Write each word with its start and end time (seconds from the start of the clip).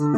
Hello 0.00 0.08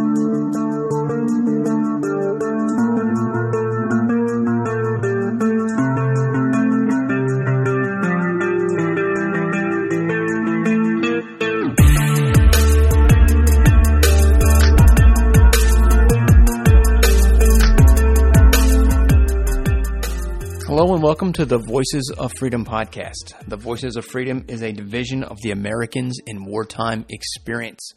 and 20.95 21.03
welcome 21.03 21.33
to 21.33 21.45
the 21.45 21.59
Voices 21.59 22.13
of 22.17 22.33
Freedom 22.39 22.65
podcast. 22.65 23.35
The 23.49 23.57
Voices 23.57 23.97
of 23.97 24.05
Freedom 24.05 24.45
is 24.47 24.63
a 24.63 24.71
division 24.71 25.25
of 25.25 25.39
the 25.43 25.51
Americans 25.51 26.21
in 26.25 26.45
Wartime 26.45 27.05
Experience, 27.09 27.95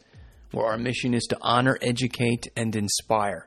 where 0.56 0.68
our 0.68 0.78
mission 0.78 1.12
is 1.12 1.24
to 1.24 1.36
honor, 1.42 1.76
educate, 1.82 2.48
and 2.56 2.74
inspire. 2.74 3.46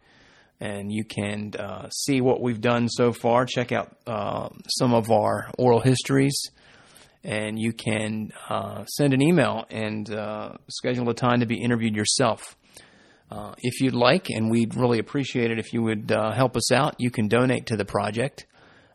and 0.59 0.91
you 0.91 1.03
can 1.03 1.51
uh, 1.59 1.89
see 1.89 2.21
what 2.21 2.39
we've 2.41 2.61
done 2.61 2.87
so 2.87 3.11
far. 3.11 3.45
Check 3.45 3.71
out 3.73 3.97
uh, 4.07 4.47
some 4.67 4.93
of 4.93 5.11
our 5.11 5.51
oral 5.57 5.81
histories 5.81 6.51
and 7.23 7.59
you 7.59 7.73
can 7.73 8.31
uh, 8.49 8.85
send 8.85 9.13
an 9.13 9.21
email 9.21 9.65
and 9.69 10.07
schedule 10.69 11.09
a 11.09 11.13
time 11.13 11.41
to 11.41 11.45
be 11.45 11.61
interviewed 11.61 11.95
yourself. 11.95 12.55
Uh, 13.33 13.55
if 13.57 13.81
you'd 13.81 13.95
like, 13.95 14.29
and 14.29 14.51
we'd 14.51 14.75
really 14.75 14.99
appreciate 14.99 15.49
it 15.49 15.57
if 15.57 15.73
you 15.73 15.81
would 15.81 16.11
uh, 16.11 16.31
help 16.33 16.55
us 16.55 16.71
out, 16.71 16.93
you 16.99 17.09
can 17.09 17.27
donate 17.27 17.65
to 17.65 17.75
the 17.75 17.83
project. 17.83 18.45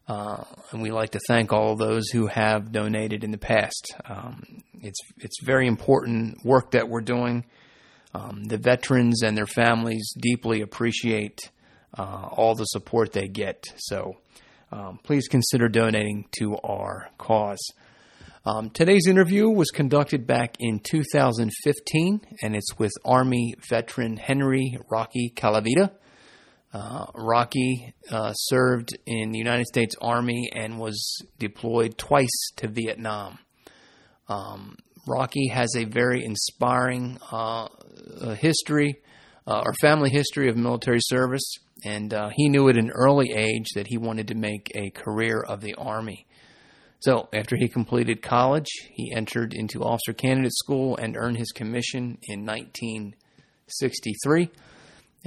Uh, 0.09 0.43
and 0.73 0.81
we 0.81 0.91
like 0.91 1.11
to 1.11 1.21
thank 1.29 1.53
all 1.53 1.77
those 1.77 2.09
who 2.09 2.27
have 2.29 2.73
donated 2.73 3.25
in 3.25 3.31
the 3.31 3.39
past. 3.39 3.95
Um, 4.07 4.63
it's 4.81 4.99
it's 5.19 5.43
very 5.45 5.67
important 5.67 6.45
work 6.45 6.71
that 6.71 6.89
we're 6.89 7.03
doing. 7.03 7.45
Um, 8.15 8.45
the 8.45 8.57
veterans 8.57 9.23
and 9.23 9.37
their 9.37 9.47
families 9.47 10.11
deeply 10.19 10.63
appreciate 10.63 11.51
uh, 11.97 12.29
all 12.33 12.55
the 12.55 12.65
support 12.65 13.13
they 13.13 13.29
get. 13.29 13.67
So 13.77 14.17
um, 14.73 14.99
please 15.03 15.29
consider 15.29 15.69
donating 15.69 16.27
to 16.39 16.57
our 16.57 17.11
cause. 17.19 17.61
Um, 18.47 18.71
today's 18.71 19.07
interview 19.07 19.51
was 19.51 19.71
conducted 19.71 20.27
back 20.27 20.57
in 20.59 20.81
2015, 20.81 22.21
and 22.43 22.57
it's 22.57 22.79
with 22.79 22.93
Army 23.05 23.55
veteran 23.69 24.17
Henry 24.17 24.79
Rocky 24.91 25.31
Colavita. 25.37 25.91
Uh, 26.73 27.07
Rocky 27.15 27.95
uh, 28.11 28.33
served 28.35 28.97
in 29.07 29.33
the 29.33 29.39
United 29.39 29.67
States 29.67 29.95
Army 30.01 30.51
and 30.55 30.79
was 30.79 31.23
deployed 31.39 31.97
twice 31.97 32.51
to 32.57 32.69
Vietnam. 32.69 33.39
Um, 34.29 34.77
Rocky 35.07 35.49
has 35.49 35.75
a 35.75 35.85
very 35.85 36.23
inspiring 36.25 37.19
uh, 37.33 37.69
history 38.39 39.01
uh, 39.47 39.63
or 39.65 39.73
family 39.81 40.11
history 40.11 40.51
of 40.51 40.57
military 40.57 41.01
service, 41.01 41.55
and 41.85 42.13
uh, 42.13 42.29
he 42.35 42.51
knew 42.51 42.69
at 42.69 42.77
an 42.77 42.91
early 42.91 43.33
age 43.33 43.71
that 43.75 43.87
he 43.87 43.97
wanted 43.97 44.29
to 44.29 44.35
make 44.35 44.71
a 44.75 44.91
career 44.91 45.41
of 45.41 45.63
the 45.63 45.75
Army. 45.77 46.27
So, 47.01 47.29
after 47.33 47.57
he 47.57 47.69
completed 47.69 48.23
college, 48.23 48.67
he 48.93 49.13
entered 49.15 49.55
into 49.55 49.85
officer 49.85 50.13
candidate 50.13 50.53
school 50.53 50.97
and 50.97 51.17
earned 51.17 51.39
his 51.39 51.53
commission 51.53 52.19
in 52.25 52.45
1963, 52.45 54.51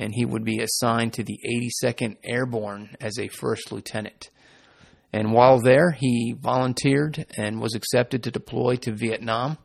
and 0.02 0.16
he 0.16 0.26
would 0.26 0.44
be 0.44 0.60
assigned 0.60 1.14
to 1.14 1.24
the 1.24 1.40
82nd 1.48 2.18
Airborne 2.24 2.96
as 3.00 3.20
a 3.20 3.28
first 3.28 3.72
lieutenant. 3.72 4.32
And 5.14 5.32
while 5.32 5.62
there, 5.62 5.92
he 5.92 6.34
volunteered 6.38 7.28
and 7.38 7.62
was 7.62 7.76
accepted 7.76 8.24
to 8.24 8.32
deploy 8.32 8.78
to 8.78 8.94
Vietnam. 8.94 9.60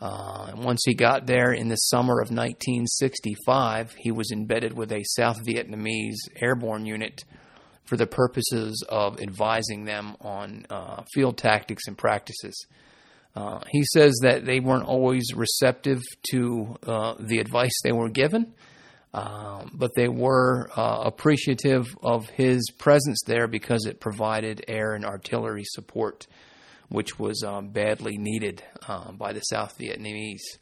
Uh, 0.00 0.52
once 0.56 0.80
he 0.86 0.94
got 0.94 1.26
there 1.26 1.52
in 1.52 1.68
the 1.68 1.76
summer 1.76 2.14
of 2.14 2.30
1965, 2.30 3.92
he 3.98 4.10
was 4.10 4.30
embedded 4.32 4.72
with 4.72 4.90
a 4.90 5.04
South 5.04 5.44
Vietnamese 5.44 6.16
airborne 6.40 6.86
unit 6.86 7.24
for 7.84 7.98
the 7.98 8.06
purposes 8.06 8.82
of 8.88 9.20
advising 9.20 9.84
them 9.84 10.16
on 10.22 10.64
uh, 10.70 11.02
field 11.12 11.36
tactics 11.36 11.82
and 11.86 11.98
practices. 11.98 12.66
Uh, 13.36 13.60
he 13.68 13.82
says 13.84 14.18
that 14.22 14.46
they 14.46 14.60
weren't 14.60 14.86
always 14.86 15.34
receptive 15.34 16.00
to 16.30 16.76
uh, 16.86 17.14
the 17.18 17.38
advice 17.38 17.74
they 17.82 17.92
were 17.92 18.08
given, 18.08 18.54
um, 19.14 19.70
but 19.74 19.94
they 19.94 20.08
were 20.08 20.68
uh, 20.76 21.02
appreciative 21.04 21.86
of 22.02 22.28
his 22.30 22.70
presence 22.78 23.22
there 23.26 23.46
because 23.46 23.86
it 23.86 24.00
provided 24.00 24.64
air 24.68 24.94
and 24.94 25.04
artillery 25.04 25.64
support, 25.64 26.26
which 26.88 27.18
was 27.18 27.42
um, 27.42 27.68
badly 27.68 28.18
needed 28.18 28.62
uh, 28.86 29.12
by 29.12 29.32
the 29.32 29.40
South 29.40 29.78
Vietnamese. 29.78 30.58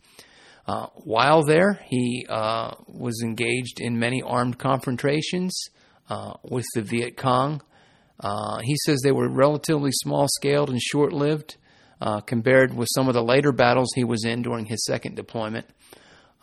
Uh, 0.67 0.87
while 0.95 1.45
there, 1.45 1.81
he 1.87 2.27
was 2.29 3.21
engaged 3.23 3.81
in 3.81 3.99
many 3.99 4.21
armed 4.23 4.59
confrontations 4.59 5.71
uh, 6.09 6.35
with 6.43 6.67
the 6.75 6.83
Viet 6.83 7.17
Cong. 7.17 7.61
Uh, 8.21 8.61
he 8.63 8.77
says 8.85 9.01
they 9.03 9.13
were 9.13 9.29
relatively 9.29 9.91
small 9.93 10.27
scaled 10.29 10.71
and 10.71 10.81
short 10.81 11.13
lived 11.13 11.57
uh, 12.01 12.21
compared 12.21 12.75
with 12.75 12.89
some 12.95 13.09
of 13.09 13.15
the 13.15 13.23
later 13.23 13.53
battles 13.53 13.89
he 13.95 14.05
was 14.05 14.25
in 14.25 14.43
during 14.43 14.67
his 14.67 14.85
second 14.85 15.17
deployment. 15.17 15.67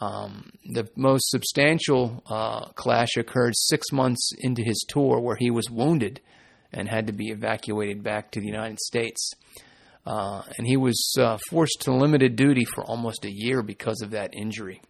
Um, 0.03 0.52
the 0.66 0.90
most 0.96 1.30
substantial 1.30 2.24
uh, 2.28 2.66
clash 2.74 3.16
occurred 3.18 3.53
six 3.56 3.91
months 3.91 4.31
into 4.40 4.64
his 4.64 4.84
tour, 4.88 5.19
where 5.19 5.38
he 5.38 5.52
was 5.52 5.69
wounded 5.69 6.19
and 6.72 6.90
had 6.90 7.08
to 7.08 7.14
be 7.14 7.30
evacuated 7.30 8.03
back 8.03 8.31
to 8.31 8.40
the 8.40 8.47
United 8.47 8.80
States. 8.80 9.31
Uh, 10.06 10.42
and 10.58 10.68
he 10.68 10.75
was 10.75 11.16
uh, 11.18 11.38
forced 11.50 11.81
to 11.81 11.94
limited 11.94 12.36
duty 12.36 12.66
for 12.66 12.84
almost 12.84 13.24
a 13.24 13.31
year 13.31 13.62
because 13.62 14.02
of 14.02 14.12
that 14.12 14.31
injury. 14.34 14.81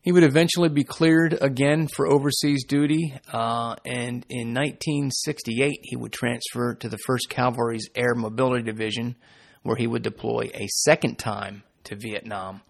He 0.00 0.10
would 0.10 0.24
eventually 0.24 0.68
be 0.68 0.82
cleared 0.82 1.38
again 1.40 1.86
for 1.86 2.08
overseas 2.08 2.64
duty, 2.64 3.14
uh, 3.32 3.76
and 3.84 4.26
in 4.28 4.52
1968 4.52 5.78
he 5.82 5.96
would 5.96 6.12
transfer 6.12 6.74
to 6.74 6.88
the 6.88 6.98
1st 7.08 7.28
Cavalry's 7.28 7.88
Air 7.94 8.16
Mobility 8.16 8.64
Division, 8.64 9.14
where 9.62 9.76
he 9.76 9.86
would 9.86 10.02
deploy 10.02 10.50
a 10.54 10.66
second 10.66 11.18
time 11.20 11.62
to 11.84 11.94
Vietnam. 11.94 12.62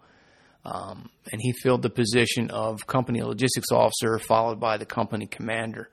Um, 0.64 1.10
and 1.32 1.40
he 1.40 1.52
filled 1.52 1.82
the 1.82 1.90
position 1.90 2.50
of 2.50 2.86
company 2.86 3.20
logistics 3.22 3.72
officer, 3.72 4.18
followed 4.18 4.60
by 4.60 4.76
the 4.76 4.86
company 4.86 5.26
commander. 5.26 5.88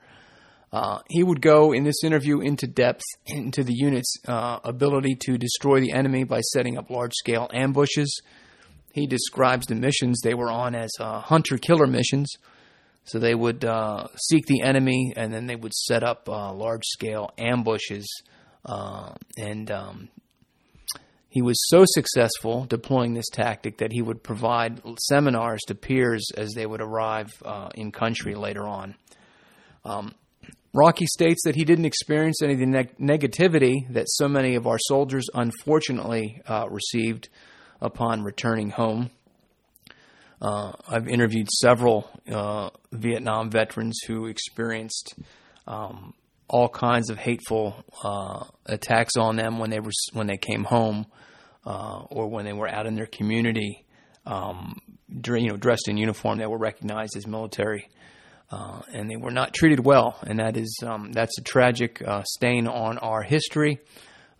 Uh, 0.71 0.99
he 1.07 1.23
would 1.23 1.41
go 1.41 1.71
in 1.71 1.83
this 1.83 2.03
interview 2.03 2.41
into 2.41 2.67
depth 2.67 3.01
into 3.25 3.63
the 3.63 3.73
unit's 3.73 4.13
uh, 4.27 4.59
ability 4.63 5.15
to 5.15 5.37
destroy 5.37 5.79
the 5.79 5.91
enemy 5.91 6.23
by 6.23 6.41
setting 6.41 6.77
up 6.77 6.91
large 6.91 7.13
scale 7.15 7.49
ambushes 7.51 8.21
he 8.93 9.07
describes 9.07 9.67
the 9.67 9.75
missions 9.75 10.21
they 10.21 10.33
were 10.33 10.51
on 10.51 10.75
as 10.75 10.91
uh, 10.99 11.21
hunter 11.21 11.57
killer 11.57 11.87
missions. 11.87 12.33
So 13.05 13.19
they 13.19 13.33
would 13.33 13.65
uh, 13.65 14.07
seek 14.15 14.45
the 14.45 14.61
enemy 14.61 15.13
and 15.15 15.33
then 15.33 15.47
they 15.47 15.55
would 15.55 15.73
set 15.73 16.03
up 16.03 16.27
uh, 16.29 16.53
large 16.53 16.83
scale 16.85 17.31
ambushes. 17.37 18.07
Uh, 18.65 19.13
and 19.37 19.71
um, 19.71 20.09
he 21.29 21.41
was 21.43 21.57
so 21.69 21.83
successful 21.85 22.65
deploying 22.65 23.13
this 23.13 23.29
tactic 23.31 23.77
that 23.77 23.91
he 23.91 24.01
would 24.01 24.23
provide 24.23 24.81
seminars 25.07 25.61
to 25.67 25.75
peers 25.75 26.27
as 26.35 26.53
they 26.53 26.65
would 26.65 26.81
arrive 26.81 27.29
uh, 27.45 27.69
in 27.75 27.91
country 27.91 28.33
later 28.33 28.67
on. 28.67 28.95
Um, 29.85 30.15
Rocky 30.73 31.05
states 31.05 31.43
that 31.45 31.55
he 31.55 31.65
didn't 31.65 31.85
experience 31.85 32.41
any 32.43 32.53
of 32.53 32.59
the 32.59 32.65
neg- 32.65 32.97
negativity 32.97 33.91
that 33.91 34.05
so 34.07 34.27
many 34.27 34.55
of 34.55 34.67
our 34.67 34.77
soldiers 34.79 35.25
unfortunately 35.33 36.41
uh, 36.47 36.67
received 36.69 37.29
upon 37.81 38.23
returning 38.23 38.69
home. 38.69 39.09
Uh, 40.41 40.71
I've 40.87 41.07
interviewed 41.07 41.49
several 41.49 42.09
uh, 42.31 42.69
Vietnam 42.91 43.49
veterans 43.49 43.99
who 44.07 44.27
experienced 44.27 45.15
um, 45.67 46.13
all 46.49 46.67
kinds 46.67 47.09
of 47.09 47.17
hateful 47.17 47.75
uh, 48.03 48.43
attacks 48.65 49.15
on 49.17 49.35
them 49.35 49.59
when 49.59 49.69
they 49.69 49.79
were 49.79 49.91
when 50.13 50.27
they 50.27 50.37
came 50.37 50.63
home 50.63 51.05
uh, 51.65 52.01
or 52.09 52.27
when 52.27 52.45
they 52.45 52.53
were 52.53 52.67
out 52.67 52.87
in 52.87 52.95
their 52.95 53.05
community, 53.05 53.85
um, 54.25 54.81
you 55.07 55.47
know, 55.47 55.57
dressed 55.57 55.87
in 55.87 55.97
uniform 55.97 56.39
that 56.39 56.49
were 56.49 56.57
recognized 56.57 57.15
as 57.15 57.27
military. 57.27 57.87
Uh, 58.51 58.81
and 58.91 59.07
they 59.07 59.15
were 59.15 59.29
not 59.29 59.53
treated 59.53 59.79
well, 59.85 60.17
and 60.23 60.39
that 60.39 60.57
is 60.57 60.75
um, 60.83 61.11
that's 61.11 61.37
a 61.37 61.43
tragic 61.43 62.01
uh, 62.01 62.23
stain 62.23 62.67
on 62.67 62.97
our 62.97 63.21
history. 63.21 63.79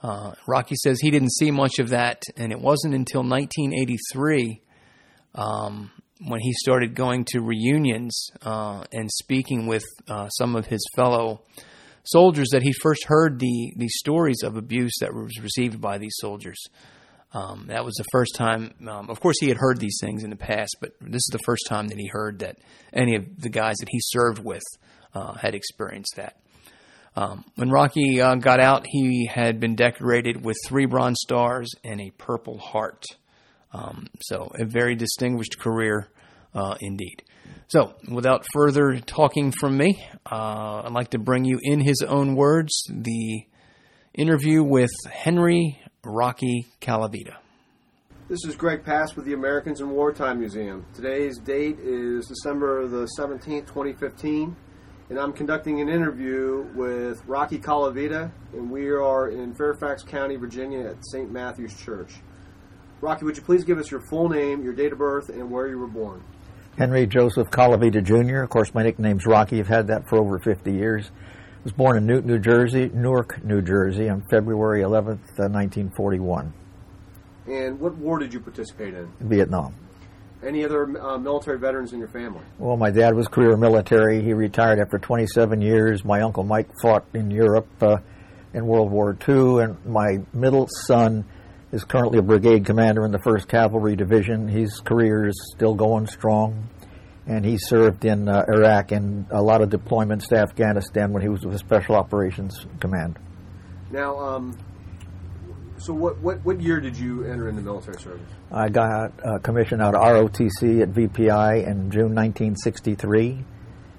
Uh, 0.02 0.32
Rocky 0.48 0.74
says 0.76 1.00
he 1.00 1.12
didn't 1.12 1.32
see 1.34 1.52
much 1.52 1.78
of 1.78 1.90
that, 1.90 2.24
and 2.36 2.52
it 2.52 2.60
wasn't 2.60 2.96
until 2.96 3.22
1983 3.22 4.62
um, 5.36 5.92
when 6.26 6.40
he 6.40 6.54
started 6.54 6.96
going 6.96 7.24
to 7.26 7.40
reunions 7.40 8.32
uh, 8.42 8.84
and 8.92 9.12
speaking 9.12 9.68
with 9.68 9.86
some 10.30 10.56
of 10.56 10.66
his 10.66 10.84
fellow 10.96 11.44
soldiers 12.12 12.50
that 12.52 12.64
he 12.64 12.74
first 12.82 13.06
heard 13.06 13.40
the 13.40 13.74
the 13.76 13.88
stories 13.90 14.44
of 14.44 14.58
abuse 14.58 14.94
that 15.02 15.14
was 15.14 15.40
received 15.42 15.80
by 15.80 15.98
these 15.98 16.16
soldiers. 16.18 16.62
Um, 17.32 17.66
that 17.68 17.86
was 17.86 17.94
the 17.96 18.06
first 18.12 18.36
time. 18.36 18.74
Um, 18.88 19.10
of 19.10 19.20
course, 19.20 19.36
he 19.40 19.50
had 19.50 19.58
heard 19.58 19.80
these 19.80 20.00
things 20.02 20.24
in 20.24 20.32
the 20.32 20.36
past, 20.36 20.78
but 20.82 20.94
this 21.00 21.22
is 21.22 21.30
the 21.32 21.44
first 21.46 21.64
time 21.68 21.88
that 21.90 21.98
he 21.98 22.08
heard 22.12 22.40
that 22.40 22.58
any 22.92 23.16
of 23.16 23.40
the 23.40 23.50
guys 23.50 23.76
that 23.80 23.90
he 23.90 24.00
served 24.02 24.44
with 24.44 24.64
uh, 25.14 25.34
had 25.34 25.54
experienced 25.54 26.16
that. 26.16 26.38
Um, 27.16 27.44
when 27.56 27.70
Rocky 27.70 28.22
uh, 28.22 28.36
got 28.36 28.60
out, 28.60 28.86
he 28.88 29.28
had 29.28 29.60
been 29.60 29.76
decorated 29.76 30.44
with 30.44 30.58
three 30.66 30.86
Bronze 30.86 31.20
Stars 31.22 31.72
and 31.84 32.02
a 32.02 32.12
Purple 32.12 32.58
Heart. 32.58 33.04
Um, 33.74 34.08
so, 34.22 34.52
a 34.60 34.66
very 34.66 34.96
distinguished 34.96 35.60
career 35.60 36.10
uh, 36.54 36.76
indeed. 36.80 37.24
So, 37.68 37.94
without 38.10 38.46
further 38.54 39.00
talking 39.00 39.52
from 39.52 39.78
me, 39.78 40.04
uh, 40.30 40.84
I'd 40.86 40.92
like 40.92 41.12
to 41.12 41.20
bring 41.20 41.46
you, 41.46 41.60
in 41.62 41.80
his 41.82 42.02
own 42.02 42.36
words, 42.36 42.84
the 42.90 43.46
interview 44.14 44.64
with 44.64 44.92
Henry 45.10 45.80
Rocky 46.04 46.66
Colavita. 46.82 47.38
This 48.28 48.46
is 48.46 48.56
Greg 48.56 48.84
Pass 48.84 49.16
with 49.16 49.26
the 49.26 49.34
Americans 49.34 49.82
in 49.82 49.90
Wartime 49.90 50.40
Museum. 50.40 50.86
Today's 50.94 51.40
date 51.40 51.78
is 51.80 52.28
December 52.28 52.88
the 52.88 53.08
17th, 53.20 53.68
2015, 53.68 54.56
and 55.10 55.20
I'm 55.20 55.34
conducting 55.34 55.82
an 55.82 55.90
interview 55.90 56.68
with 56.76 57.24
Rocky 57.26 57.58
Colavita, 57.58 58.32
and 58.54 58.70
we 58.70 58.88
are 58.90 59.30
in 59.30 59.56
Fairfax 59.56 60.04
County, 60.04 60.36
Virginia 60.36 60.90
at 60.90 61.04
St. 61.12 61.32
Matthew's 61.32 61.76
Church. 61.76 62.14
Rocky, 63.02 63.26
would 63.26 63.38
you 63.38 63.44
please 63.44 63.64
give 63.64 63.80
us 63.80 63.90
your 63.90 64.02
full 64.10 64.30
name, 64.30 64.64
your 64.64 64.74
date 64.74 64.92
of 64.92 65.00
birth, 65.00 65.30
and 65.30 65.50
where 65.50 65.68
you 65.68 65.80
were 65.80 65.88
born? 65.88 66.24
Henry 66.80 67.06
Joseph 67.06 67.50
Colavita 67.50 68.02
Jr. 68.02 68.42
Of 68.42 68.50
course, 68.52 68.74
my 68.74 68.84
nickname's 68.84 69.26
Rocky. 69.26 69.60
I've 69.60 69.68
had 69.68 69.88
that 69.88 70.08
for 70.08 70.18
over 70.18 70.40
50 70.40 70.72
years 70.72 71.12
I 71.12 71.62
was 71.66 71.74
born 71.74 71.98
in 71.98 72.06
Newton, 72.06 72.30
New 72.30 72.40
Jersey, 72.40 72.90
Newark, 72.94 73.44
New 73.44 73.62
Jersey, 73.62 74.08
on 74.08 74.24
February 74.30 74.82
11th, 74.82 75.20
uh, 75.38 75.52
1941. 75.52 76.54
And 77.48 77.78
what 77.82 77.98
war 77.98 78.18
did 78.18 78.34
you 78.34 78.40
participate 78.40 78.94
in? 78.94 79.12
Vietnam. 79.20 79.76
Any 80.42 80.64
other 80.64 80.98
uh, 81.02 81.18
military 81.18 81.60
veterans 81.60 81.92
in 81.92 82.00
your 82.00 82.08
family? 82.08 82.46
Well, 82.58 82.78
my 82.78 82.92
dad 82.92 83.14
was 83.14 83.28
career 83.28 83.58
military. 83.58 84.24
He 84.24 84.32
retired 84.32 84.80
after 84.80 84.98
27 84.98 85.60
years. 85.60 86.06
My 86.06 86.22
uncle 86.22 86.46
Mike 86.46 86.70
fought 86.82 87.04
in 87.14 87.30
Europe 87.30 87.68
uh, 87.82 87.98
in 88.54 88.66
World 88.66 88.90
War 88.90 89.18
II, 89.28 89.64
and 89.64 89.86
my 89.86 90.20
middle 90.32 90.70
son 90.86 91.26
is 91.72 91.84
currently 91.84 92.20
a 92.20 92.24
brigade 92.24 92.66
commander 92.66 93.06
in 93.06 93.12
the 93.12 93.20
1st 93.20 93.48
Cavalry 93.48 93.96
Division. 93.96 94.48
His 94.48 94.80
career 94.80 95.28
is 95.28 95.52
still 95.56 95.76
going 95.76 96.08
strong 96.08 96.70
and 97.30 97.46
he 97.46 97.58
served 97.58 98.06
in 98.06 98.28
uh, 98.28 98.44
Iraq 98.48 98.92
and 98.92 99.28
a 99.30 99.42
lot 99.42 99.62
of 99.62 99.70
deployments 99.70 100.28
to 100.30 100.38
Afghanistan 100.38 101.14
when 101.14 101.22
he 101.22 101.30
was 101.30 101.46
with 101.46 101.54
the 101.54 101.60
Special 101.60 101.96
Operations 101.96 102.66
Command. 102.80 103.20
Now, 103.92 104.18
um, 104.18 104.58
so 105.78 105.94
what, 105.94 106.18
what, 106.20 106.44
what 106.44 106.60
year 106.60 106.80
did 106.80 106.98
you 106.98 107.24
enter 107.24 107.48
into 107.48 107.62
military 107.62 108.02
service? 108.02 108.28
I 108.52 108.70
got 108.70 109.12
uh, 109.24 109.38
commissioned 109.40 109.82
out 109.82 109.94
of 109.94 110.02
ROTC 110.02 110.82
at 110.82 110.90
VPI 110.90 111.68
in 111.68 111.92
June 111.92 112.16
1963. 112.16 113.46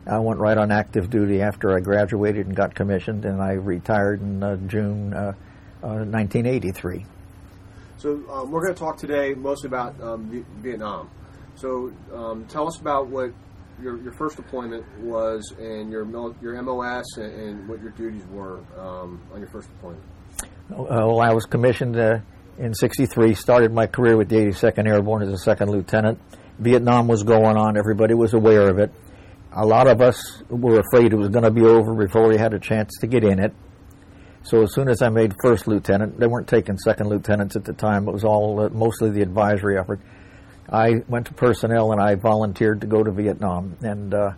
I 0.09 0.19
went 0.19 0.41
right 0.41 0.59
on 0.59 0.73
active 0.73 1.09
duty 1.09 1.41
after 1.41 1.77
I 1.77 1.81
graduated 1.81 2.47
and 2.47 2.57
got 2.57 2.75
commissioned, 2.75 3.25
and 3.25 3.41
I 3.41 3.53
retired 3.53 4.21
in 4.23 4.43
uh, 4.43 4.57
June 4.67 5.13
1983. 5.13 7.07
So 8.01 8.15
um, 8.31 8.51
we're 8.51 8.63
going 8.63 8.75
to 8.75 8.81
talk 8.81 8.97
today 8.97 9.35
mostly 9.35 9.69
about 9.69 10.01
um, 10.01 10.47
Vietnam. 10.63 11.11
So 11.55 11.93
um, 12.15 12.47
tell 12.47 12.67
us 12.67 12.81
about 12.81 13.09
what 13.09 13.31
your, 13.79 14.01
your 14.01 14.13
first 14.13 14.37
deployment 14.37 14.87
was 15.01 15.53
and 15.59 15.93
your 15.93 16.07
your 16.41 16.63
MOS 16.63 17.05
and, 17.19 17.33
and 17.35 17.69
what 17.69 17.83
your 17.83 17.91
duties 17.91 18.25
were 18.33 18.61
um, 18.79 19.21
on 19.35 19.41
your 19.41 19.51
first 19.51 19.69
deployment. 19.69 20.03
Uh, 20.41 20.77
well, 20.79 21.21
I 21.21 21.35
was 21.35 21.45
commissioned 21.45 21.99
uh, 21.99 22.21
in 22.57 22.73
'63. 22.73 23.35
Started 23.35 23.71
my 23.71 23.87
career 23.87 24.17
with 24.17 24.31
the 24.31 24.37
82nd 24.37 24.87
Airborne 24.87 25.23
as 25.23 25.29
a 25.35 25.39
second 25.39 25.71
lieutenant. 25.71 26.19
Vietnam 26.59 27.07
was 27.07 27.23
going 27.23 27.59
on. 27.59 27.77
Everybody 27.77 28.15
was 28.15 28.33
aware 28.33 28.71
of 28.71 28.79
it. 28.79 28.91
A 29.53 29.67
lot 29.67 29.87
of 29.87 30.01
us 30.01 30.43
were 30.49 30.81
afraid 30.81 31.13
it 31.13 31.17
was 31.17 31.29
going 31.29 31.45
to 31.45 31.51
be 31.51 31.63
over 31.63 31.95
before 31.95 32.29
we 32.29 32.39
had 32.39 32.55
a 32.55 32.59
chance 32.59 32.97
to 33.01 33.07
get 33.07 33.25
in 33.25 33.39
it. 33.39 33.53
So 34.43 34.63
as 34.63 34.73
soon 34.73 34.89
as 34.89 35.03
I 35.03 35.11
made 35.11 35.35
first 35.43 35.67
lieutenant, 35.67 36.19
they 36.19 36.27
weren't 36.27 36.49
taking 36.49 36.79
second 36.79 37.09
lieutenants 37.09 37.57
at 37.57 37.65
the 37.65 37.73
time. 37.73 38.09
It 38.09 38.13
was 38.13 38.25
all 38.25 38.61
uh, 38.61 38.69
mostly 38.71 39.11
the 39.11 39.23
advisory 39.23 39.79
effort. 39.79 40.01
I 40.69 41.03
went 41.09 41.27
to 41.27 41.35
personnel 41.35 41.93
and 41.93 42.01
I 42.01 42.15
volunteered 42.15 42.81
to 42.81 42.87
go 42.87 43.03
to 43.03 43.11
Vietnam. 43.11 43.77
And 43.83 44.15
uh, 44.15 44.33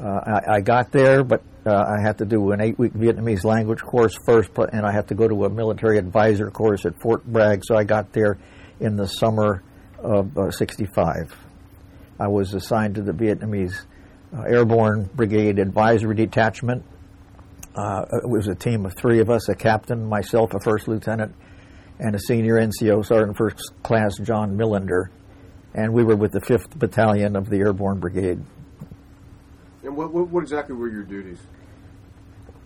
uh, 0.00 0.04
I, 0.04 0.56
I, 0.56 0.60
got 0.60 0.90
there, 0.90 1.22
but 1.22 1.42
uh, 1.64 1.74
I 1.74 2.00
had 2.02 2.18
to 2.18 2.24
do 2.24 2.50
an 2.52 2.60
eight 2.60 2.78
week 2.78 2.92
Vietnamese 2.92 3.44
language 3.44 3.80
course 3.80 4.16
first, 4.26 4.50
and 4.72 4.84
I 4.84 4.92
had 4.92 5.08
to 5.08 5.14
go 5.14 5.28
to 5.28 5.44
a 5.44 5.50
military 5.50 5.98
advisor 5.98 6.50
course 6.50 6.84
at 6.84 7.00
Fort 7.00 7.24
Bragg. 7.24 7.62
So 7.64 7.76
I 7.76 7.84
got 7.84 8.12
there 8.12 8.38
in 8.80 8.96
the 8.96 9.06
summer 9.06 9.62
of 9.98 10.32
'65. 10.50 11.34
I 12.18 12.28
was 12.28 12.54
assigned 12.54 12.96
to 12.96 13.02
the 13.02 13.12
Vietnamese 13.12 13.84
uh, 14.36 14.42
Airborne 14.42 15.08
Brigade 15.14 15.58
Advisory 15.58 16.14
Detachment. 16.14 16.84
Uh, 17.76 18.04
it 18.22 18.28
was 18.28 18.48
a 18.48 18.54
team 18.54 18.86
of 18.86 18.94
three 18.96 19.20
of 19.20 19.30
us 19.30 19.48
a 19.48 19.54
captain, 19.54 20.08
myself, 20.08 20.54
a 20.54 20.60
first 20.60 20.88
lieutenant, 20.88 21.34
and 21.98 22.14
a 22.14 22.18
senior 22.18 22.54
NCO, 22.54 23.04
Sergeant 23.04 23.36
First 23.36 23.72
Class 23.82 24.16
John 24.18 24.56
Millender 24.56 25.10
and 25.76 25.92
we 25.92 26.02
were 26.02 26.16
with 26.16 26.32
the 26.32 26.40
5th 26.40 26.76
Battalion 26.78 27.36
of 27.36 27.50
the 27.50 27.58
Airborne 27.58 28.00
Brigade. 28.00 28.42
And 29.82 29.94
what, 29.94 30.12
what, 30.12 30.28
what 30.28 30.42
exactly 30.42 30.74
were 30.74 30.88
your 30.88 31.04
duties? 31.04 31.38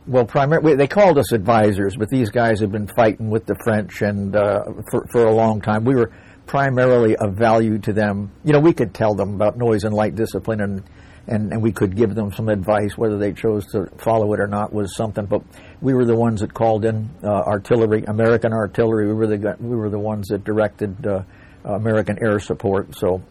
Well, 0.06 0.24
primarily 0.24 0.76
they 0.76 0.86
called 0.86 1.18
us 1.18 1.32
advisors, 1.32 1.96
but 1.96 2.08
these 2.08 2.30
guys 2.30 2.60
had 2.60 2.72
been 2.72 2.86
fighting 2.86 3.28
with 3.28 3.46
the 3.46 3.56
French 3.64 4.00
and 4.00 4.34
uh, 4.34 4.64
for 4.90 5.06
for 5.12 5.26
a 5.26 5.32
long 5.32 5.60
time. 5.60 5.84
We 5.84 5.94
were 5.94 6.10
primarily 6.46 7.16
of 7.16 7.34
value 7.34 7.78
to 7.80 7.92
them. 7.92 8.32
You 8.42 8.54
know, 8.54 8.60
we 8.60 8.72
could 8.72 8.94
tell 8.94 9.14
them 9.14 9.34
about 9.34 9.58
noise 9.58 9.84
and 9.84 9.94
light 9.94 10.14
discipline, 10.14 10.62
and 10.62 10.82
and, 11.30 11.52
and 11.52 11.62
we 11.62 11.72
could 11.72 11.96
give 11.96 12.14
them 12.14 12.32
some 12.32 12.48
advice. 12.48 12.98
Whether 12.98 13.18
they 13.18 13.32
chose 13.32 13.64
to 13.72 13.86
follow 13.98 14.32
it 14.34 14.40
or 14.40 14.46
not 14.46 14.72
was 14.72 14.94
something. 14.96 15.26
But 15.26 15.42
we 15.80 15.94
were 15.94 16.04
the 16.04 16.16
ones 16.16 16.40
that 16.40 16.52
called 16.52 16.84
in 16.84 17.08
uh, 17.22 17.28
artillery, 17.28 18.04
American 18.04 18.52
artillery. 18.52 19.06
We 19.06 19.14
were 19.14 19.26
the 19.26 19.56
we 19.60 19.76
were 19.76 19.90
the 19.90 19.98
ones 19.98 20.28
that 20.28 20.44
directed. 20.44 21.06
Uh, 21.06 21.22
American 21.62 22.16
air 22.22 22.40
support, 22.40 22.96
so 22.96 23.22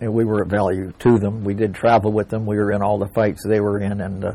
we 0.00 0.24
were 0.24 0.42
of 0.42 0.48
value 0.48 0.92
to 1.00 1.18
them. 1.18 1.44
We 1.44 1.52
did 1.52 1.74
travel 1.74 2.12
with 2.12 2.30
them. 2.30 2.46
We 2.46 2.56
were 2.56 2.72
in 2.72 2.82
all 2.82 2.98
the 2.98 3.08
fights 3.08 3.44
they 3.46 3.60
were 3.60 3.78
in, 3.78 4.00
and 4.00 4.24
uh, 4.24 4.32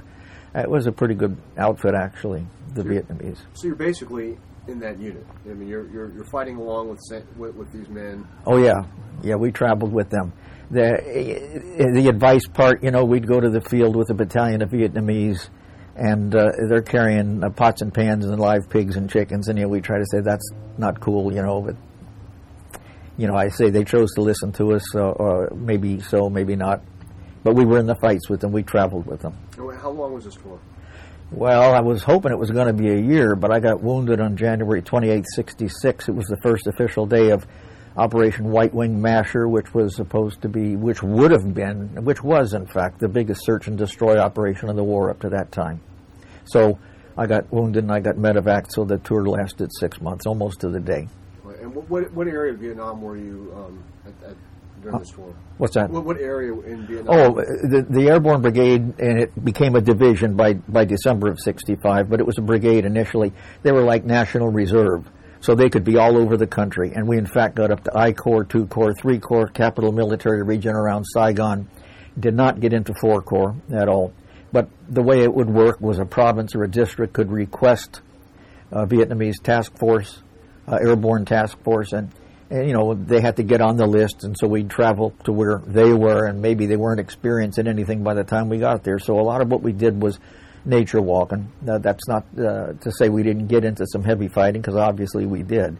it 0.53 0.69
was 0.69 0.85
a 0.87 0.91
pretty 0.91 1.15
good 1.15 1.35
outfit, 1.57 1.95
actually, 1.95 2.45
the 2.75 2.83
so 2.83 2.87
Vietnamese. 2.89 3.39
So 3.53 3.67
you're 3.67 3.75
basically 3.75 4.37
in 4.67 4.79
that 4.79 4.99
unit. 4.99 5.25
I 5.45 5.53
mean, 5.53 5.67
you're 5.67 5.89
you're, 5.89 6.13
you're 6.13 6.25
fighting 6.25 6.57
along 6.57 6.89
with, 6.89 6.99
with, 7.37 7.55
with 7.55 7.71
these 7.73 7.89
men. 7.89 8.27
Oh 8.45 8.57
yeah, 8.57 8.83
yeah. 9.23 9.35
We 9.35 9.51
traveled 9.51 9.91
with 9.91 10.09
them. 10.09 10.31
The 10.71 11.89
the 11.93 12.09
advice 12.09 12.47
part, 12.47 12.83
you 12.83 12.91
know, 12.91 13.03
we'd 13.03 13.27
go 13.27 13.39
to 13.39 13.49
the 13.49 13.61
field 13.61 13.95
with 13.95 14.09
a 14.11 14.13
battalion 14.13 14.61
of 14.61 14.69
Vietnamese, 14.69 15.49
and 15.95 16.33
uh, 16.35 16.51
they're 16.69 16.81
carrying 16.81 17.43
uh, 17.43 17.49
pots 17.49 17.81
and 17.81 17.93
pans 17.93 18.25
and 18.25 18.39
live 18.39 18.69
pigs 18.69 18.95
and 18.95 19.09
chickens, 19.09 19.47
and 19.47 19.57
you 19.57 19.65
know, 19.65 19.69
we 19.69 19.81
try 19.81 19.97
to 19.97 20.05
say 20.11 20.21
that's 20.21 20.47
not 20.77 20.99
cool, 20.99 21.33
you 21.33 21.41
know, 21.41 21.61
but 21.61 21.75
you 23.17 23.27
know, 23.27 23.35
I 23.35 23.49
say 23.49 23.69
they 23.69 23.83
chose 23.83 24.11
to 24.13 24.21
listen 24.21 24.51
to 24.53 24.73
us, 24.75 24.95
uh, 24.95 25.09
or 25.09 25.49
maybe 25.53 25.99
so, 25.99 26.29
maybe 26.29 26.55
not. 26.55 26.81
But 27.43 27.55
we 27.55 27.65
were 27.65 27.77
in 27.77 27.85
the 27.85 27.95
fights 27.95 28.29
with 28.29 28.39
them. 28.41 28.51
We 28.51 28.63
traveled 28.63 29.05
with 29.05 29.21
them. 29.21 29.37
How 29.57 29.89
long 29.89 30.13
was 30.13 30.25
this 30.25 30.35
for? 30.35 30.59
Well, 31.31 31.73
I 31.73 31.81
was 31.81 32.01
hoping 32.01 32.31
it 32.31 32.39
was 32.39 32.49
going 32.49 32.67
to 32.67 32.73
be 32.73 32.89
a 32.89 32.99
year, 32.99 33.35
but 33.35 33.51
I 33.51 33.59
got 33.59 33.81
wounded 33.83 34.19
on 34.19 34.35
January 34.35 34.81
28, 34.81 35.25
66. 35.35 36.09
It 36.09 36.15
was 36.15 36.25
the 36.25 36.37
first 36.41 36.65
official 36.65 37.05
day 37.05 37.29
of 37.29 37.45
Operation 37.97 38.51
White 38.51 38.73
Wing 38.73 39.01
Masher, 39.01 39.47
which 39.47 39.73
was 39.73 39.95
supposed 39.95 40.41
to 40.43 40.49
be, 40.49 40.75
which 40.75 41.01
would 41.03 41.31
have 41.31 41.53
been, 41.53 42.03
which 42.03 42.23
was 42.23 42.53
in 42.53 42.65
fact 42.65 42.99
the 42.99 43.07
biggest 43.07 43.43
search 43.43 43.67
and 43.67 43.77
destroy 43.77 44.17
operation 44.17 44.69
of 44.69 44.75
the 44.75 44.83
war 44.83 45.09
up 45.09 45.19
to 45.21 45.29
that 45.29 45.51
time. 45.51 45.81
So 46.45 46.79
I 47.17 47.25
got 47.25 47.51
wounded 47.51 47.83
and 47.83 47.91
I 47.91 47.99
got 47.99 48.15
medevac, 48.15 48.67
so 48.69 48.85
the 48.85 48.97
tour 48.99 49.27
lasted 49.27 49.69
six 49.77 49.99
months, 49.99 50.25
almost 50.25 50.61
to 50.61 50.69
the 50.69 50.79
day. 50.79 51.07
And 51.61 51.75
what, 51.75 51.89
what, 51.89 52.13
what 52.13 52.27
area 52.27 52.53
of 52.53 52.59
Vietnam 52.59 53.01
were 53.01 53.17
you 53.17 53.51
um, 53.55 53.83
at, 54.05 54.29
at, 54.29 54.37
during 54.81 54.99
this 54.99 55.17
war? 55.17 55.35
What's 55.57 55.73
that? 55.73 55.89
What, 55.89 56.05
what 56.05 56.17
area 56.17 56.53
in 56.53 56.87
Vietnam? 56.87 57.13
Oh, 57.13 57.33
the, 57.33 57.85
the 57.89 58.07
Airborne 58.07 58.41
Brigade, 58.41 58.81
and 58.99 59.21
it 59.21 59.43
became 59.43 59.75
a 59.75 59.81
division 59.81 60.37
by, 60.37 60.53
by 60.53 60.85
December 60.85 61.29
of 61.29 61.39
65, 61.39 62.09
but 62.09 62.21
it 62.21 62.25
was 62.25 62.37
a 62.37 62.41
brigade 62.41 62.85
initially. 62.85 63.33
They 63.63 63.73
were 63.73 63.83
like 63.83 64.05
National 64.05 64.47
Reserve, 64.47 65.05
so 65.41 65.55
they 65.55 65.69
could 65.69 65.83
be 65.83 65.97
all 65.97 66.17
over 66.17 66.37
the 66.37 66.47
country. 66.47 66.91
And 66.93 67.07
we, 67.07 67.17
in 67.17 67.25
fact, 67.25 67.55
got 67.55 67.71
up 67.71 67.83
to 67.85 67.97
I 67.97 68.11
Corps, 68.13 68.43
2 68.43 68.67
Corps, 68.67 68.93
3 68.93 69.19
Corps, 69.19 69.47
Capital 69.47 69.91
Military 69.91 70.43
Region 70.43 70.75
around 70.75 71.05
Saigon. 71.05 71.67
Did 72.19 72.35
not 72.35 72.59
get 72.59 72.73
into 72.73 72.93
4 72.99 73.21
Corps 73.21 73.55
at 73.73 73.87
all. 73.87 74.13
But 74.51 74.69
the 74.89 75.03
way 75.03 75.21
it 75.21 75.33
would 75.33 75.49
work 75.49 75.79
was 75.79 75.99
a 75.99 76.05
province 76.05 76.55
or 76.55 76.63
a 76.63 76.69
district 76.69 77.13
could 77.13 77.31
request 77.31 78.01
a 78.71 78.85
Vietnamese 78.85 79.41
task 79.41 79.77
force, 79.77 80.21
uh, 80.67 80.75
airborne 80.75 81.25
task 81.25 81.57
force, 81.63 81.93
and 81.93 82.11
and 82.49 82.67
you 82.67 82.73
know 82.73 82.95
they 82.95 83.21
had 83.21 83.37
to 83.37 83.43
get 83.43 83.61
on 83.61 83.77
the 83.77 83.85
list, 83.85 84.23
and 84.23 84.35
so 84.37 84.47
we'd 84.47 84.69
travel 84.69 85.13
to 85.23 85.31
where 85.31 85.61
they 85.65 85.93
were, 85.93 86.25
and 86.25 86.41
maybe 86.41 86.65
they 86.65 86.77
weren't 86.77 86.99
experiencing 86.99 87.67
anything 87.67 88.03
by 88.03 88.15
the 88.15 88.23
time 88.23 88.49
we 88.49 88.57
got 88.57 88.83
there. 88.83 88.99
So 88.99 89.19
a 89.19 89.21
lot 89.21 89.41
of 89.41 89.51
what 89.51 89.61
we 89.61 89.71
did 89.71 90.01
was 90.01 90.19
nature 90.69 91.01
walking. 91.01 91.51
Now, 91.61 91.79
that's 91.79 92.07
not 92.07 92.25
uh, 92.37 92.73
to 92.73 92.91
say 92.91 93.09
we 93.09 93.23
didn't 93.23 93.47
get 93.47 93.65
into 93.65 93.85
some 93.87 94.03
heavy 94.03 94.27
fighting, 94.27 94.61
because 94.61 94.75
obviously 94.75 95.25
we 95.25 95.43
did. 95.43 95.77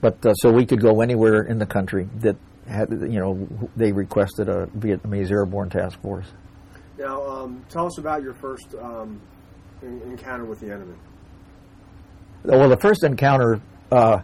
But 0.00 0.24
uh, 0.24 0.34
so 0.34 0.50
we 0.52 0.64
could 0.64 0.80
go 0.80 1.00
anywhere 1.00 1.42
in 1.42 1.58
the 1.58 1.66
country 1.66 2.08
that 2.20 2.36
had, 2.66 2.90
you 2.90 3.18
know, 3.18 3.48
they 3.76 3.92
requested 3.92 4.48
a 4.48 4.66
Vietnamese 4.66 5.30
airborne 5.30 5.70
task 5.70 6.00
force. 6.00 6.26
Now, 6.98 7.22
um, 7.26 7.64
tell 7.68 7.86
us 7.86 7.98
about 7.98 8.22
your 8.22 8.34
first 8.34 8.74
um, 8.80 9.20
en- 9.82 10.02
encounter 10.06 10.44
with 10.44 10.60
the 10.60 10.72
enemy. 10.72 10.94
Well, 12.44 12.68
the 12.68 12.76
first 12.76 13.04
encounter, 13.04 13.60
uh, 13.90 14.20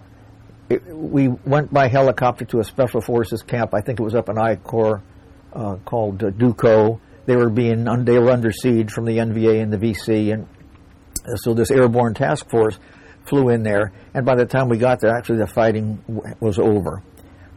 it, 0.68 0.87
we 0.87 1.28
went 1.28 1.73
by 1.73 1.88
helicopter 1.88 2.44
to 2.47 2.61
a 2.61 2.64
special 2.64 3.00
forces 3.00 3.42
camp. 3.42 3.75
I 3.75 3.80
think 3.80 3.99
it 4.00 4.02
was 4.02 4.14
up 4.14 4.28
in 4.28 4.38
I 4.38 4.56
Corps 4.56 5.02
uh, 5.52 5.76
called 5.85 6.23
uh, 6.23 6.30
Duc 6.30 6.59
Co. 6.59 7.00
They 7.26 7.37
were 7.37 7.50
being 7.50 7.85
they 8.04 8.19
were 8.19 8.31
under 8.31 8.52
siege 8.52 8.90
from 8.90 9.04
the 9.07 9.19
NVA 9.19 9.62
and 9.62 9.73
the 9.73 9.78
VC, 9.78 10.33
and 10.33 10.47
so 11.37 11.54
this 11.54 11.71
airborne 11.71 12.14
task 12.14 12.50
force 12.50 12.78
flew 13.25 13.49
in 13.49 13.62
there. 13.62 13.93
And 14.12 14.26
by 14.26 14.35
the 14.35 14.45
time 14.45 14.69
we 14.69 14.78
got 14.78 15.00
there, 15.00 15.16
actually 15.16 15.38
the 15.38 15.47
fighting 15.47 16.02
was 16.40 16.59
over. 16.59 17.02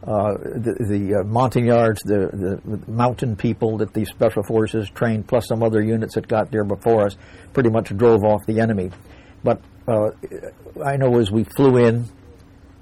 Uh, 0.02 0.32
the 0.34 0.74
the 0.88 1.20
uh, 1.20 1.24
Montagnards, 1.24 2.00
the, 2.02 2.30
the 2.32 2.76
the 2.76 2.90
mountain 2.90 3.36
people 3.36 3.78
that 3.78 3.92
the 3.92 4.04
special 4.06 4.42
forces 4.42 4.88
trained, 4.90 5.28
plus 5.28 5.48
some 5.48 5.62
other 5.62 5.82
units 5.82 6.14
that 6.14 6.26
got 6.26 6.50
there 6.50 6.64
before 6.64 7.06
us, 7.06 7.16
pretty 7.52 7.68
much 7.68 7.94
drove 7.96 8.24
off 8.24 8.46
the 8.46 8.60
enemy. 8.60 8.90
But 9.44 9.60
uh, 9.86 10.10
I 10.82 10.96
know 10.96 11.18
as 11.18 11.30
we 11.30 11.44
flew 11.44 11.76
in 11.78 12.06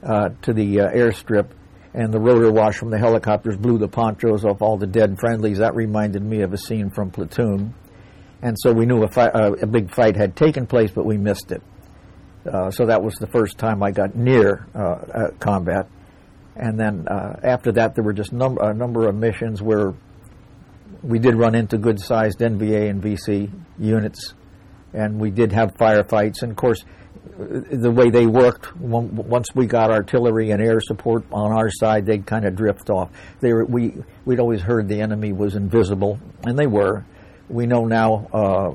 uh, 0.03 0.31
to 0.43 0.53
the 0.53 0.83
uh, 0.83 0.91
airstrip 0.91 1.49
and 1.97 2.13
the 2.13 2.21
rotor 2.21 2.53
wash 2.53 2.77
from 2.77 2.91
the 2.91 2.99
helicopters 2.99 3.57
blew 3.57 3.79
the 3.79 3.89
ponchos 3.89 4.45
off 4.45 4.61
all 4.61 4.77
the 4.77 4.87
dead 4.87 5.19
friendlies, 5.19 5.59
that 5.59 5.75
reminded 5.75 6.23
me 6.23 6.43
of 6.43 6.53
a 6.53 6.59
scene 6.59 6.91
from 6.91 7.11
Platoon. 7.11 7.75
And 8.43 8.55
so 8.61 8.71
we 8.71 8.85
knew 8.85 9.03
a, 9.03 9.09
fi- 9.09 9.29
uh, 9.29 9.53
a 9.63 9.67
big 9.67 9.91
fight 9.91 10.15
had 10.15 10.37
taken 10.37 10.67
place, 10.67 10.91
but 10.91 11.07
we 11.07 11.17
missed 11.17 11.53
it. 11.53 11.63
Uh, 12.47 12.71
so 12.71 12.85
that 12.85 13.03
was 13.03 13.15
the 13.15 13.27
first 13.27 13.57
time 13.57 13.83
I 13.83 13.93
got 13.93 14.15
near 14.15 14.67
uh, 14.75 14.79
uh, 14.79 15.31
combat. 15.41 15.89
And 16.55 16.79
then 16.79 17.09
uh, 17.09 17.41
after 17.43 17.73
that, 17.73 17.95
there 17.95 18.05
were 18.05 18.13
just 18.13 18.31
num- 18.31 18.59
a 18.61 18.75
number 18.75 19.09
of 19.09 19.15
missions 19.15 19.63
where 19.63 19.95
we 21.03 21.19
did 21.19 21.35
run 21.35 21.55
into 21.55 21.79
good 21.79 21.99
sized 21.99 22.41
NVA 22.41 22.91
and 22.91 23.03
VC 23.03 23.51
units, 23.79 24.35
and 24.93 25.19
we 25.19 25.31
did 25.31 25.53
have 25.53 25.75
firefights. 25.75 26.43
And 26.43 26.51
of 26.51 26.57
course, 26.57 26.85
the 27.39 27.91
way 27.91 28.09
they 28.09 28.27
worked, 28.27 28.75
once 28.77 29.49
we 29.55 29.67
got 29.67 29.91
artillery 29.91 30.51
and 30.53 30.63
air 30.63 30.81
support 30.81 31.25
on 31.31 31.53
our 31.53 31.71
side, 31.71 32.07
they'd 32.07 32.27
kind 32.27 32.47
of 32.47 32.57
drift 32.57 32.89
off. 32.89 33.11
They 33.41 33.53
were, 33.53 33.65
we, 33.65 33.95
we'd 34.25 34.41
always 34.41 34.63
heard 34.63 34.89
the 34.89 35.01
enemy 35.01 35.33
was 35.33 35.55
invisible, 35.55 36.19
and 36.45 36.59
they 36.59 36.67
were. 36.67 37.05
We 37.49 37.67
know 37.67 37.85
now 37.85 38.27
uh, 38.33 38.71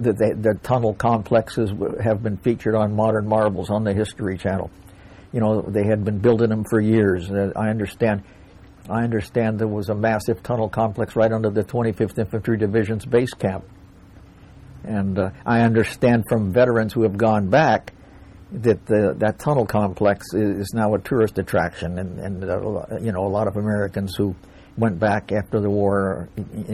that 0.00 0.18
the 0.18 0.58
tunnel 0.62 0.92
complexes 0.92 1.70
have 2.02 2.22
been 2.22 2.36
featured 2.38 2.74
on 2.74 2.94
Modern 2.94 3.26
Marvels 3.28 3.70
on 3.70 3.84
the 3.84 3.94
History 3.94 4.36
Channel. 4.36 4.70
You 5.32 5.40
know, 5.40 5.62
they 5.62 5.84
had 5.84 6.04
been 6.04 6.18
building 6.18 6.48
them 6.48 6.64
for 6.68 6.80
years. 6.80 7.30
Uh, 7.30 7.52
I 7.54 7.68
understand. 7.68 8.24
I 8.90 9.04
understand 9.04 9.58
there 9.58 9.68
was 9.68 9.90
a 9.90 9.94
massive 9.94 10.42
tunnel 10.42 10.68
complex 10.68 11.14
right 11.14 11.30
under 11.30 11.50
the 11.50 11.62
25th 11.62 12.18
Infantry 12.18 12.56
Division's 12.56 13.04
base 13.04 13.34
camp. 13.34 13.64
And 14.88 15.18
uh, 15.18 15.30
I 15.44 15.60
understand 15.60 16.24
from 16.30 16.50
veterans 16.50 16.94
who 16.94 17.02
have 17.02 17.18
gone 17.18 17.50
back 17.50 17.92
that 18.50 18.86
the, 18.86 19.14
that 19.18 19.38
tunnel 19.38 19.66
complex 19.66 20.32
is, 20.32 20.72
now 20.72 20.94
a 20.94 20.98
tourist 20.98 21.38
attraction, 21.38 21.98
and, 21.98 22.18
and 22.18 22.44
uh, 22.44 22.96
you 22.98 23.12
know 23.12 23.26
a 23.26 23.28
lot 23.28 23.46
of 23.46 23.56
Americans 23.56 24.14
who 24.16 24.34
went 24.78 24.98
back 24.98 25.30
after 25.30 25.60
the 25.60 25.68
war 25.68 26.30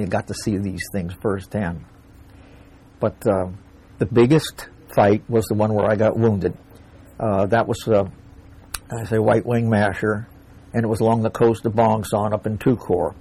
got 0.09 0.28
to 0.28 0.35
see 0.35 0.56
these 0.59 0.83
things 0.92 1.12
firsthand. 1.21 1.85
But 3.00 3.26
uh, 3.26 3.49
the 3.99 4.06
biggest 4.06 4.68
fight 4.94 5.28
was 5.28 5.47
the 5.47 5.54
one 5.54 5.75
where 5.75 5.90
I 5.90 5.97
got 5.97 6.16
wounded. 6.16 6.56
Uh, 7.18 7.47
that 7.47 7.66
was, 7.66 7.88
uh, 7.88 8.04
I 8.97 9.04
say, 9.06 9.18
White 9.18 9.44
Wing 9.44 9.68
Masher, 9.68 10.28
and 10.73 10.85
it 10.85 10.88
was 10.88 11.00
along 11.00 11.23
the 11.23 11.30
coast 11.30 11.66
of 11.66 11.75
Bong 11.75 12.04
Son 12.04 12.33
up 12.33 12.47
in 12.47 12.59
Corps. 12.59 13.16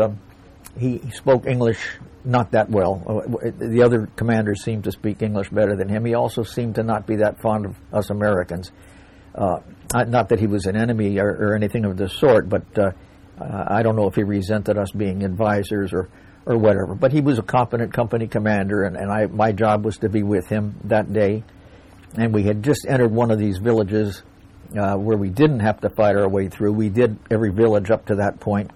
He 0.78 0.98
he 0.98 1.12
spoke 1.12 1.48
English 1.48 1.80
not 2.24 2.52
that 2.52 2.70
well. 2.70 3.02
Uh, 3.08 3.52
The 3.58 3.82
other 3.84 4.08
commanders 4.16 4.64
seemed 4.64 4.84
to 4.84 4.92
speak 4.92 5.22
English 5.24 5.50
better 5.50 5.76
than 5.76 5.88
him. 5.90 6.06
He 6.06 6.14
also 6.14 6.44
seemed 6.44 6.76
to 6.76 6.84
not 6.84 7.08
be 7.08 7.16
that 7.16 7.42
fond 7.42 7.66
of 7.66 7.76
us 7.94 8.10
Americans. 8.10 8.72
Uh, 9.36 9.60
not- 9.94 10.30
that 10.30 10.40
he 10.40 10.48
was 10.48 10.66
an 10.66 10.76
enemy 10.76 11.20
or, 11.20 11.30
or 11.30 11.56
anything 11.56 11.86
of 11.86 11.98
the 11.98 12.10
sort, 12.10 12.50
but 12.50 12.64
uh, 12.78 12.92
uh, 13.40 13.66
I 13.68 13.84
don't 13.84 13.96
know 13.96 14.08
if 14.08 14.16
he 14.16 14.24
resented 14.24 14.78
us 14.78 14.92
being 14.92 15.24
advisors 15.24 15.94
or, 15.94 16.10
or 16.46 16.58
whatever. 16.58 16.96
But 16.96 17.12
he 17.12 17.22
was 17.22 17.38
a 17.40 17.44
competent 17.44 17.94
company 17.94 18.28
commander, 18.28 18.84
and, 18.84 18.98
and 18.98 19.12
I, 19.12 19.28
my 19.28 19.52
job 19.52 19.86
was 19.86 19.98
to 20.00 20.10
be 20.10 20.24
with 20.24 20.48
him 20.48 20.76
that 20.86 21.14
day. 21.14 21.44
And 22.16 22.34
we 22.34 22.44
had 22.44 22.64
just 22.64 22.86
entered 22.88 23.12
one 23.12 23.32
of 23.32 23.38
these 23.38 23.60
villages 23.60 24.24
uh, 24.78 24.96
where 24.96 25.18
we 25.18 25.30
didn't 25.30 25.60
have 25.60 25.80
to 25.82 25.90
fight 25.90 26.16
our 26.16 26.28
way 26.28 26.50
through. 26.50 26.74
We 26.74 26.90
did 26.90 27.18
every 27.30 27.52
village 27.52 27.92
up 27.92 28.08
to 28.08 28.16
that 28.16 28.40
point. 28.40 28.72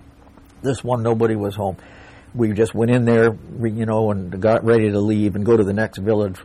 This 0.62 0.84
one, 0.84 1.02
nobody 1.02 1.36
was 1.36 1.56
home. 1.56 1.78
We 2.34 2.54
just 2.54 2.74
went 2.74 2.92
in 2.92 3.04
there, 3.04 3.36
you 3.62 3.86
know, 3.86 4.12
and 4.12 4.40
got 4.42 4.64
ready 4.64 4.92
to 4.92 5.00
leave 5.00 5.36
and 5.36 5.46
go 5.46 5.58
to 5.58 5.64
the 5.64 5.74
next 5.74 5.98
village. 5.98 6.38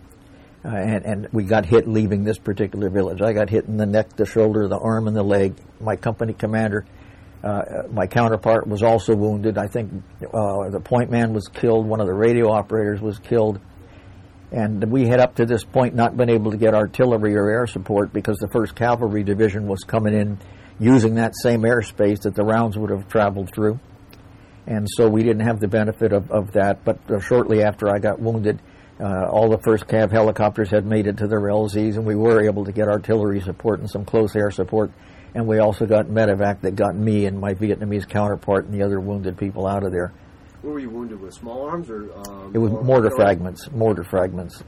Uh, 0.66 0.70
and, 0.70 1.04
and 1.04 1.28
we 1.32 1.44
got 1.44 1.64
hit 1.64 1.86
leaving 1.86 2.24
this 2.24 2.38
particular 2.38 2.90
village. 2.90 3.22
I 3.22 3.32
got 3.32 3.48
hit 3.48 3.66
in 3.66 3.76
the 3.76 3.86
neck, 3.86 4.16
the 4.16 4.26
shoulder, 4.26 4.66
the 4.66 4.78
arm, 4.78 5.06
and 5.06 5.16
the 5.16 5.22
leg. 5.22 5.54
My 5.80 5.94
company 5.94 6.32
commander, 6.32 6.84
uh, 7.44 7.84
my 7.92 8.08
counterpart, 8.08 8.66
was 8.66 8.82
also 8.82 9.14
wounded. 9.14 9.58
I 9.58 9.68
think 9.68 9.92
uh, 10.22 10.68
the 10.70 10.80
point 10.82 11.08
man 11.08 11.32
was 11.32 11.46
killed. 11.46 11.86
One 11.86 12.00
of 12.00 12.08
the 12.08 12.14
radio 12.14 12.50
operators 12.50 13.00
was 13.00 13.20
killed. 13.20 13.60
And 14.50 14.90
we 14.90 15.06
had 15.06 15.20
up 15.20 15.36
to 15.36 15.46
this 15.46 15.62
point 15.62 15.94
not 15.94 16.16
been 16.16 16.30
able 16.30 16.50
to 16.50 16.56
get 16.56 16.74
artillery 16.74 17.36
or 17.36 17.48
air 17.48 17.68
support 17.68 18.12
because 18.12 18.38
the 18.38 18.48
1st 18.48 18.74
Cavalry 18.74 19.22
Division 19.22 19.68
was 19.68 19.84
coming 19.84 20.14
in 20.14 20.38
using 20.80 21.14
that 21.14 21.34
same 21.36 21.62
airspace 21.62 22.22
that 22.22 22.34
the 22.34 22.44
rounds 22.44 22.76
would 22.76 22.90
have 22.90 23.06
traveled 23.08 23.52
through. 23.54 23.78
And 24.66 24.88
so 24.90 25.08
we 25.08 25.22
didn't 25.22 25.46
have 25.46 25.60
the 25.60 25.68
benefit 25.68 26.12
of, 26.12 26.32
of 26.32 26.52
that. 26.52 26.84
But 26.84 26.98
uh, 27.08 27.20
shortly 27.20 27.62
after 27.62 27.88
I 27.88 28.00
got 28.00 28.18
wounded, 28.18 28.60
uh, 28.98 29.26
all 29.30 29.50
the 29.50 29.58
first 29.58 29.86
Cav 29.86 30.10
helicopters 30.10 30.70
had 30.70 30.86
made 30.86 31.06
it 31.06 31.18
to 31.18 31.26
their 31.26 31.40
LZs, 31.40 31.96
and 31.96 32.06
we 32.06 32.14
were 32.14 32.42
able 32.44 32.64
to 32.64 32.72
get 32.72 32.88
artillery 32.88 33.40
support 33.40 33.80
and 33.80 33.90
some 33.90 34.04
close 34.04 34.34
air 34.34 34.50
support. 34.50 34.90
And 35.34 35.46
we 35.46 35.58
also 35.58 35.84
got 35.84 36.06
medevac 36.06 36.62
that 36.62 36.76
got 36.76 36.94
me 36.96 37.26
and 37.26 37.38
my 37.38 37.52
Vietnamese 37.52 38.08
counterpart 38.08 38.64
and 38.64 38.72
the 38.72 38.82
other 38.82 38.98
wounded 38.98 39.36
people 39.36 39.66
out 39.66 39.84
of 39.84 39.92
there. 39.92 40.12
What 40.62 40.72
were 40.72 40.80
you 40.80 40.88
wounded 40.88 41.20
with? 41.20 41.34
Small 41.34 41.66
arms 41.68 41.90
or? 41.90 42.10
Um, 42.26 42.52
it 42.54 42.58
was 42.58 42.72
mortar 42.72 43.10
fragments. 43.14 43.70
Mortar 43.70 44.02
fragments, 44.02 44.62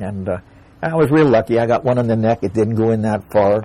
and 0.00 0.28
uh, 0.28 0.38
I 0.80 0.94
was 0.94 1.10
real 1.10 1.28
lucky. 1.28 1.58
I 1.58 1.66
got 1.66 1.84
one 1.84 1.98
on 1.98 2.06
the 2.06 2.16
neck. 2.16 2.38
It 2.42 2.54
didn't 2.54 2.76
go 2.76 2.90
in 2.90 3.02
that 3.02 3.30
far. 3.32 3.64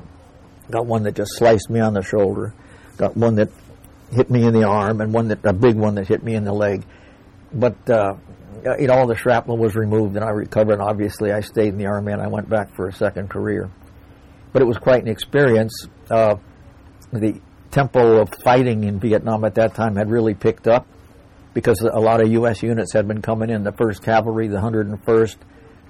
Got 0.71 0.87
one 0.87 1.03
that 1.03 1.15
just 1.15 1.37
sliced 1.37 1.69
me 1.69 1.79
on 1.79 1.93
the 1.93 2.01
shoulder. 2.01 2.53
Got 2.97 3.15
one 3.15 3.35
that 3.35 3.49
hit 4.11 4.29
me 4.31 4.43
in 4.45 4.53
the 4.53 4.63
arm, 4.63 5.01
and 5.01 5.13
one 5.13 5.27
that 5.27 5.45
a 5.45 5.53
big 5.53 5.75
one 5.75 5.95
that 5.95 6.07
hit 6.07 6.23
me 6.23 6.33
in 6.33 6.43
the 6.43 6.53
leg. 6.53 6.83
But 7.53 7.89
uh, 7.89 8.15
you 8.79 8.87
know, 8.87 8.93
all 8.93 9.07
the 9.07 9.15
shrapnel 9.15 9.57
was 9.57 9.75
removed, 9.75 10.15
and 10.15 10.23
I 10.23 10.29
recovered. 10.29 10.73
And 10.73 10.81
obviously, 10.81 11.31
I 11.31 11.41
stayed 11.41 11.69
in 11.69 11.77
the 11.77 11.87
army, 11.87 12.11
and 12.13 12.21
I 12.21 12.27
went 12.27 12.49
back 12.49 12.73
for 12.75 12.87
a 12.87 12.93
second 12.93 13.29
career. 13.29 13.69
But 14.51 14.61
it 14.61 14.65
was 14.65 14.77
quite 14.77 15.03
an 15.03 15.09
experience. 15.09 15.87
Uh, 16.09 16.35
the 17.11 17.39
tempo 17.71 18.21
of 18.21 18.29
fighting 18.43 18.83
in 18.83 18.99
Vietnam 18.99 19.43
at 19.45 19.55
that 19.55 19.75
time 19.75 19.95
had 19.95 20.09
really 20.09 20.33
picked 20.33 20.67
up 20.67 20.87
because 21.53 21.81
a 21.81 21.99
lot 21.99 22.21
of 22.21 22.31
U.S. 22.31 22.63
units 22.63 22.93
had 22.93 23.07
been 23.07 23.21
coming 23.21 23.49
in. 23.49 23.63
The 23.63 23.71
1st 23.71 24.03
Cavalry, 24.03 24.47
the 24.47 24.57
101st, 24.57 25.35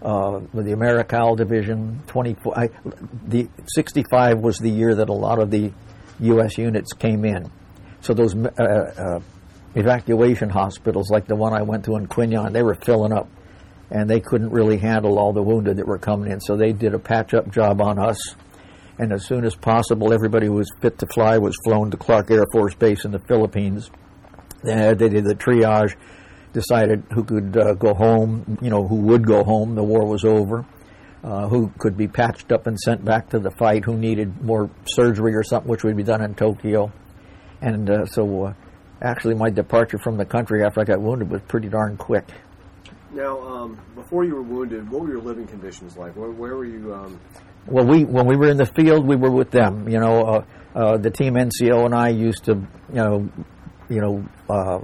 uh, 0.01 0.39
the 0.53 0.71
Americal 0.71 1.35
Division, 1.35 2.01
24. 2.07 2.59
I, 2.59 2.69
the 3.25 3.49
65 3.75 4.39
was 4.39 4.57
the 4.57 4.69
year 4.69 4.95
that 4.95 5.09
a 5.09 5.13
lot 5.13 5.39
of 5.39 5.51
the 5.51 5.71
U.S. 6.21 6.57
units 6.57 6.93
came 6.93 7.25
in. 7.25 7.51
So 8.01 8.13
those 8.13 8.35
uh, 8.35 8.49
uh, 8.59 9.19
evacuation 9.79 10.49
hospitals, 10.49 11.09
like 11.09 11.27
the 11.27 11.35
one 11.35 11.53
I 11.53 11.61
went 11.61 11.85
to 11.85 11.95
in 11.95 12.07
Quy 12.07 12.27
Nhon, 12.27 12.53
they 12.53 12.63
were 12.63 12.75
filling 12.75 13.13
up, 13.13 13.27
and 13.89 14.09
they 14.09 14.19
couldn't 14.19 14.51
really 14.51 14.77
handle 14.77 15.17
all 15.17 15.33
the 15.33 15.41
wounded 15.43 15.77
that 15.77 15.87
were 15.87 15.97
coming 15.97 16.31
in. 16.31 16.39
So 16.41 16.55
they 16.55 16.73
did 16.73 16.93
a 16.93 16.99
patch-up 16.99 17.51
job 17.51 17.81
on 17.81 17.99
us. 17.99 18.35
And 18.97 19.13
as 19.13 19.25
soon 19.25 19.45
as 19.45 19.55
possible, 19.55 20.11
everybody 20.13 20.47
who 20.47 20.53
was 20.53 20.69
fit 20.81 20.97
to 20.99 21.07
fly 21.07 21.37
was 21.37 21.55
flown 21.63 21.89
to 21.91 21.97
Clark 21.97 22.29
Air 22.31 22.45
Force 22.51 22.75
Base 22.75 23.05
in 23.05 23.11
the 23.11 23.19
Philippines 23.19 23.89
they 24.63 24.93
did 24.95 25.23
the 25.23 25.35
triage, 25.35 25.95
decided 26.53 27.03
who 27.13 27.23
could 27.23 27.57
uh, 27.57 27.73
go 27.73 27.93
home, 27.93 28.57
you 28.61 28.69
know, 28.69 28.87
who 28.87 28.95
would 28.95 29.25
go 29.25 29.43
home. 29.43 29.75
The 29.75 29.83
war 29.83 30.05
was 30.05 30.23
over. 30.23 30.65
Uh, 31.21 31.49
who 31.49 31.69
could 31.79 31.97
be 31.97 32.07
patched 32.07 32.49
up 32.53 32.65
and 32.65 32.79
sent 32.79 33.03
back 33.03 33.29
to 33.29 33.39
the 33.39 33.51
fight, 33.51 33.83
who 33.83 33.97
needed 33.97 34.41
more 34.41 34.69
surgery 34.85 35.35
or 35.35 35.43
something, 35.43 35.69
which 35.69 35.83
would 35.83 35.97
be 35.97 36.03
done 36.03 36.21
in 36.21 36.33
Tokyo. 36.33 36.93
And 37.61 37.89
uh, 37.89 38.05
so, 38.05 38.45
uh, 38.45 38.53
actually, 39.01 39.35
my 39.35 39.49
departure 39.49 39.97
from 39.97 40.17
the 40.17 40.25
country 40.25 40.63
after 40.63 40.81
I 40.81 40.83
got 40.83 41.01
wounded 41.01 41.29
was 41.29 41.41
pretty 41.47 41.69
darn 41.69 41.97
quick. 41.97 42.25
Now, 43.11 43.39
um, 43.41 43.79
before 43.95 44.23
you 44.23 44.35
were 44.35 44.43
wounded, 44.43 44.89
what 44.89 45.01
were 45.01 45.09
your 45.09 45.21
living 45.21 45.47
conditions 45.47 45.97
like? 45.97 46.15
Where, 46.15 46.29
where 46.29 46.55
were 46.55 46.65
you? 46.65 46.93
Um... 46.93 47.19
Well, 47.67 47.85
we 47.85 48.03
when 48.03 48.25
we 48.25 48.35
were 48.35 48.49
in 48.49 48.57
the 48.57 48.65
field, 48.65 49.05
we 49.05 49.15
were 49.15 49.31
with 49.31 49.51
them. 49.51 49.89
You 49.89 49.99
know, 49.99 50.21
uh, 50.21 50.45
uh, 50.75 50.97
the 50.97 51.09
team 51.09 51.33
NCO 51.33 51.85
and 51.85 51.95
I 51.95 52.09
used 52.09 52.45
to, 52.45 52.53
you 52.53 52.95
know, 52.95 53.29
you 53.89 54.01
know, 54.01 54.25
uh, 54.49 54.79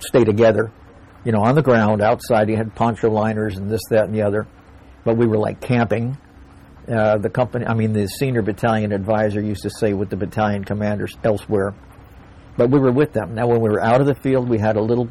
stay 0.00 0.24
together, 0.24 0.70
you 1.24 1.32
know, 1.32 1.40
on 1.40 1.54
the 1.54 1.62
ground 1.62 2.02
outside. 2.02 2.48
You 2.48 2.56
had 2.56 2.74
poncho 2.74 3.10
liners 3.10 3.56
and 3.56 3.70
this, 3.70 3.80
that, 3.90 4.04
and 4.04 4.14
the 4.14 4.22
other, 4.22 4.46
but 5.04 5.16
we 5.16 5.26
were 5.26 5.38
like 5.38 5.60
camping. 5.60 6.18
Uh, 6.86 7.16
the 7.16 7.30
company, 7.30 7.64
I 7.64 7.72
mean, 7.72 7.94
the 7.94 8.06
senior 8.06 8.42
battalion 8.42 8.92
advisor 8.92 9.40
used 9.40 9.62
to 9.62 9.70
say 9.70 9.94
with 9.94 10.10
the 10.10 10.16
battalion 10.16 10.64
commanders 10.64 11.16
elsewhere, 11.24 11.74
but 12.56 12.70
we 12.70 12.78
were 12.78 12.92
with 12.92 13.12
them. 13.12 13.34
Now, 13.34 13.46
when 13.46 13.60
we 13.60 13.68
were 13.68 13.82
out 13.82 14.00
of 14.00 14.06
the 14.06 14.14
field, 14.14 14.48
we 14.48 14.58
had 14.58 14.76
a 14.76 14.82
little, 14.82 15.08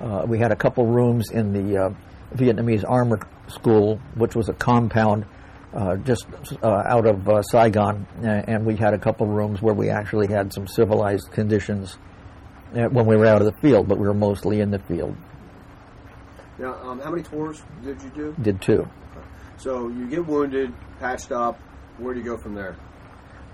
uh, 0.00 0.24
we 0.26 0.38
had 0.38 0.52
a 0.52 0.56
couple 0.56 0.86
rooms 0.86 1.30
in 1.30 1.52
the 1.52 1.84
uh, 1.84 1.90
Vietnamese 2.34 2.84
Armor 2.88 3.20
School, 3.48 4.00
which 4.14 4.34
was 4.34 4.48
a 4.48 4.54
compound 4.54 5.26
uh, 5.74 5.96
just 5.96 6.26
uh, 6.62 6.82
out 6.86 7.06
of 7.06 7.28
uh, 7.28 7.42
Saigon, 7.42 8.06
and 8.22 8.66
we 8.66 8.76
had 8.76 8.92
a 8.92 8.98
couple 8.98 9.26
rooms 9.26 9.62
where 9.62 9.74
we 9.74 9.88
actually 9.88 10.26
had 10.26 10.52
some 10.52 10.66
civilized 10.66 11.30
conditions 11.32 11.96
uh, 12.76 12.88
when 12.88 13.06
we 13.06 13.16
were 13.16 13.26
out 13.26 13.40
of 13.40 13.46
the 13.46 13.58
field, 13.60 13.88
but 13.88 13.98
we 13.98 14.06
were 14.06 14.14
mostly 14.14 14.60
in 14.60 14.70
the 14.70 14.78
field. 14.80 15.16
Now, 16.58 16.74
um, 16.82 17.00
how 17.00 17.10
many 17.10 17.22
tours 17.22 17.62
did 17.82 18.02
you 18.02 18.10
do? 18.10 18.36
Did 18.42 18.60
two. 18.60 18.86
So 19.56 19.88
you 19.88 20.08
get 20.08 20.26
wounded, 20.26 20.74
patched 20.98 21.32
up. 21.32 21.58
Where 21.98 22.14
do 22.14 22.20
you 22.20 22.26
go 22.26 22.36
from 22.36 22.54
there? 22.54 22.76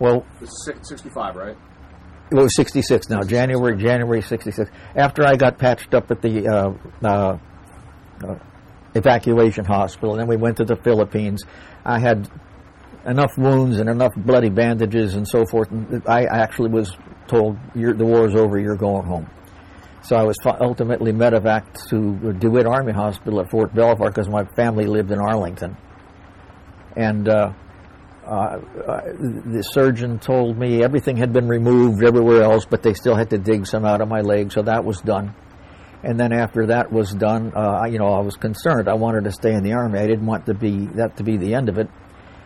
Well, 0.00 0.24
it's 0.40 0.70
65, 0.88 1.36
right? 1.36 1.56
It 2.30 2.34
was 2.34 2.54
66 2.56 3.08
now. 3.08 3.22
January, 3.22 3.76
January 3.76 4.20
66. 4.20 4.70
After 4.94 5.26
I 5.26 5.36
got 5.36 5.58
patched 5.58 5.94
up 5.94 6.10
at 6.10 6.20
the 6.20 6.46
uh, 6.46 7.06
uh, 7.06 7.38
uh, 8.22 8.34
evacuation 8.94 9.64
hospital, 9.64 10.16
then 10.16 10.26
we 10.26 10.36
went 10.36 10.58
to 10.58 10.64
the 10.64 10.76
Philippines. 10.76 11.42
I 11.84 11.98
had 11.98 12.30
enough 13.06 13.38
wounds 13.38 13.78
and 13.78 13.88
enough 13.88 14.12
bloody 14.14 14.50
bandages 14.50 15.14
and 15.14 15.26
so 15.26 15.46
forth. 15.46 15.68
I 16.06 16.24
actually 16.24 16.70
was 16.70 16.94
told, 17.28 17.56
the 17.74 18.04
war 18.04 18.28
is 18.28 18.34
over, 18.34 18.58
you're 18.58 18.76
going 18.76 19.06
home. 19.06 19.30
So 20.02 20.16
I 20.16 20.22
was 20.22 20.36
ultimately 20.60 21.12
medevaced 21.12 21.88
to 21.88 22.32
DeWitt 22.34 22.66
Army 22.66 22.92
Hospital 22.92 23.40
at 23.40 23.50
Fort 23.50 23.74
Belvoir 23.74 24.10
because 24.10 24.28
my 24.28 24.44
family 24.54 24.86
lived 24.86 25.10
in 25.10 25.18
Arlington. 25.18 25.76
And 26.94 27.28
uh, 28.28 28.60
uh, 28.86 29.00
the 29.12 29.62
surgeon 29.72 30.18
told 30.18 30.58
me 30.58 30.82
everything 30.82 31.16
had 31.16 31.32
been 31.32 31.48
removed 31.48 32.04
everywhere 32.04 32.42
else, 32.42 32.66
but 32.66 32.82
they 32.82 32.94
still 32.94 33.16
had 33.16 33.30
to 33.30 33.38
dig 33.38 33.66
some 33.66 33.84
out 33.84 34.00
of 34.00 34.08
my 34.08 34.20
leg, 34.20 34.52
so 34.52 34.62
that 34.62 34.84
was 34.84 35.00
done. 35.00 35.34
And 36.02 36.18
then 36.18 36.32
after 36.32 36.66
that 36.66 36.92
was 36.92 37.12
done, 37.12 37.52
uh, 37.56 37.86
you 37.90 37.98
know, 37.98 38.12
I 38.12 38.20
was 38.20 38.36
concerned. 38.36 38.88
I 38.88 38.94
wanted 38.94 39.24
to 39.24 39.32
stay 39.32 39.52
in 39.52 39.64
the 39.64 39.72
army. 39.72 39.98
I 39.98 40.06
didn't 40.06 40.26
want 40.26 40.46
to 40.46 40.54
be 40.54 40.86
that 40.94 41.16
to 41.16 41.24
be 41.24 41.36
the 41.36 41.54
end 41.54 41.68
of 41.68 41.78
it. 41.78 41.88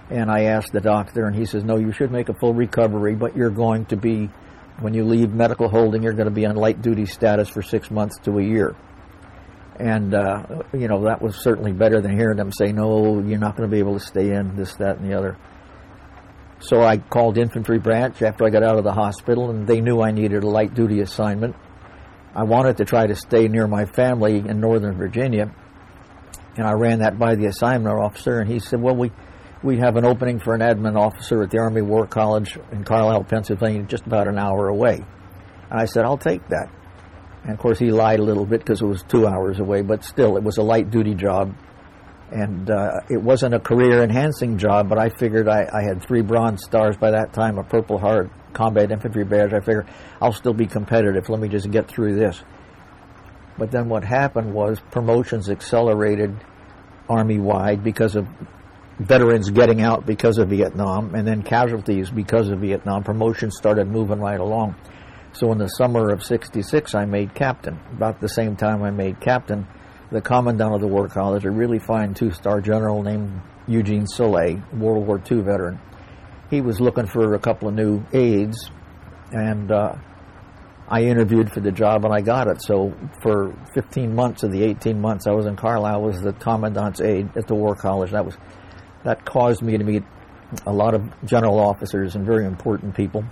And 0.08 0.30
I 0.30 0.44
asked 0.44 0.72
the 0.72 0.80
doctor, 0.80 1.26
and 1.26 1.34
he 1.34 1.44
says, 1.44 1.64
"No, 1.64 1.76
you 1.76 1.92
should 1.92 2.10
make 2.10 2.28
a 2.28 2.34
full 2.34 2.54
recovery, 2.54 3.14
but 3.14 3.36
you're 3.36 3.50
going 3.50 3.86
to 3.86 3.96
be 3.96 4.30
when 4.80 4.94
you 4.94 5.04
leave 5.04 5.32
medical 5.32 5.68
holding, 5.68 6.02
you're 6.02 6.12
going 6.12 6.28
to 6.28 6.34
be 6.34 6.46
on 6.46 6.56
light 6.56 6.82
duty 6.82 7.06
status 7.06 7.48
for 7.48 7.62
six 7.62 7.90
months 7.90 8.18
to 8.24 8.38
a 8.38 8.42
year. 8.42 8.74
And, 9.78 10.14
uh, 10.14 10.62
you 10.72 10.88
know, 10.88 11.04
that 11.04 11.22
was 11.22 11.42
certainly 11.42 11.72
better 11.72 12.00
than 12.00 12.16
hearing 12.16 12.36
them 12.36 12.52
say, 12.52 12.72
no, 12.72 13.20
you're 13.20 13.38
not 13.38 13.56
going 13.56 13.68
to 13.68 13.72
be 13.74 13.78
able 13.78 13.98
to 13.98 14.04
stay 14.04 14.30
in, 14.30 14.54
this, 14.54 14.74
that, 14.76 14.98
and 14.98 15.10
the 15.10 15.16
other. 15.16 15.36
So 16.62 16.80
I 16.80 16.98
called 16.98 17.38
infantry 17.38 17.78
branch 17.78 18.22
after 18.22 18.44
I 18.44 18.50
got 18.50 18.62
out 18.62 18.78
of 18.78 18.84
the 18.84 18.92
hospital, 18.92 19.50
and 19.50 19.66
they 19.66 19.80
knew 19.80 20.00
I 20.00 20.12
needed 20.12 20.44
a 20.44 20.48
light 20.48 20.74
duty 20.74 21.00
assignment. 21.00 21.56
I 22.34 22.44
wanted 22.44 22.76
to 22.76 22.84
try 22.84 23.06
to 23.06 23.16
stay 23.16 23.48
near 23.48 23.66
my 23.66 23.84
family 23.84 24.38
in 24.38 24.60
Northern 24.60 24.96
Virginia, 24.96 25.52
and 26.56 26.66
I 26.66 26.72
ran 26.72 27.00
that 27.00 27.18
by 27.18 27.34
the 27.34 27.46
assignment 27.46 27.98
officer, 27.98 28.38
and 28.38 28.50
he 28.50 28.60
said, 28.60 28.80
well, 28.80 28.94
we 28.94 29.10
we 29.62 29.78
have 29.78 29.96
an 29.96 30.04
opening 30.04 30.40
for 30.40 30.54
an 30.54 30.60
admin 30.60 30.96
officer 30.96 31.42
at 31.42 31.50
the 31.50 31.58
Army 31.58 31.82
War 31.82 32.06
College 32.06 32.58
in 32.72 32.82
Carlisle, 32.84 33.24
Pennsylvania, 33.24 33.82
just 33.82 34.06
about 34.06 34.26
an 34.26 34.36
hour 34.36 34.68
away. 34.68 34.96
And 35.70 35.80
I 35.80 35.84
said, 35.84 36.04
I'll 36.04 36.18
take 36.18 36.48
that. 36.48 36.68
And 37.44 37.52
of 37.52 37.58
course, 37.58 37.78
he 37.78 37.90
lied 37.90 38.18
a 38.18 38.24
little 38.24 38.44
bit 38.44 38.60
because 38.60 38.82
it 38.82 38.86
was 38.86 39.02
two 39.04 39.26
hours 39.26 39.60
away, 39.60 39.82
but 39.82 40.04
still, 40.04 40.36
it 40.36 40.42
was 40.42 40.58
a 40.58 40.62
light 40.62 40.90
duty 40.90 41.14
job. 41.14 41.54
And 42.32 42.70
uh, 42.70 43.00
it 43.10 43.20
wasn't 43.22 43.54
a 43.54 43.60
career 43.60 44.02
enhancing 44.02 44.56
job, 44.56 44.88
but 44.88 44.98
I 44.98 45.10
figured 45.10 45.48
I, 45.48 45.68
I 45.72 45.82
had 45.82 46.02
three 46.02 46.22
Bronze 46.22 46.64
Stars 46.64 46.96
by 46.96 47.10
that 47.10 47.32
time, 47.34 47.58
a 47.58 47.64
Purple 47.64 47.98
Heart 47.98 48.30
combat 48.54 48.90
infantry 48.90 49.24
badge. 49.24 49.52
I 49.52 49.60
figured 49.60 49.88
I'll 50.20 50.32
still 50.32 50.54
be 50.54 50.66
competitive. 50.66 51.28
Let 51.28 51.40
me 51.40 51.48
just 51.48 51.70
get 51.70 51.88
through 51.88 52.14
this. 52.14 52.42
But 53.58 53.70
then 53.70 53.88
what 53.88 54.02
happened 54.02 54.54
was 54.54 54.80
promotions 54.90 55.50
accelerated 55.50 56.34
army 57.08 57.38
wide 57.38 57.84
because 57.84 58.16
of 58.16 58.26
veterans 58.98 59.50
getting 59.50 59.82
out 59.82 60.06
because 60.06 60.38
of 60.38 60.48
Vietnam, 60.48 61.14
and 61.14 61.26
then 61.26 61.42
casualties 61.42 62.10
because 62.10 62.48
of 62.48 62.60
Vietnam. 62.60 63.02
Promotions 63.02 63.56
started 63.56 63.88
moving 63.88 64.20
right 64.20 64.40
along. 64.40 64.74
So 65.32 65.50
in 65.52 65.58
the 65.58 65.68
summer 65.68 66.10
of 66.10 66.22
66, 66.22 66.94
I 66.94 67.04
made 67.04 67.34
captain. 67.34 67.78
About 67.92 68.20
the 68.20 68.28
same 68.28 68.56
time 68.56 68.82
I 68.82 68.90
made 68.90 69.20
captain, 69.20 69.66
the 70.12 70.20
commandant 70.20 70.74
of 70.74 70.80
the 70.80 70.86
War 70.86 71.08
College, 71.08 71.44
a 71.46 71.50
really 71.50 71.78
fine 71.78 72.14
two-star 72.14 72.60
general 72.60 73.02
named 73.02 73.40
Eugene 73.66 74.06
Salet, 74.06 74.60
World 74.74 75.06
War 75.06 75.20
II 75.30 75.40
veteran, 75.40 75.80
he 76.50 76.60
was 76.60 76.80
looking 76.80 77.06
for 77.06 77.34
a 77.34 77.38
couple 77.38 77.68
of 77.68 77.74
new 77.74 78.04
aides, 78.12 78.70
and 79.32 79.72
uh, 79.72 79.94
I 80.86 81.04
interviewed 81.04 81.50
for 81.50 81.60
the 81.60 81.72
job 81.72 82.04
and 82.04 82.12
I 82.12 82.20
got 82.20 82.48
it. 82.48 82.60
So 82.60 82.92
for 83.22 83.54
15 83.74 84.14
months 84.14 84.42
of 84.42 84.52
the 84.52 84.62
18 84.62 85.00
months 85.00 85.26
I 85.26 85.32
was 85.32 85.46
in 85.46 85.56
Carlisle, 85.56 86.02
was 86.02 86.20
the 86.20 86.34
commandant's 86.34 87.00
aide 87.00 87.34
at 87.34 87.46
the 87.46 87.54
War 87.54 87.74
College. 87.74 88.10
That 88.10 88.26
was 88.26 88.36
that 89.04 89.24
caused 89.24 89.62
me 89.62 89.78
to 89.78 89.84
meet 89.84 90.02
a 90.66 90.72
lot 90.72 90.94
of 90.94 91.02
general 91.24 91.58
officers 91.58 92.14
and 92.14 92.26
very 92.26 92.44
important 92.44 92.94
people. 92.94 93.24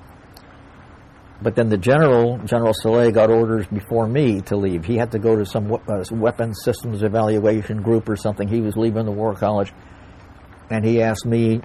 But 1.42 1.56
then 1.56 1.70
the 1.70 1.78
general, 1.78 2.38
General 2.44 2.74
Salet, 2.74 3.12
got 3.12 3.30
orders 3.30 3.66
before 3.66 4.06
me 4.06 4.42
to 4.42 4.56
leave. 4.56 4.84
He 4.84 4.96
had 4.96 5.12
to 5.12 5.18
go 5.18 5.36
to 5.36 5.46
some 5.46 5.72
uh, 5.72 6.04
weapons 6.10 6.60
systems 6.62 7.02
evaluation 7.02 7.80
group 7.80 8.08
or 8.08 8.16
something. 8.16 8.46
He 8.46 8.60
was 8.60 8.76
leaving 8.76 9.06
the 9.06 9.12
War 9.12 9.34
College, 9.34 9.72
and 10.70 10.84
he 10.84 11.00
asked 11.00 11.24
me 11.24 11.62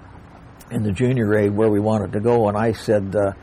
in 0.72 0.84
the 0.84 0.92
junior 0.92 1.26
grade 1.26 1.54
where 1.54 1.70
we 1.70 1.80
wanted 1.80 2.14
to 2.14 2.22
go, 2.22 2.48
and 2.48 2.58
I 2.58 2.72
said, 2.72 3.16
uh, 3.16 3.34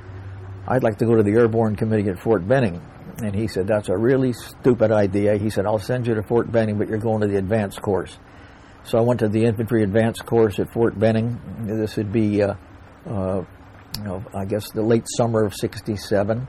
I'd 0.66 0.82
like 0.82 0.98
to 0.98 1.06
go 1.06 1.16
to 1.16 1.22
the 1.22 1.32
Airborne 1.32 1.76
Committee 1.76 2.08
at 2.08 2.18
Fort 2.18 2.46
Benning. 2.46 2.80
And 3.18 3.34
he 3.34 3.46
said, 3.46 3.66
That's 3.66 3.88
a 3.88 3.96
really 3.96 4.32
stupid 4.32 4.90
idea. 4.90 5.36
He 5.36 5.50
said, 5.50 5.66
I'll 5.66 5.78
send 5.78 6.06
you 6.06 6.14
to 6.14 6.22
Fort 6.22 6.50
Benning, 6.50 6.78
but 6.78 6.88
you're 6.88 6.98
going 6.98 7.20
to 7.20 7.26
the 7.26 7.36
advanced 7.36 7.82
course. 7.82 8.18
So 8.84 8.98
I 8.98 9.02
went 9.02 9.20
to 9.20 9.28
the 9.28 9.44
infantry 9.44 9.82
advanced 9.82 10.24
course 10.24 10.58
at 10.58 10.72
Fort 10.72 10.98
Benning. 10.98 11.38
This 11.66 11.96
would 11.96 12.12
be, 12.12 12.42
uh, 12.42 12.54
uh, 13.06 13.44
you 13.98 14.04
know, 14.04 14.24
I 14.34 14.44
guess, 14.44 14.70
the 14.70 14.82
late 14.82 15.06
summer 15.16 15.44
of 15.44 15.54
'67. 15.54 16.46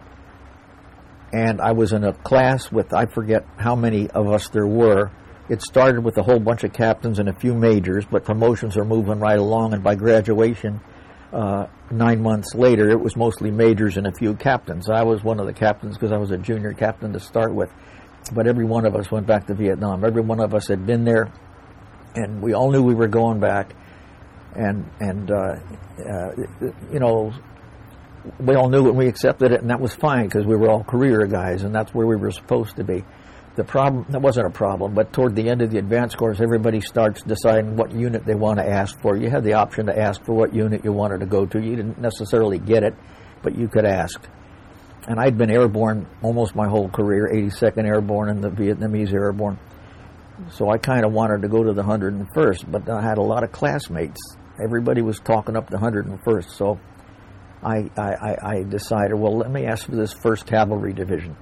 And 1.34 1.62
I 1.62 1.72
was 1.72 1.94
in 1.94 2.04
a 2.04 2.14
class 2.14 2.72
with 2.72 2.94
I 2.94 3.06
forget 3.08 3.46
how 3.58 3.76
many 3.76 4.10
of 4.10 4.28
us 4.28 4.50
there 4.50 4.68
were. 4.68 5.12
It 5.50 5.62
started 5.62 6.04
with 6.04 6.18
a 6.18 6.24
whole 6.24 6.40
bunch 6.40 6.64
of 6.64 6.74
captains 6.74 7.20
and 7.20 7.28
a 7.28 7.34
few 7.34 7.54
majors, 7.54 8.06
but 8.06 8.24
promotions 8.24 8.78
are 8.78 8.86
moving 8.86 9.20
right 9.20 9.38
along. 9.38 9.74
And 9.74 9.84
by 9.84 9.96
graduation, 9.96 10.80
uh, 11.34 11.66
nine 11.92 12.22
months 12.22 12.54
later, 12.56 12.90
it 12.90 13.00
was 13.00 13.16
mostly 13.16 13.52
majors 13.52 13.98
and 13.98 14.08
a 14.08 14.14
few 14.14 14.36
captains. 14.36 14.90
I 14.90 15.04
was 15.04 15.24
one 15.24 15.40
of 15.40 15.48
the 15.48 15.54
captains 15.54 15.98
because 15.98 16.12
I 16.12 16.18
was 16.18 16.32
a 16.32 16.38
junior 16.38 16.74
captain 16.74 17.12
to 17.14 17.20
start 17.20 17.54
with. 17.54 17.72
But 18.32 18.48
every 18.48 18.64
one 18.64 18.86
of 18.86 18.96
us 18.96 19.12
went 19.12 19.28
back 19.28 19.48
to 19.48 19.54
Vietnam. 19.54 20.06
Every 20.06 20.22
one 20.22 20.40
of 20.40 20.54
us 20.54 20.68
had 20.68 20.86
been 20.86 21.04
there 21.04 21.34
and 22.16 22.42
we 22.42 22.54
all 22.54 22.72
knew 22.72 22.84
we 22.84 22.94
were 22.94 23.08
going 23.08 23.40
back, 23.40 23.76
and 24.56 24.90
and 25.00 25.32
uh, 25.32 25.56
uh, 26.00 26.32
you 26.92 27.00
know 27.00 27.34
we 28.40 28.56
all 28.56 28.70
knew 28.70 28.86
it 28.86 28.90
and 28.90 28.98
we 28.98 29.08
accepted 29.08 29.52
it, 29.52 29.62
and 29.62 29.70
that 29.70 29.80
was 29.80 29.94
fine 29.94 30.26
because 30.26 30.46
we 30.46 30.56
were 30.56 30.70
all 30.70 30.84
career 30.84 31.26
guys, 31.26 31.64
and 31.64 31.74
that's 31.74 31.94
where 31.94 32.08
we 32.08 32.16
were 32.16 32.32
supposed 32.32 32.76
to 32.78 32.84
be. 32.84 33.04
The 33.56 33.64
problem 33.64 34.06
that 34.10 34.22
wasn't 34.22 34.48
a 34.48 34.50
problem, 34.50 34.96
but 34.96 35.14
toward 35.14 35.36
the 35.36 35.48
end 35.48 35.62
of 35.62 35.70
the 35.70 35.78
advanced 35.78 36.18
course, 36.18 36.40
everybody 36.42 36.82
starts 36.82 37.22
deciding 37.22 37.76
what 37.76 37.92
unit 37.92 38.26
they 38.26 38.34
want 38.34 38.58
to 38.60 38.68
ask 38.68 39.00
for. 39.02 39.16
You 39.16 39.30
had 39.30 39.44
the 39.44 39.54
option 39.54 39.86
to 39.88 39.98
ask 40.00 40.24
for 40.24 40.34
what 40.34 40.56
unit 40.56 40.84
you 40.84 40.92
wanted 40.92 41.20
to 41.20 41.28
go 41.28 41.46
to. 41.46 41.60
You 41.60 41.76
didn't 41.76 42.00
necessarily 42.00 42.58
get 42.58 42.84
it, 42.84 42.96
but 43.44 43.56
you 43.56 43.68
could 43.68 43.86
ask. 43.86 44.20
And 45.08 45.20
I'd 45.20 45.38
been 45.38 45.52
airborne 45.52 46.08
almost 46.24 46.56
my 46.56 46.68
whole 46.68 46.90
career, 46.90 47.30
82nd 47.32 47.86
Airborne 47.86 48.30
and 48.30 48.44
the 48.44 48.50
Vietnamese 48.50 49.14
Airborne. 49.14 49.60
So 50.50 50.70
I 50.70 50.78
kind 50.78 51.06
of 51.06 51.12
wanted 51.12 51.42
to 51.44 51.48
go 51.48 51.64
to 51.64 51.74
the 51.74 51.84
101st, 51.84 52.72
but 52.72 52.90
I 52.90 53.02
had 53.02 53.18
a 53.18 53.22
lot 53.22 53.44
of 53.44 53.52
classmates. 53.52 54.20
Everybody 54.62 55.02
was 55.02 55.20
talking 55.20 55.56
up 55.56 55.70
the 55.70 55.78
101st, 55.78 56.50
so 56.50 56.80
I, 57.64 57.90
I, 57.98 58.36
I 58.42 58.64
decided, 58.64 59.16
well, 59.16 59.38
let 59.38 59.50
me 59.50 59.66
ask 59.66 59.86
for 59.86 59.96
this 59.96 60.14
1st 60.14 60.46
Cavalry 60.46 60.94
Division. 60.94 61.36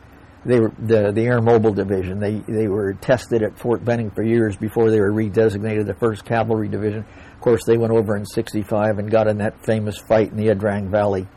They 0.43 0.59
were 0.59 0.71
the 0.79 1.11
the 1.11 1.21
Air 1.21 1.39
Mobile 1.39 1.73
Division. 1.73 2.19
They 2.19 2.39
they 2.39 2.67
were 2.67 2.93
tested 2.93 3.43
at 3.43 3.59
Fort 3.59 3.85
Benning 3.85 4.09
for 4.09 4.23
years 4.23 4.55
before 4.55 4.89
they 4.89 4.99
were 4.99 5.11
redesignated 5.11 5.85
the 5.85 5.93
1st 5.93 6.25
Cavalry 6.25 6.67
Division. 6.67 7.05
Of 7.33 7.41
course, 7.41 7.63
they 7.65 7.77
went 7.77 7.93
over 7.93 8.17
in 8.17 8.25
'65 8.25 8.97
and 8.97 9.11
got 9.11 9.27
in 9.27 9.37
that 9.37 9.63
famous 9.63 9.99
fight 9.99 10.31
in 10.31 10.37
the 10.37 10.45
Ia 10.45 10.55
Drang 10.55 10.89
Valley. 10.89 11.27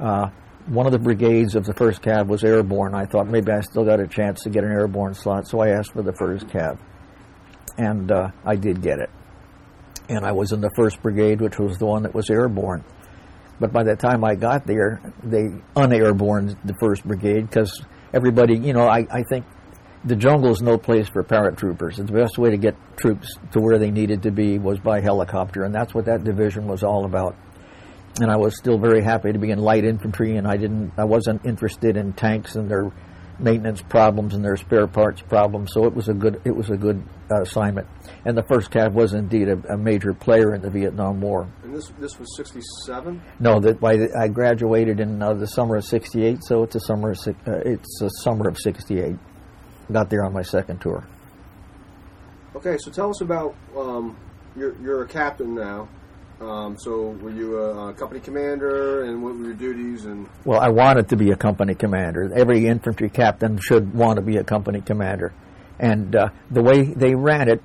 Uh, 0.00 0.30
one 0.66 0.86
of 0.86 0.92
the 0.92 0.98
brigades 0.98 1.54
of 1.54 1.64
the 1.64 1.74
first 1.74 2.02
cav 2.02 2.26
was 2.26 2.44
airborne. 2.44 2.94
I 2.94 3.06
thought 3.06 3.28
maybe 3.28 3.52
I 3.52 3.60
still 3.60 3.84
got 3.84 4.00
a 4.00 4.06
chance 4.06 4.42
to 4.42 4.50
get 4.50 4.64
an 4.64 4.70
airborne 4.70 5.14
slot, 5.14 5.46
so 5.46 5.60
I 5.60 5.68
asked 5.68 5.92
for 5.92 6.02
the 6.02 6.12
first 6.12 6.46
cav, 6.48 6.78
and 7.78 8.10
uh, 8.10 8.30
I 8.44 8.56
did 8.56 8.82
get 8.82 8.98
it. 8.98 9.10
And 10.08 10.24
I 10.24 10.32
was 10.32 10.52
in 10.52 10.60
the 10.60 10.70
first 10.76 11.02
brigade, 11.02 11.40
which 11.40 11.58
was 11.58 11.78
the 11.78 11.86
one 11.86 12.02
that 12.04 12.14
was 12.14 12.30
airborne. 12.30 12.84
But 13.60 13.72
by 13.72 13.82
the 13.82 13.96
time 13.96 14.24
I 14.24 14.34
got 14.34 14.66
there, 14.66 15.00
they 15.22 15.48
unairborne 15.76 16.56
the 16.64 16.74
first 16.80 17.04
brigade 17.04 17.48
because 17.48 17.84
everybody, 18.14 18.56
you 18.56 18.72
know, 18.72 18.88
I, 18.88 19.06
I 19.10 19.22
think 19.28 19.44
the 20.04 20.16
jungle 20.16 20.50
is 20.52 20.62
no 20.62 20.78
place 20.78 21.08
for 21.08 21.24
paratroopers. 21.24 21.96
The 21.96 22.12
best 22.12 22.38
way 22.38 22.50
to 22.50 22.56
get 22.56 22.76
troops 22.96 23.36
to 23.52 23.60
where 23.60 23.78
they 23.78 23.90
needed 23.90 24.22
to 24.22 24.30
be 24.30 24.58
was 24.58 24.78
by 24.78 25.00
helicopter, 25.00 25.64
and 25.64 25.74
that's 25.74 25.92
what 25.92 26.04
that 26.06 26.22
division 26.24 26.68
was 26.68 26.84
all 26.84 27.04
about 27.04 27.36
and 28.20 28.30
I 28.30 28.36
was 28.36 28.56
still 28.56 28.78
very 28.78 29.02
happy 29.02 29.32
to 29.32 29.38
be 29.38 29.50
in 29.50 29.58
light 29.58 29.84
infantry, 29.84 30.36
and 30.36 30.46
I 30.46 30.56
didn't, 30.56 30.92
I 30.96 31.04
wasn't 31.04 31.44
interested 31.44 31.96
in 31.96 32.12
tanks 32.12 32.56
and 32.56 32.70
their 32.70 32.90
maintenance 33.38 33.82
problems 33.82 34.34
and 34.34 34.44
their 34.44 34.56
spare 34.56 34.86
parts 34.86 35.22
problems. 35.22 35.72
So 35.72 35.84
it 35.84 35.94
was 35.94 36.08
a 36.08 36.14
good, 36.14 36.40
it 36.44 36.54
was 36.54 36.70
a 36.70 36.76
good 36.76 37.02
uh, 37.30 37.42
assignment. 37.42 37.86
And 38.24 38.36
the 38.36 38.42
first 38.42 38.70
cav 38.70 38.92
was 38.92 39.14
indeed 39.14 39.48
a, 39.48 39.74
a, 39.74 39.76
major 39.76 40.12
player 40.12 40.54
in 40.54 40.62
the 40.62 40.70
Vietnam 40.70 41.20
War. 41.20 41.48
And 41.62 41.74
this, 41.74 41.88
this 41.98 42.18
was 42.18 42.36
'67. 42.36 43.20
No, 43.40 43.60
that 43.60 43.80
by 43.80 43.96
the, 43.96 44.08
I 44.18 44.28
graduated 44.28 45.00
in 45.00 45.22
uh, 45.22 45.34
the 45.34 45.46
summer 45.46 45.76
of 45.76 45.84
'68, 45.84 46.38
so 46.42 46.62
it's 46.62 46.74
a 46.74 46.80
summer, 46.80 47.12
of, 47.12 47.18
uh, 47.28 47.60
it's 47.64 48.00
a 48.02 48.10
summer 48.22 48.48
of 48.48 48.58
'68. 48.58 49.16
Got 49.90 50.10
there 50.10 50.24
on 50.24 50.32
my 50.32 50.42
second 50.42 50.80
tour. 50.80 51.06
Okay, 52.56 52.76
so 52.78 52.90
tell 52.90 53.10
us 53.10 53.20
about 53.20 53.54
um, 53.76 54.16
you're, 54.56 54.76
you're 54.82 55.02
a 55.02 55.08
captain 55.08 55.54
now. 55.54 55.88
Um, 56.40 56.76
so, 56.78 57.08
were 57.20 57.30
you 57.30 57.58
a, 57.58 57.88
a, 57.88 57.94
company 57.94 58.20
commander, 58.20 59.02
and 59.02 59.20
what 59.24 59.36
were 59.36 59.46
your 59.46 59.54
duties? 59.54 60.04
And 60.04 60.28
well, 60.44 60.60
I 60.60 60.68
wanted 60.68 61.08
to 61.08 61.16
be 61.16 61.32
a 61.32 61.36
company 61.36 61.74
commander. 61.74 62.32
Every 62.32 62.66
infantry 62.66 63.10
captain 63.10 63.58
should 63.58 63.92
want 63.92 64.16
to 64.16 64.22
be 64.22 64.36
a 64.36 64.44
company 64.44 64.80
commander, 64.80 65.34
and 65.80 66.14
uh, 66.14 66.28
the 66.48 66.62
way 66.62 66.84
they 66.84 67.16
ran 67.16 67.48
it, 67.48 67.60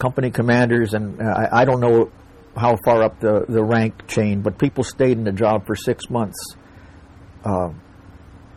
company 0.00 0.32
commanders, 0.32 0.94
and 0.94 1.22
uh, 1.22 1.26
I, 1.26 1.62
I, 1.62 1.64
don't 1.64 1.78
know 1.78 2.10
how 2.56 2.76
far 2.84 3.04
up 3.04 3.20
the, 3.20 3.44
the 3.48 3.62
rank 3.62 4.08
chain, 4.08 4.42
but 4.42 4.58
people 4.58 4.82
stayed 4.82 5.16
in 5.16 5.22
the 5.22 5.32
job 5.32 5.64
for 5.64 5.76
six 5.76 6.10
months. 6.10 6.56
Uh, 7.44 7.70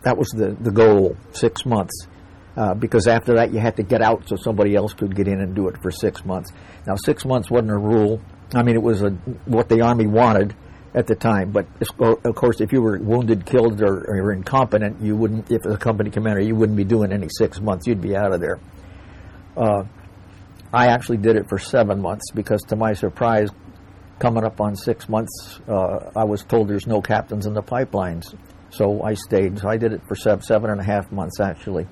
that 0.04 0.18
was 0.18 0.28
the 0.30 0.58
the 0.60 0.72
goal, 0.72 1.16
six 1.34 1.68
months. 1.68 2.08
Uh, 2.58 2.74
because 2.74 3.06
after 3.06 3.36
that 3.36 3.54
you 3.54 3.60
had 3.60 3.76
to 3.76 3.84
get 3.84 4.02
out 4.02 4.28
so 4.30 4.38
somebody 4.38 4.76
else 4.76 4.94
could 4.94 5.14
get 5.14 5.28
in 5.28 5.42
and 5.42 5.56
do 5.56 5.68
it 5.68 5.76
for 5.82 5.92
six 5.92 6.24
months. 6.24 6.52
Now, 6.88 6.96
six 6.96 7.26
months 7.26 7.52
wasn't 7.52 7.72
a 7.72 7.78
rule. 7.78 8.22
I 8.54 8.64
mean, 8.64 8.76
it 8.76 8.84
was 8.84 9.02
a, 9.02 9.10
what 9.46 9.70
the 9.70 9.82
Army 9.82 10.08
wanted 10.08 10.56
at 10.94 11.08
the 11.08 11.16
time. 11.16 11.52
But 11.52 11.68
of 12.00 12.36
course, 12.36 12.62
if 12.62 12.72
you 12.72 12.82
were 12.82 12.98
wounded, 12.98 13.46
killed, 13.46 13.82
or, 13.82 14.06
or 14.08 14.32
incompetent, 14.32 15.02
you 15.02 15.16
wouldn't. 15.16 15.52
If 15.52 15.66
a 15.66 15.78
company 15.78 16.10
commander, 16.10 16.42
you 16.42 16.56
wouldn't 16.56 16.78
be 16.78 16.86
doing 16.86 17.12
any 17.12 17.28
six 17.30 17.60
months. 17.60 17.86
You'd 17.86 18.02
be 18.02 18.16
out 18.16 18.34
of 18.34 18.40
there. 18.40 18.60
Uh, 19.58 19.84
I 20.74 20.88
actually 20.88 21.18
did 21.18 21.36
it 21.36 21.48
for 21.48 21.58
seven 21.60 22.02
months 22.02 22.32
because, 22.32 22.62
to 22.64 22.76
my 22.76 22.94
surprise, 22.94 23.50
coming 24.20 24.44
up 24.44 24.60
on 24.62 24.76
six 24.76 25.08
months, 25.08 25.60
uh, 25.68 26.12
I 26.16 26.24
was 26.24 26.44
told 26.44 26.68
there's 26.68 26.88
no 26.88 27.02
captains 27.02 27.46
in 27.46 27.54
the 27.54 27.64
pipelines. 27.64 28.36
So 28.72 29.04
I 29.04 29.14
stayed. 29.14 29.60
So 29.60 29.70
I 29.70 29.78
did 29.78 29.94
it 29.94 30.02
for 30.08 30.16
seven, 30.16 30.42
seven 30.42 30.70
and 30.70 30.80
a 30.80 30.84
half 30.84 31.12
months 31.12 31.40
actually, 31.40 31.88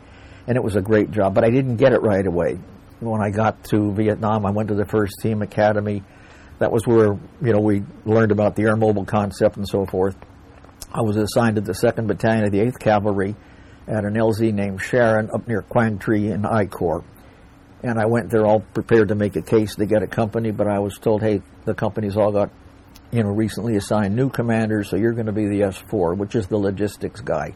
and 0.48 0.58
it 0.58 0.64
was 0.64 0.76
a 0.76 0.82
great 0.82 1.12
job. 1.12 1.34
But 1.36 1.44
I 1.44 1.50
didn't 1.50 1.78
get 1.78 1.94
it 1.94 2.02
right 2.02 2.26
away. 2.26 2.60
When 3.00 3.22
I 3.22 3.32
got 3.32 3.66
to 3.66 3.92
Vietnam, 3.94 4.46
I 4.46 4.52
went 4.52 4.70
to 4.70 4.76
the 4.76 4.86
first 4.86 5.16
team 5.22 5.42
academy 5.42 6.04
that 6.64 6.72
was 6.72 6.88
where 6.88 7.20
you 7.42 7.52
know 7.52 7.60
we 7.60 7.84
learned 8.06 8.32
about 8.32 8.56
the 8.56 8.64
air 8.64 8.78
mobile 8.78 9.04
concept 9.04 9.58
and 9.58 9.68
so 9.68 9.86
forth. 9.86 10.16
I 10.94 11.02
was 11.02 11.18
assigned 11.18 11.58
to 11.58 11.62
the 11.62 11.74
Second 11.74 12.08
Battalion 12.08 12.46
of 12.46 12.54
the 12.54 12.62
Eighth 12.62 12.80
Cavalry 12.80 13.36
at 13.86 14.06
an 14.06 14.14
LZ 14.14 14.54
named 14.54 14.82
Sharon 14.82 15.30
up 15.34 15.46
near 15.46 15.62
Quang 15.62 16.00
Tri 16.00 16.20
in 16.20 16.46
I 16.46 16.66
Corps. 16.68 17.04
And 17.84 18.00
I 18.00 18.06
went 18.06 18.30
there 18.30 18.46
all 18.46 18.62
prepared 18.62 19.10
to 19.10 19.16
make 19.16 19.36
a 19.36 19.42
case 19.42 19.76
to 19.76 19.86
get 19.86 20.04
a 20.04 20.08
company, 20.08 20.52
but 20.52 20.68
I 20.68 20.80
was 20.80 20.98
told, 20.98 21.22
hey, 21.22 21.42
the 21.66 21.74
company's 21.74 22.16
all 22.16 22.32
got, 22.32 22.50
you 23.12 23.24
know, 23.24 23.32
recently 23.32 23.76
assigned 23.76 24.16
new 24.16 24.30
commanders, 24.30 24.90
so 24.90 24.96
you're 24.96 25.12
going 25.12 25.26
to 25.26 25.34
be 25.34 25.48
the 25.48 25.62
S4, 25.66 26.16
which 26.16 26.34
is 26.34 26.48
the 26.48 26.56
logistics 26.56 27.20
guy. 27.20 27.56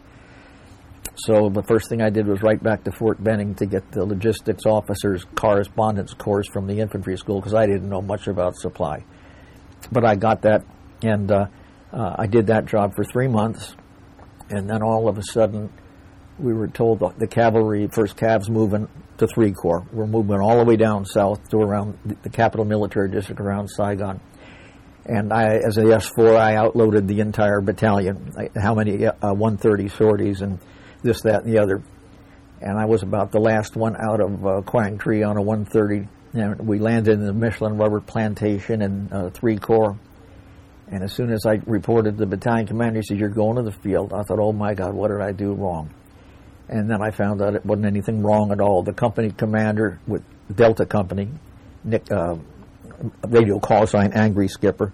So 1.20 1.50
the 1.50 1.64
first 1.64 1.90
thing 1.90 2.00
I 2.00 2.12
did 2.12 2.28
was 2.28 2.44
write 2.44 2.62
back 2.62 2.84
to 2.84 2.92
Fort 2.92 3.24
Benning 3.24 3.56
to 3.56 3.66
get 3.66 3.92
the 3.92 4.06
logistics 4.06 4.68
officer's 4.68 5.26
correspondence 5.36 6.14
course 6.14 6.48
from 6.48 6.68
the 6.68 6.80
infantry 6.80 7.18
school 7.18 7.40
because 7.40 7.56
I 7.56 7.66
didn't 7.66 7.90
know 7.90 8.02
much 8.02 8.28
about 8.28 8.56
supply. 8.56 9.04
But 9.92 10.06
I 10.06 10.16
got 10.16 10.44
that, 10.44 10.64
and 11.02 11.32
uh, 11.32 11.48
uh, 11.92 12.16
I 12.20 12.28
did 12.28 12.48
that 12.48 12.68
job 12.68 12.96
for 12.96 13.04
three 13.04 13.28
months, 13.28 13.76
and 14.52 14.70
then 14.70 14.84
all 14.84 15.10
of 15.10 15.18
a 15.18 15.24
sudden 15.24 15.72
we 16.38 16.54
were 16.54 16.68
told 16.68 17.00
the, 17.00 17.10
the 17.18 17.28
cavalry, 17.28 17.88
first 17.88 18.16
Cavs, 18.16 18.48
moving 18.48 18.88
to 19.18 19.26
three 19.26 19.52
corps. 19.52 19.88
We're 19.92 20.06
moving 20.06 20.40
all 20.40 20.60
the 20.60 20.66
way 20.66 20.76
down 20.76 21.04
south 21.06 21.50
to 21.50 21.58
around 21.58 21.98
the 22.22 22.30
capital 22.30 22.64
military 22.64 23.10
district 23.10 23.42
around 23.42 23.70
Saigon. 23.70 24.20
And 25.08 25.34
I, 25.34 25.56
as 25.56 25.78
a 25.78 25.84
S4, 25.84 26.38
I 26.38 26.58
outloaded 26.58 27.08
the 27.08 27.22
entire 27.22 27.62
battalion. 27.62 28.34
How 28.56 28.76
many 28.76 29.08
uh, 29.08 29.14
130 29.34 29.88
sorties 29.88 30.42
and 30.42 30.60
this, 31.04 31.22
that, 31.22 31.44
and 31.44 31.54
the 31.54 31.60
other. 31.60 31.82
And 32.62 32.78
I 32.78 32.86
was 32.86 33.04
about 33.04 33.32
the 33.32 33.40
last 33.40 33.76
one 33.76 33.96
out 33.96 34.20
of 34.20 34.46
uh, 34.46 34.62
Quang 34.62 34.98
Tri 34.98 35.24
on 35.24 35.38
a 35.38 35.42
130. 35.42 36.08
And 36.34 36.68
we 36.68 36.80
landed 36.80 37.14
in 37.14 37.26
the 37.26 37.34
Michelin 37.34 37.78
rubber 37.78 38.02
plantation 38.02 38.82
in 38.82 39.10
uh, 39.12 39.30
three 39.30 39.58
corps. 39.58 39.98
And 40.90 41.04
as 41.04 41.14
soon 41.14 41.32
as 41.32 41.46
I 41.46 41.60
reported 41.66 42.18
the 42.18 42.26
battalion 42.26 42.68
commander, 42.68 43.00
he 43.00 43.04
said, 43.04 43.20
"You're 43.20 43.30
going 43.30 43.58
to 43.58 43.64
the 43.64 43.74
field." 43.74 44.14
I 44.14 44.24
thought, 44.24 44.40
"Oh 44.40 44.54
my 44.54 44.74
God, 44.74 44.94
what 44.94 45.10
did 45.10 45.20
I 45.20 45.34
do 45.34 45.54
wrong?" 45.54 45.90
And 46.70 46.90
then 46.90 47.02
I 47.02 47.12
found 47.12 47.42
out 47.42 47.56
it 47.56 47.66
wasn't 47.66 47.88
anything 47.88 48.24
wrong 48.24 48.52
at 48.52 48.62
all. 48.62 48.84
The 48.84 48.94
company 48.94 49.32
commander 49.32 50.00
with 50.08 50.24
Delta 50.54 50.86
Company, 50.86 51.30
Nick, 51.84 52.10
uh, 52.10 52.36
radio 53.28 53.60
call 53.60 53.86
sign 53.86 54.14
Angry 54.14 54.48
Skipper, 54.48 54.94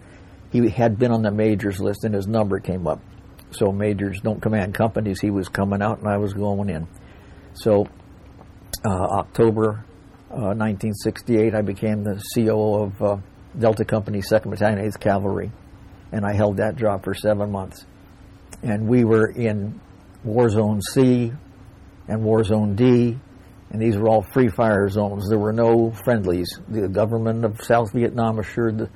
he 0.51 0.67
had 0.69 0.97
been 0.97 1.11
on 1.11 1.21
the 1.21 1.31
majors 1.31 1.79
list, 1.79 2.03
and 2.03 2.13
his 2.13 2.27
number 2.27 2.59
came 2.59 2.87
up. 2.87 2.99
So 3.53 3.71
majors 3.71 4.19
don't 4.21 4.41
command 4.41 4.73
companies. 4.73 5.19
He 5.19 5.29
was 5.29 5.47
coming 5.49 5.81
out, 5.81 5.99
and 5.99 6.07
I 6.07 6.17
was 6.17 6.33
going 6.33 6.69
in. 6.69 6.87
So 7.53 7.87
uh, 8.85 8.89
October 8.89 9.85
uh, 10.31 10.55
1968, 10.55 11.53
I 11.53 11.61
became 11.61 12.03
the 12.03 12.21
COO 12.33 12.83
of 12.83 13.01
uh, 13.01 13.17
Delta 13.57 13.85
Company, 13.85 14.19
2nd 14.21 14.49
Battalion, 14.49 14.79
8th 14.79 14.99
Cavalry, 14.99 15.51
and 16.11 16.25
I 16.25 16.33
held 16.33 16.57
that 16.57 16.75
job 16.75 17.03
for 17.03 17.13
seven 17.13 17.51
months. 17.51 17.85
And 18.63 18.87
we 18.87 19.03
were 19.03 19.27
in 19.27 19.79
War 20.23 20.49
Zone 20.49 20.81
C 20.81 21.31
and 22.07 22.23
War 22.23 22.43
Zone 22.43 22.75
D, 22.75 23.19
and 23.69 23.81
these 23.81 23.97
were 23.97 24.09
all 24.09 24.21
free 24.21 24.49
fire 24.49 24.87
zones. 24.89 25.29
There 25.29 25.39
were 25.39 25.53
no 25.53 25.91
friendlies. 26.03 26.47
The 26.67 26.87
government 26.87 27.45
of 27.45 27.61
South 27.61 27.91
Vietnam 27.93 28.39
assured 28.39 28.77
the, 28.77 28.89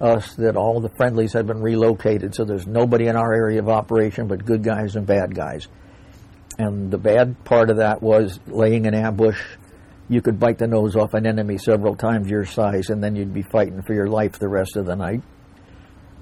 us 0.00 0.34
that 0.34 0.56
all 0.56 0.80
the 0.80 0.90
friendlies 0.96 1.32
had 1.32 1.46
been 1.46 1.60
relocated, 1.60 2.34
so 2.34 2.44
there's 2.44 2.66
nobody 2.66 3.06
in 3.06 3.16
our 3.16 3.32
area 3.32 3.60
of 3.60 3.68
operation 3.68 4.26
but 4.26 4.44
good 4.44 4.62
guys 4.62 4.96
and 4.96 5.06
bad 5.06 5.34
guys. 5.34 5.68
And 6.58 6.90
the 6.90 6.98
bad 6.98 7.44
part 7.44 7.70
of 7.70 7.78
that 7.78 8.02
was 8.02 8.38
laying 8.46 8.86
an 8.86 8.94
ambush. 8.94 9.40
You 10.08 10.20
could 10.20 10.38
bite 10.38 10.58
the 10.58 10.66
nose 10.66 10.96
off 10.96 11.14
an 11.14 11.26
enemy 11.26 11.58
several 11.58 11.96
times 11.96 12.28
your 12.28 12.44
size, 12.44 12.90
and 12.90 13.02
then 13.02 13.16
you'd 13.16 13.34
be 13.34 13.42
fighting 13.42 13.82
for 13.82 13.94
your 13.94 14.08
life 14.08 14.38
the 14.38 14.48
rest 14.48 14.76
of 14.76 14.86
the 14.86 14.94
night. 14.94 15.22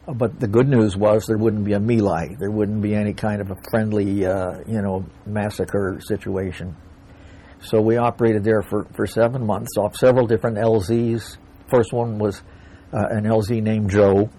But 0.07 0.41
the 0.41 0.49
good 0.49 0.69
news 0.69 0.97
was 0.97 1.27
there 1.27 1.39
wouldn't 1.39 1.65
be 1.65 1.75
a 1.75 1.81
melee. 1.81 2.37
There 2.39 2.51
wouldn't 2.51 2.83
be 2.83 2.95
any 2.95 3.13
kind 3.13 3.41
of 3.41 3.51
a 3.51 3.57
friendly, 3.71 4.27
uh, 4.27 4.61
you 4.67 4.83
know, 4.83 5.07
massacre 5.27 6.01
situation. 6.01 6.77
So 7.61 7.81
we 7.81 7.97
operated 7.97 8.43
there 8.43 8.63
for, 8.63 8.87
for 8.95 9.07
seven 9.07 9.47
months 9.47 9.77
off 9.79 9.95
several 9.97 10.27
different 10.27 10.57
LZs. 10.57 11.37
First 11.69 11.93
one 11.93 12.19
was 12.19 12.43
an 12.93 13.25
LZ 13.25 13.63
named 13.63 13.91
Joe, 13.91 14.31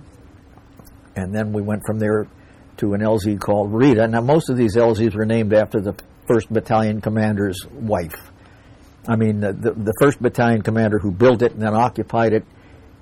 and 1.15 1.33
then 1.33 1.53
we 1.53 1.61
went 1.61 1.81
from 1.85 1.99
there 1.99 2.27
to 2.77 2.93
an 2.93 3.01
LZ 3.01 3.39
called 3.39 3.73
Rita. 3.73 4.07
Now, 4.07 4.21
most 4.21 4.49
of 4.49 4.57
these 4.57 4.75
LZs 4.75 5.15
were 5.15 5.25
named 5.25 5.53
after 5.53 5.79
the 5.79 5.95
first 6.27 6.51
battalion 6.51 7.01
commander's 7.01 7.65
wife. 7.71 8.31
I 9.07 9.15
mean, 9.15 9.41
the, 9.41 9.53
the, 9.53 9.71
the 9.73 9.93
first 9.99 10.21
battalion 10.21 10.61
commander 10.61 10.97
who 10.97 11.11
built 11.11 11.41
it 11.41 11.51
and 11.51 11.61
then 11.61 11.73
occupied 11.73 12.33
it, 12.33 12.45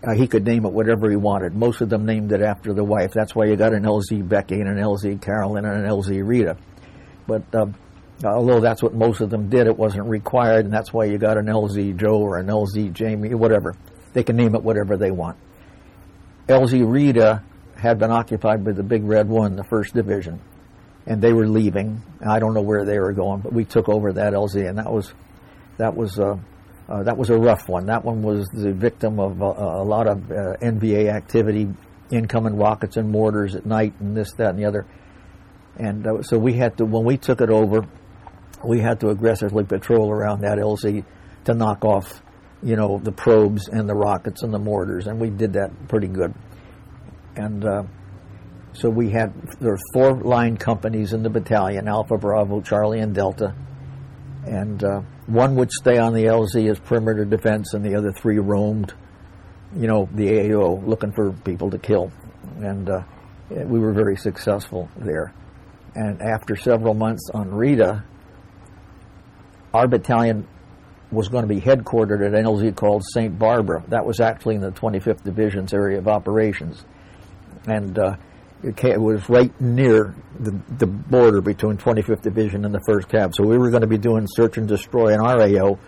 uh, 0.04 0.16
he 0.16 0.28
could 0.28 0.46
name 0.46 0.66
it 0.66 0.74
whatever 0.74 1.10
he 1.10 1.16
wanted. 1.16 1.54
Most 1.54 1.82
of 1.82 1.90
them 1.90 2.06
named 2.06 2.32
it 2.32 2.42
after 2.42 2.74
the 2.74 2.84
wife. 2.84 3.12
That's 3.14 3.36
why 3.36 3.46
you 3.46 3.56
got 3.56 3.74
an 3.74 3.84
LZ 3.84 4.28
Becky 4.28 4.56
and 4.56 4.68
an 4.68 4.78
LZ 4.78 5.22
Carolyn 5.22 5.64
and 5.66 5.86
an 5.86 5.90
LZ 5.90 6.28
Rita. 6.28 6.58
But 7.28 7.44
uh, 7.54 7.68
although 8.26 8.60
that's 8.60 8.82
what 8.82 8.96
most 8.96 9.22
of 9.22 9.30
them 9.30 9.48
did, 9.48 9.68
it 9.68 9.78
wasn't 9.78 10.08
required, 10.08 10.66
and 10.66 10.74
that's 10.74 10.92
why 10.92 11.06
you 11.06 11.20
got 11.20 11.38
an 11.38 11.46
LZ 11.46 11.98
Joe 11.98 12.18
or 12.20 12.40
an 12.40 12.48
LZ 12.48 12.94
Jamie, 12.94 13.36
whatever. 13.36 13.76
They 14.14 14.24
can 14.24 14.36
name 14.36 14.56
it 14.56 14.64
whatever 14.64 14.98
they 14.98 15.12
want. 15.12 15.38
LZ 16.48 16.84
Rita 16.92 17.44
had 17.76 18.00
been 18.00 18.12
occupied 18.12 18.64
by 18.64 18.74
the 18.74 18.84
Big 18.84 19.04
Red 19.04 19.28
One, 19.28 19.56
the 19.56 19.64
First 19.64 19.94
Division, 19.94 20.40
and 21.06 21.22
they 21.22 21.34
were 21.34 21.48
leaving. 21.48 22.02
I 22.28 22.40
don't 22.40 22.54
know 22.54 22.62
where 22.62 22.86
they 22.86 23.00
were 23.00 23.14
going, 23.14 23.42
but 23.42 23.54
we 23.54 23.66
took 23.66 23.90
over 23.90 24.14
that 24.14 24.34
LZ, 24.34 24.68
and 24.68 24.78
that 24.78 24.92
was 24.92 25.14
that 25.78 25.96
was 25.96 26.20
uh, 26.20 26.38
uh, 26.92 27.04
that 27.04 27.18
was 27.18 27.30
a 27.30 27.38
rough 27.38 27.70
one. 27.70 27.86
That 27.86 28.04
one 28.04 28.22
was 28.22 28.48
the 28.50 28.74
victim 28.74 29.20
of 29.20 29.42
uh, 29.42 29.46
a 29.46 29.84
lot 29.84 30.08
of 30.08 30.30
uh, 30.30 30.58
NVA 30.62 31.08
activity, 31.08 31.70
incoming 32.12 32.58
rockets 32.58 32.98
and 32.98 33.10
mortars 33.10 33.56
at 33.56 33.66
night, 33.66 33.94
and 34.00 34.16
this, 34.16 34.34
that, 34.34 34.50
and 34.50 34.60
the 34.60 34.66
other. 34.66 34.86
And 35.78 36.06
uh, 36.06 36.22
so 36.22 36.38
we 36.38 36.54
had 36.54 36.78
to, 36.78 36.86
when 36.86 37.06
we 37.06 37.18
took 37.18 37.40
it 37.40 37.50
over, 37.50 37.88
we 38.64 38.82
had 38.82 39.00
to 39.00 39.10
aggressively 39.10 39.64
patrol 39.64 40.12
around 40.12 40.42
that 40.42 40.58
LZ 40.58 41.06
to 41.46 41.54
knock 41.54 41.86
off, 41.86 42.22
you 42.64 42.76
know, 42.76 43.00
the 43.04 43.12
probes 43.12 43.68
and 43.68 43.90
the 43.90 43.96
rockets 43.96 44.44
and 44.44 44.54
the 44.54 44.60
mortars, 44.60 45.08
and 45.08 45.20
we 45.20 45.30
did 45.30 45.54
that 45.54 45.72
pretty 45.88 46.08
good. 46.08 46.34
And 47.36 47.66
uh, 47.66 47.84
so 48.74 48.90
we 48.90 49.10
had 49.10 49.34
there 49.60 49.72
were 49.72 49.80
four 49.94 50.14
line 50.16 50.58
companies 50.58 51.14
in 51.14 51.24
the 51.24 51.30
battalion: 51.30 51.88
Alpha, 51.88 52.18
Bravo, 52.18 52.62
Charlie, 52.62 53.00
and 53.00 53.14
Delta. 53.14 53.56
And 54.46 54.84
uh, 54.84 55.02
one 55.28 55.56
would 55.56 55.72
stay 55.72 55.98
on 55.98 56.14
the 56.14 56.26
LZ 56.26 56.70
as 56.70 56.80
perimeter 56.80 57.26
defense, 57.26 57.74
and 57.74 57.86
the 57.86 57.96
other 57.96 58.12
three 58.12 58.40
roamed, 58.40 58.94
you 59.76 59.88
know, 59.88 60.10
the 60.14 60.52
AO 60.52 60.82
looking 60.86 61.12
for 61.12 61.32
people 61.32 61.70
to 61.72 61.78
kill. 61.78 62.12
And 62.58 62.90
uh, 62.90 63.04
we 63.50 63.80
were 63.80 63.94
very 63.94 64.18
successful 64.18 64.90
there. 64.98 65.34
And 65.96 66.22
after 66.22 66.56
several 66.56 66.94
months 66.94 67.30
on 67.34 67.52
Rita, 67.52 68.04
our 69.74 69.88
battalion 69.88 70.48
was 71.12 71.28
going 71.28 71.48
to 71.48 71.54
be 71.54 71.60
headquartered 71.60 72.26
at 72.26 72.34
an 72.34 72.46
LZ 72.46 72.76
called 72.76 73.04
St. 73.14 73.38
Barbara. 73.38 73.84
That 73.90 74.06
was 74.06 74.20
actually 74.20 74.56
in 74.56 74.62
the 74.62 74.72
25th 74.72 75.24
Division's 75.24 75.74
area 75.74 75.98
of 75.98 76.08
operations. 76.08 76.86
And 77.68 77.98
uh, 78.00 78.16
it, 78.64 79.00
was 79.00 79.28
right 79.30 79.60
near 79.60 80.16
the, 80.40 80.60
the, 80.78 80.88
border 80.88 81.42
between 81.42 81.78
25th 81.78 82.22
Division 82.22 82.66
and 82.66 82.74
the 82.74 82.82
1st 82.88 83.08
Cav. 83.08 83.36
So 83.36 83.44
we 83.44 83.58
were 83.58 83.70
going 83.70 83.82
to 83.82 83.88
be 83.88 83.98
doing 83.98 84.26
search 84.28 84.58
and 84.58 84.68
destroy 84.68 85.14
in 85.14 85.20
our 85.20 85.42
AO, 85.42 85.80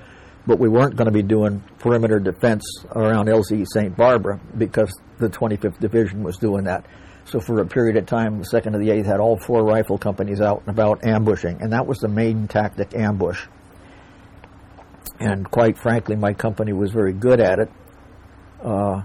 but 0.46 0.60
we 0.60 0.70
weren't 0.70 0.96
going 0.96 1.08
to 1.08 1.14
be 1.14 1.24
doing 1.24 1.64
perimeter 1.80 2.20
defense 2.20 2.64
around 2.96 3.28
LZ 3.28 3.66
St. 3.74 3.96
Barbara 3.96 4.40
because 4.58 4.94
the 5.20 5.30
25th 5.30 5.80
Division 5.80 6.24
was 6.24 6.38
doing 6.38 6.66
that. 6.66 6.86
So 7.26 7.40
for 7.40 7.62
a 7.62 7.66
period 7.66 7.96
of 7.96 8.06
time, 8.06 8.40
the 8.40 8.46
2nd 8.46 8.76
of 8.76 8.82
the 8.82 8.90
8th 8.90 9.06
had 9.06 9.20
all 9.20 9.38
four 9.38 9.64
rifle 9.64 9.98
companies 9.98 10.42
out 10.42 10.62
and 10.66 10.70
about 10.70 11.06
ambushing, 11.06 11.62
and 11.62 11.72
that 11.72 11.88
was 11.88 12.00
the 12.00 12.10
main 12.10 12.48
tactic, 12.48 12.94
ambush. 12.96 13.48
And 15.20 15.50
quite 15.50 15.78
frankly, 15.78 16.16
my 16.16 16.34
company 16.34 16.74
was 16.74 16.92
very 16.92 17.14
good 17.14 17.40
at 17.40 17.60
it. 17.60 17.70
Uh, 18.64 19.04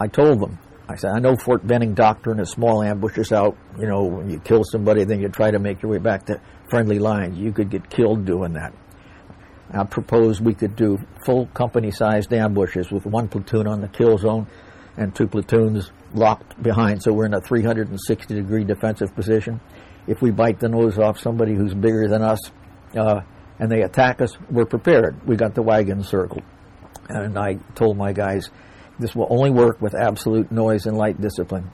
I 0.00 0.06
told 0.06 0.40
them, 0.40 0.58
I 0.88 0.96
said, 0.96 1.10
I 1.10 1.18
know 1.18 1.36
Fort 1.36 1.66
Benning 1.66 1.94
doctrine 1.94 2.40
is 2.40 2.50
small 2.50 2.82
ambushes 2.82 3.30
out. 3.30 3.56
You 3.78 3.86
know, 3.86 4.04
when 4.04 4.30
you 4.30 4.40
kill 4.40 4.64
somebody, 4.64 5.04
then 5.04 5.20
you 5.20 5.28
try 5.28 5.50
to 5.50 5.58
make 5.58 5.82
your 5.82 5.92
way 5.92 5.98
back 5.98 6.26
to 6.26 6.40
friendly 6.70 6.98
lines. 6.98 7.38
You 7.38 7.52
could 7.52 7.70
get 7.70 7.90
killed 7.90 8.24
doing 8.24 8.54
that. 8.54 8.72
I 9.70 9.84
proposed 9.84 10.42
we 10.42 10.54
could 10.54 10.76
do 10.76 10.98
full 11.26 11.46
company-sized 11.48 12.32
ambushes 12.32 12.90
with 12.90 13.04
one 13.04 13.28
platoon 13.28 13.66
on 13.66 13.82
the 13.82 13.88
kill 13.88 14.16
zone 14.16 14.46
and 14.96 15.14
two 15.14 15.26
platoons 15.26 15.90
locked 16.14 16.60
behind. 16.62 17.02
So 17.02 17.12
we're 17.12 17.26
in 17.26 17.34
a 17.34 17.40
360-degree 17.40 18.64
defensive 18.64 19.14
position. 19.14 19.60
If 20.06 20.22
we 20.22 20.30
bite 20.30 20.58
the 20.58 20.70
nose 20.70 20.98
off 20.98 21.20
somebody 21.20 21.54
who's 21.54 21.74
bigger 21.74 22.08
than 22.08 22.22
us 22.22 22.40
uh, 22.96 23.20
and 23.58 23.70
they 23.70 23.82
attack 23.82 24.20
us, 24.20 24.36
we're 24.50 24.66
prepared. 24.66 25.26
We 25.26 25.36
got 25.36 25.54
the 25.54 25.62
wagon 25.62 26.02
circled. 26.02 26.44
And 27.08 27.38
I 27.38 27.54
told 27.74 27.96
my 27.96 28.12
guys, 28.12 28.50
this 28.98 29.14
will 29.14 29.26
only 29.30 29.50
work 29.50 29.80
with 29.80 29.94
absolute 29.94 30.50
noise 30.50 30.86
and 30.86 30.96
light 30.96 31.20
discipline. 31.20 31.70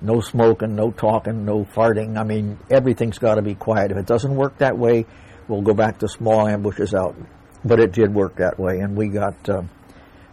No 0.00 0.20
smoking, 0.20 0.76
no 0.76 0.90
talking, 0.90 1.44
no 1.44 1.64
farting. 1.64 2.18
I 2.18 2.24
mean, 2.24 2.58
everything's 2.70 3.18
got 3.18 3.36
to 3.36 3.42
be 3.42 3.54
quiet. 3.54 3.90
If 3.90 3.96
it 3.96 4.06
doesn't 4.06 4.34
work 4.34 4.58
that 4.58 4.76
way, 4.76 5.06
we'll 5.48 5.62
go 5.62 5.74
back 5.74 5.98
to 6.00 6.08
small 6.08 6.46
ambushes 6.46 6.94
out. 6.94 7.16
But 7.64 7.80
it 7.80 7.92
did 7.92 8.14
work 8.14 8.36
that 8.36 8.58
way, 8.58 8.80
and 8.80 8.96
we 8.96 9.08
got. 9.08 9.48
Uh, 9.48 9.62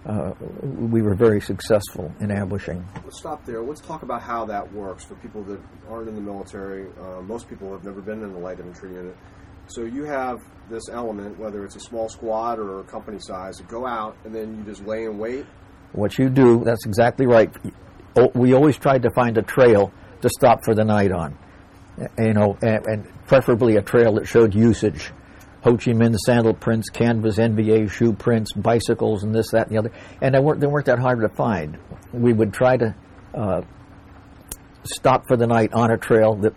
uh, 0.05 0.33
we 0.61 1.01
were 1.01 1.15
very 1.15 1.39
successful 1.39 2.13
in 2.19 2.29
ambushing. 2.29 2.85
Let's 3.05 3.19
stop 3.19 3.45
there. 3.45 3.61
Let's 3.61 3.79
talk 3.79 4.03
about 4.03 4.21
how 4.21 4.43
that 4.47 4.73
works 4.73 5.05
for 5.05 5.15
people 5.15 5.43
that 5.43 5.61
aren't 5.89 6.09
in 6.09 6.15
the 6.15 6.21
military. 6.21 6.87
Uh, 6.99 7.21
most 7.21 7.47
people 7.47 7.71
have 7.71 7.85
never 7.85 8.01
been 8.01 8.21
in 8.21 8.31
a 8.31 8.37
light 8.37 8.59
infantry 8.59 8.93
unit. 8.95 9.15
So 9.67 9.83
you 9.83 10.03
have 10.03 10.41
this 10.69 10.89
element, 10.89 11.39
whether 11.39 11.65
it's 11.65 11.75
a 11.75 11.79
small 11.79 12.09
squad 12.09 12.59
or 12.59 12.79
a 12.79 12.83
company 12.83 13.19
size, 13.19 13.57
to 13.57 13.63
go 13.63 13.85
out 13.85 14.15
and 14.25 14.33
then 14.33 14.57
you 14.57 14.63
just 14.63 14.85
lay 14.85 15.05
in 15.05 15.17
wait 15.17 15.45
what 15.93 16.17
you 16.17 16.29
do, 16.29 16.63
that's 16.63 16.85
exactly 16.85 17.25
right. 17.25 17.51
We 18.35 18.53
always 18.53 18.77
tried 18.77 19.03
to 19.03 19.11
find 19.11 19.37
a 19.37 19.41
trail 19.41 19.91
to 20.21 20.29
stop 20.29 20.65
for 20.65 20.75
the 20.75 20.83
night 20.83 21.11
on, 21.11 21.37
you 22.17 22.33
know, 22.33 22.57
and, 22.61 22.85
and 22.85 23.27
preferably 23.27 23.77
a 23.77 23.81
trail 23.81 24.13
that 24.15 24.27
showed 24.27 24.53
usage. 24.53 25.11
Ho 25.63 25.77
Chi 25.77 25.91
Minh 25.91 26.17
sandal 26.25 26.53
prints, 26.53 26.89
canvas, 26.89 27.37
NVA 27.37 27.89
shoe 27.89 28.11
prints, 28.11 28.51
bicycles, 28.51 29.23
and 29.23 29.33
this, 29.33 29.51
that, 29.51 29.67
and 29.67 29.75
the 29.75 29.79
other. 29.79 29.91
And 30.21 30.35
they 30.35 30.39
weren't, 30.39 30.59
they 30.59 30.67
weren't 30.67 30.87
that 30.87 30.99
hard 30.99 31.21
to 31.21 31.29
find. 31.29 31.77
We 32.11 32.33
would 32.33 32.53
try 32.53 32.75
to 32.77 32.95
uh, 33.33 33.61
stop 34.83 35.27
for 35.27 35.37
the 35.37 35.47
night 35.47 35.73
on 35.73 35.91
a 35.91 35.97
trail 35.97 36.35
that 36.35 36.53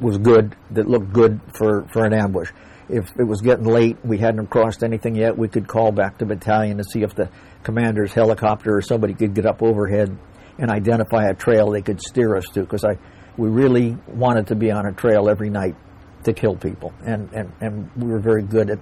was 0.00 0.18
good, 0.18 0.56
that 0.70 0.88
looked 0.88 1.12
good 1.12 1.40
for, 1.54 1.86
for 1.88 2.04
an 2.04 2.12
ambush. 2.12 2.50
If 2.88 3.10
it 3.18 3.24
was 3.24 3.40
getting 3.42 3.66
late, 3.66 3.98
we 4.02 4.18
hadn't 4.18 4.48
crossed 4.48 4.82
anything 4.82 5.14
yet, 5.14 5.36
we 5.36 5.48
could 5.48 5.68
call 5.68 5.92
back 5.92 6.18
to 6.18 6.26
battalion 6.26 6.78
to 6.78 6.84
see 6.84 7.02
if 7.02 7.14
the 7.14 7.30
commander's 7.62 8.12
helicopter 8.12 8.76
or 8.76 8.82
somebody 8.82 9.14
could 9.14 9.34
get 9.34 9.46
up 9.46 9.62
overhead 9.62 10.16
and 10.58 10.70
identify 10.70 11.28
a 11.28 11.34
trail 11.34 11.70
they 11.70 11.82
could 11.82 12.00
steer 12.00 12.36
us 12.36 12.46
to 12.54 12.60
because 12.60 12.84
I 12.84 12.98
we 13.38 13.48
really 13.48 13.96
wanted 14.08 14.48
to 14.48 14.56
be 14.56 14.70
on 14.70 14.84
a 14.84 14.92
trail 14.92 15.30
every 15.30 15.48
night 15.48 15.76
to 16.24 16.32
kill 16.32 16.56
people, 16.56 16.92
and, 17.06 17.32
and, 17.32 17.52
and 17.60 17.90
we 17.96 18.08
were 18.10 18.18
very 18.18 18.42
good 18.42 18.68
at 18.68 18.80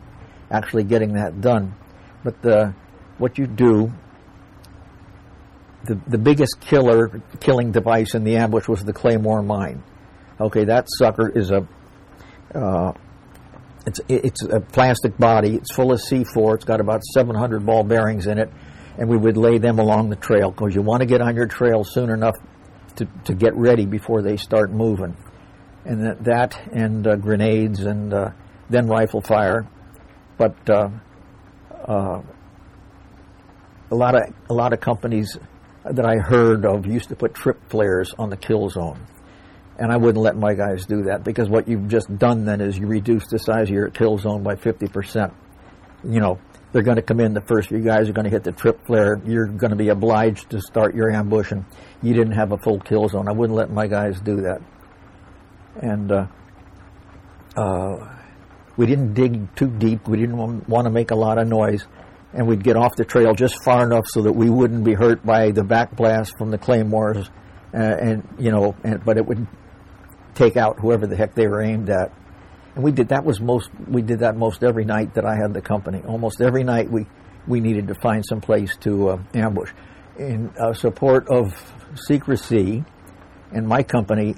actually 0.51 0.85
getting 0.85 1.13
that 1.13 1.41
done. 1.43 1.75
But 2.25 2.41
the, 2.41 2.75
what 3.19 3.37
you 3.37 3.47
do, 3.47 3.93
the, 5.87 6.01
the 6.07 6.19
biggest 6.19 6.61
killer 6.61 7.23
killing 7.41 7.73
device 7.73 8.15
in 8.15 8.25
the 8.25 8.37
ambush 8.37 8.69
was 8.69 8.85
the 8.85 8.93
Claymore 8.93 9.43
mine. 9.43 9.83
Okay, 10.41 10.65
that 10.65 10.87
sucker 10.99 11.31
is 11.31 11.51
a 11.51 11.67
uh, 12.55 12.93
it's 13.87 14.01
it's 14.09 14.43
a 14.43 14.61
plastic 14.61 15.17
body. 15.17 15.55
It's 15.55 15.73
full 15.73 15.93
of 15.93 16.01
C4. 16.01 16.57
It's 16.57 16.65
got 16.65 16.81
about 16.81 17.03
700 17.05 17.65
ball 17.65 17.85
bearings 17.85 18.27
in 18.27 18.39
it, 18.39 18.51
and 18.99 19.09
we 19.09 19.17
would 19.17 19.37
lay 19.37 19.59
them 19.59 19.79
along 19.79 20.11
the 20.11 20.17
trail 20.17 20.51
because 20.51 20.75
you 20.75 20.83
want 20.83 21.01
to 21.01 21.07
get 21.07 21.21
on 21.21 21.37
your 21.37 21.47
trail 21.47 21.85
soon 21.85 22.11
enough 22.11 22.35
to, 22.97 23.07
to 23.25 23.35
get 23.35 23.55
ready 23.55 23.87
before 23.87 24.23
they 24.23 24.37
start 24.37 24.73
moving. 24.73 25.17
And 25.85 26.05
that, 26.05 26.25
that 26.25 26.69
and 26.73 27.07
uh, 27.07 27.17
grenades 27.17 27.81
and 27.81 28.13
uh, 28.13 28.31
then 28.69 28.89
rifle 28.89 29.21
fire. 29.21 29.69
But 30.37 30.57
uh, 30.69 30.89
uh, 31.87 32.23
a 33.91 33.95
lot 33.95 34.17
of 34.17 34.35
a 34.51 34.55
lot 34.55 34.73
of 34.73 34.81
companies 34.81 35.39
that 35.93 36.07
I 36.07 36.17
heard 36.17 36.65
of 36.65 36.87
used 36.87 37.09
to 37.11 37.17
put 37.17 37.35
trip 37.35 37.71
flares 37.71 38.13
on 38.19 38.31
the 38.31 38.37
kill 38.37 38.69
zone. 38.69 39.07
And 39.79 39.93
I 39.93 39.97
wouldn't 39.97 40.23
let 40.23 40.37
my 40.37 40.55
guys 40.55 40.87
do 40.87 41.03
that 41.05 41.23
because 41.23 41.49
what 41.49 41.69
you've 41.69 41.89
just 41.89 42.17
done 42.19 42.45
then 42.45 42.61
is 42.61 42.79
you 42.79 42.87
reduce 42.87 43.27
the 43.27 43.39
size 43.39 43.69
of 43.69 43.75
your 43.75 43.91
kill 43.91 44.17
zone 44.19 44.43
by 44.43 44.55
50%. 44.55 45.35
You 46.05 46.21
know, 46.21 46.39
they're 46.73 46.83
going 46.83 46.97
to 46.97 47.03
come 47.03 47.21
in, 47.21 47.35
the 47.35 47.41
first 47.41 47.69
few 47.69 47.81
guys 47.81 48.09
are 48.09 48.13
going 48.13 48.25
to 48.25 48.31
hit 48.31 48.45
the 48.45 48.53
trip 48.53 48.87
flare. 48.87 49.21
You're 49.25 49.47
going 49.47 49.71
to 49.71 49.77
be 49.77 49.89
obliged 49.89 50.51
to 50.51 50.61
start 50.61 50.95
your 50.95 51.11
ambush, 51.11 51.53
and 51.53 51.65
you 52.03 52.13
didn't 52.13 52.35
have 52.35 52.53
a 52.53 52.59
full 52.59 52.81
kill 52.81 53.09
zone. 53.09 53.29
I 53.29 53.33
wouldn't 53.33 53.57
let 53.57 53.71
my 53.71 53.87
guys 53.87 54.21
do 54.21 54.43
that. 54.43 54.61
And 55.81 56.13
uh, 56.13 56.27
uh, 57.57 58.19
we 58.77 58.87
didn't 58.87 59.15
dig 59.15 59.55
too 59.57 59.71
deep. 59.71 60.07
We 60.09 60.19
didn't 60.19 60.37
want 60.37 60.85
to 60.85 60.91
make 60.91 61.11
a 61.11 61.15
lot 61.15 61.39
of 61.39 61.49
noise. 61.49 61.87
And 62.37 62.47
we'd 62.47 62.63
get 62.63 62.77
off 62.77 62.95
the 62.97 63.05
trail 63.05 63.35
just 63.35 63.65
far 63.65 63.85
enough 63.85 64.07
so 64.07 64.23
that 64.23 64.33
we 64.33 64.51
wouldn't 64.51 64.85
be 64.85 64.93
hurt 64.93 65.25
by 65.25 65.51
the 65.51 65.63
backblast 65.63 66.37
from 66.39 66.51
the 66.51 66.59
claymores. 66.59 67.29
Uh, 67.75 67.79
and, 67.79 68.29
you 68.39 68.51
know, 68.51 68.77
and, 68.85 69.05
but 69.05 69.17
it 69.17 69.27
would 69.27 69.47
take 70.35 70.57
out 70.57 70.79
whoever 70.79 71.07
the 71.07 71.17
heck 71.17 71.35
they 71.35 71.49
were 71.49 71.63
aimed 71.63 71.91
at. 71.91 72.13
And 72.75 72.85
we 72.85 72.93
did 72.93 73.09
that 73.09 73.25
was 73.25 73.41
most 73.41 73.71
we 73.89 74.03
did 74.03 74.21
that 74.21 74.37
most 74.37 74.63
every 74.63 74.85
night 74.85 75.15
that 75.15 75.25
I 75.25 75.35
had 75.35 75.55
the 75.55 75.63
company. 75.63 76.03
Almost 76.07 76.43
every 76.43 76.63
night 76.63 76.91
we 76.91 77.07
we 77.49 77.61
needed 77.61 77.89
to 77.89 77.95
find 77.95 78.25
some 78.25 78.43
place 78.43 78.77
to 78.81 79.09
uh, 79.09 79.23
ambush. 79.35 79.73
In 80.19 80.51
uh, 80.61 80.75
support 80.75 81.29
of 81.29 81.55
secrecy, 81.95 82.85
in 83.53 83.67
my 83.67 83.83
company, 83.83 84.35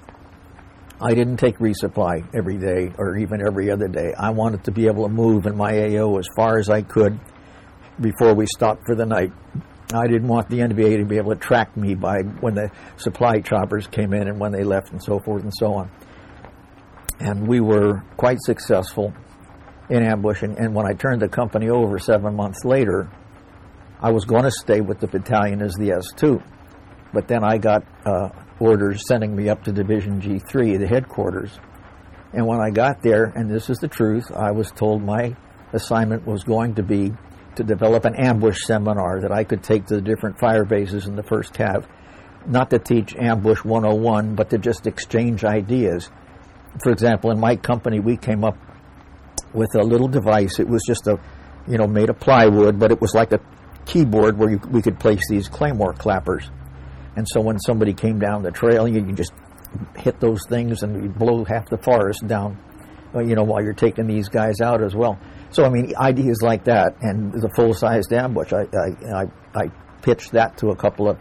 I 1.00 1.14
didn't 1.14 1.38
take 1.38 1.58
resupply 1.58 2.28
every 2.34 2.58
day 2.58 2.92
or 2.96 3.16
even 3.16 3.44
every 3.44 3.70
other 3.70 3.88
day. 3.88 4.12
I 4.16 4.30
wanted 4.30 4.64
to 4.64 4.72
be 4.72 4.86
able 4.86 5.04
to 5.04 5.12
move 5.12 5.46
in 5.46 5.56
my 5.56 5.96
AO 5.96 6.18
as 6.18 6.28
far 6.36 6.58
as 6.58 6.68
I 6.68 6.82
could 6.82 7.18
before 8.00 8.34
we 8.34 8.46
stopped 8.46 8.82
for 8.86 8.94
the 8.94 9.06
night. 9.06 9.32
I 9.92 10.06
didn't 10.06 10.28
want 10.28 10.50
the 10.50 10.58
NVA 10.58 10.98
to 10.98 11.04
be 11.04 11.16
able 11.16 11.34
to 11.34 11.40
track 11.40 11.74
me 11.76 11.94
by 11.94 12.20
when 12.40 12.54
the 12.54 12.70
supply 12.98 13.40
choppers 13.40 13.86
came 13.86 14.12
in 14.12 14.28
and 14.28 14.38
when 14.38 14.52
they 14.52 14.62
left 14.62 14.92
and 14.92 15.02
so 15.02 15.18
forth 15.18 15.42
and 15.42 15.52
so 15.56 15.74
on. 15.74 15.90
And 17.20 17.48
we 17.48 17.60
were 17.60 18.04
quite 18.16 18.38
successful 18.40 19.14
in 19.88 20.02
ambushing. 20.02 20.56
And 20.58 20.74
when 20.74 20.86
I 20.86 20.92
turned 20.92 21.22
the 21.22 21.28
company 21.28 21.70
over 21.70 21.98
seven 21.98 22.36
months 22.36 22.64
later, 22.64 23.10
I 24.00 24.10
was 24.12 24.24
going 24.24 24.44
to 24.44 24.50
stay 24.50 24.80
with 24.80 25.00
the 25.00 25.06
battalion 25.06 25.62
as 25.62 25.72
the 25.74 25.88
S2. 25.88 26.42
But 27.12 27.26
then 27.26 27.42
I 27.42 27.56
got 27.56 27.84
uh, 28.04 28.28
orders 28.60 29.02
sending 29.08 29.34
me 29.34 29.48
up 29.48 29.64
to 29.64 29.72
Division 29.72 30.20
G3, 30.20 30.78
the 30.78 30.86
headquarters. 30.86 31.58
And 32.32 32.46
when 32.46 32.60
I 32.60 32.70
got 32.70 33.02
there, 33.02 33.24
and 33.24 33.50
this 33.50 33.70
is 33.70 33.78
the 33.78 33.88
truth, 33.88 34.30
I 34.30 34.50
was 34.50 34.70
told 34.70 35.02
my 35.02 35.34
assignment 35.72 36.26
was 36.26 36.44
going 36.44 36.74
to 36.74 36.82
be 36.82 37.12
to 37.58 37.64
develop 37.64 38.04
an 38.04 38.14
ambush 38.16 38.64
seminar 38.64 39.20
that 39.20 39.32
I 39.32 39.44
could 39.44 39.62
take 39.62 39.86
to 39.86 39.96
the 39.96 40.00
different 40.00 40.38
fire 40.38 40.64
bases 40.64 41.06
in 41.06 41.16
the 41.16 41.22
first 41.22 41.52
cav. 41.52 41.86
Not 42.46 42.70
to 42.70 42.78
teach 42.78 43.14
ambush 43.14 43.64
101, 43.64 44.34
but 44.34 44.50
to 44.50 44.58
just 44.58 44.86
exchange 44.86 45.44
ideas. 45.44 46.08
For 46.82 46.90
example, 46.90 47.30
in 47.30 47.38
my 47.38 47.56
company, 47.56 48.00
we 48.00 48.16
came 48.16 48.44
up 48.44 48.56
with 49.52 49.74
a 49.74 49.82
little 49.82 50.08
device. 50.08 50.58
It 50.58 50.68
was 50.68 50.82
just 50.86 51.06
a, 51.06 51.18
you 51.66 51.78
know, 51.78 51.86
made 51.86 52.10
of 52.10 52.20
plywood, 52.20 52.78
but 52.78 52.92
it 52.92 53.00
was 53.00 53.12
like 53.14 53.32
a 53.32 53.40
keyboard 53.86 54.38
where 54.38 54.50
you, 54.50 54.60
we 54.70 54.80
could 54.80 54.98
place 55.00 55.22
these 55.28 55.48
claymore 55.48 55.94
clappers. 55.94 56.48
And 57.16 57.26
so 57.28 57.40
when 57.40 57.58
somebody 57.58 57.92
came 57.92 58.20
down 58.20 58.42
the 58.42 58.52
trail, 58.52 58.86
you, 58.86 59.04
you 59.04 59.12
just 59.12 59.32
hit 59.96 60.20
those 60.20 60.46
things 60.48 60.82
and 60.82 61.02
you 61.02 61.08
blow 61.08 61.44
half 61.44 61.68
the 61.68 61.78
forest 61.78 62.24
down, 62.26 62.56
uh, 63.14 63.20
you 63.20 63.34
know, 63.34 63.42
while 63.42 63.62
you're 63.62 63.72
taking 63.72 64.06
these 64.06 64.28
guys 64.28 64.60
out 64.60 64.82
as 64.82 64.94
well. 64.94 65.18
So 65.50 65.64
I 65.64 65.70
mean, 65.70 65.94
ideas 65.96 66.42
like 66.42 66.64
that, 66.64 66.96
and 67.00 67.32
the 67.32 67.48
full-sized 67.56 68.12
ambush. 68.12 68.52
I, 68.52 68.62
I, 68.62 69.22
I, 69.22 69.24
I 69.54 69.68
pitched 70.02 70.32
that 70.32 70.58
to 70.58 70.68
a 70.68 70.76
couple 70.76 71.08
of 71.08 71.18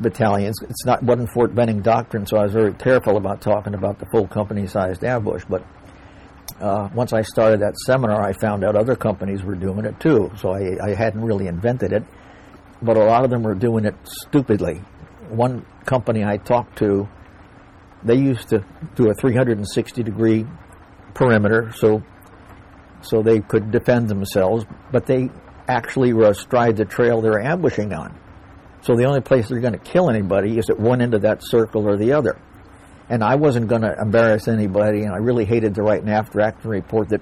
battalions. 0.00 0.56
It's 0.62 0.84
not 0.84 1.02
wasn't 1.02 1.30
Fort 1.30 1.54
Benning 1.54 1.82
doctrine, 1.82 2.26
so 2.26 2.38
I 2.38 2.44
was 2.44 2.52
very 2.52 2.74
careful 2.74 3.16
about 3.16 3.40
talking 3.40 3.74
about 3.74 3.98
the 3.98 4.06
full 4.06 4.26
company-sized 4.26 5.04
ambush. 5.04 5.44
But 5.48 5.64
uh, 6.60 6.88
once 6.94 7.12
I 7.12 7.22
started 7.22 7.60
that 7.60 7.76
seminar, 7.78 8.22
I 8.22 8.32
found 8.32 8.64
out 8.64 8.76
other 8.76 8.96
companies 8.96 9.42
were 9.42 9.54
doing 9.54 9.84
it 9.84 10.00
too. 10.00 10.30
So 10.36 10.50
I, 10.50 10.76
I 10.82 10.94
hadn't 10.94 11.22
really 11.22 11.46
invented 11.46 11.92
it, 11.92 12.04
but 12.82 12.96
a 12.96 13.04
lot 13.04 13.24
of 13.24 13.30
them 13.30 13.42
were 13.42 13.54
doing 13.54 13.84
it 13.84 13.94
stupidly. 14.04 14.82
One 15.28 15.66
company 15.84 16.24
I 16.24 16.36
talked 16.38 16.78
to, 16.78 17.08
they 18.04 18.16
used 18.16 18.48
to 18.50 18.64
do 18.94 19.10
a 19.10 19.14
360 19.14 20.02
degree 20.02 20.46
perimeter, 21.14 21.72
so 21.74 22.02
so 23.08 23.22
they 23.22 23.40
could 23.40 23.70
defend 23.70 24.08
themselves, 24.08 24.64
but 24.92 25.06
they 25.06 25.30
actually 25.68 26.12
were 26.12 26.30
astride 26.30 26.76
the 26.76 26.84
trail 26.84 27.20
they 27.20 27.30
were 27.30 27.42
ambushing 27.42 27.92
on. 27.92 28.18
So 28.82 28.94
the 28.94 29.04
only 29.04 29.20
place 29.20 29.48
they're 29.48 29.60
going 29.60 29.72
to 29.72 29.78
kill 29.78 30.10
anybody 30.10 30.58
is 30.58 30.70
at 30.70 30.78
one 30.78 31.00
end 31.02 31.14
of 31.14 31.22
that 31.22 31.42
circle 31.42 31.88
or 31.88 31.96
the 31.96 32.12
other. 32.12 32.40
And 33.08 33.22
I 33.22 33.36
wasn't 33.36 33.68
going 33.68 33.82
to 33.82 33.94
embarrass 34.00 34.48
anybody, 34.48 35.02
and 35.02 35.12
I 35.12 35.18
really 35.18 35.44
hated 35.44 35.74
to 35.76 35.82
write 35.82 36.02
an 36.02 36.08
after 36.08 36.40
action 36.40 36.70
report 36.70 37.08
that, 37.10 37.20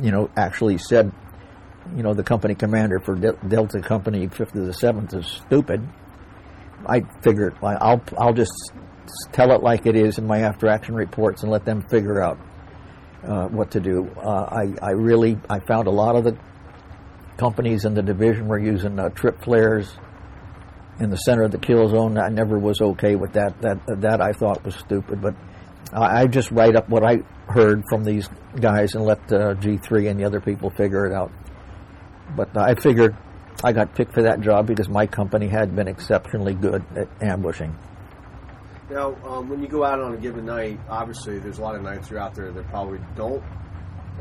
you 0.00 0.10
know, 0.10 0.30
actually 0.36 0.78
said, 0.78 1.12
you 1.96 2.02
know, 2.02 2.14
the 2.14 2.24
company 2.24 2.54
commander 2.54 2.98
for 2.98 3.14
Delta 3.14 3.80
Company 3.80 4.28
5th 4.28 4.52
to 4.52 4.60
the 4.60 4.72
7th 4.72 5.14
is 5.14 5.26
stupid. 5.26 5.86
I 6.84 7.02
figured 7.22 7.56
I'll 7.62 8.02
I'll 8.18 8.32
just 8.32 8.52
tell 9.32 9.52
it 9.52 9.62
like 9.62 9.86
it 9.86 9.96
is 9.96 10.18
in 10.18 10.26
my 10.26 10.40
after 10.40 10.68
action 10.68 10.94
reports 10.94 11.42
and 11.42 11.50
let 11.50 11.64
them 11.64 11.82
figure 11.82 12.20
out 12.20 12.38
uh, 13.26 13.48
what 13.48 13.70
to 13.72 13.80
do. 13.80 14.10
Uh, 14.16 14.48
I, 14.50 14.86
I 14.86 14.90
really 14.92 15.38
I 15.50 15.60
found 15.60 15.86
a 15.88 15.90
lot 15.90 16.16
of 16.16 16.24
the 16.24 16.36
companies 17.36 17.84
in 17.84 17.94
the 17.94 18.02
division 18.02 18.48
were 18.48 18.58
using 18.58 18.98
uh, 18.98 19.08
trip 19.10 19.42
flares 19.42 19.90
in 20.98 21.10
the 21.10 21.16
center 21.16 21.42
of 21.42 21.50
the 21.50 21.58
kill 21.58 21.88
zone. 21.88 22.18
I 22.18 22.28
never 22.28 22.58
was 22.58 22.80
okay 22.80 23.16
with 23.16 23.32
that. 23.34 23.60
That 23.60 24.00
that 24.00 24.20
I 24.20 24.32
thought 24.32 24.64
was 24.64 24.74
stupid. 24.76 25.20
But 25.20 25.34
I, 25.92 26.26
just 26.26 26.50
write 26.50 26.76
up 26.76 26.88
what 26.88 27.04
I 27.04 27.18
heard 27.48 27.82
from 27.88 28.04
these 28.04 28.28
guys 28.60 28.94
and 28.94 29.04
let 29.04 29.18
uh, 29.32 29.54
G3 29.54 30.10
and 30.10 30.20
the 30.20 30.24
other 30.24 30.40
people 30.40 30.70
figure 30.70 31.06
it 31.06 31.12
out. 31.12 31.30
But 32.34 32.56
I 32.56 32.74
figured 32.74 33.16
I 33.62 33.72
got 33.72 33.94
picked 33.94 34.12
for 34.12 34.22
that 34.22 34.40
job 34.40 34.66
because 34.66 34.88
my 34.88 35.06
company 35.06 35.46
had 35.46 35.74
been 35.76 35.88
exceptionally 35.88 36.54
good 36.54 36.84
at 36.96 37.08
ambushing. 37.22 37.76
Now, 38.90 39.16
um, 39.24 39.48
when 39.48 39.60
you 39.60 39.68
go 39.68 39.84
out 39.84 40.00
on 40.00 40.14
a 40.14 40.16
given 40.16 40.46
night, 40.46 40.78
obviously 40.88 41.38
there's 41.40 41.58
a 41.58 41.62
lot 41.62 41.74
of 41.74 41.82
nights 41.82 42.08
you're 42.08 42.20
out 42.20 42.34
there 42.34 42.52
that 42.52 42.68
probably 42.68 43.00
don't 43.16 43.42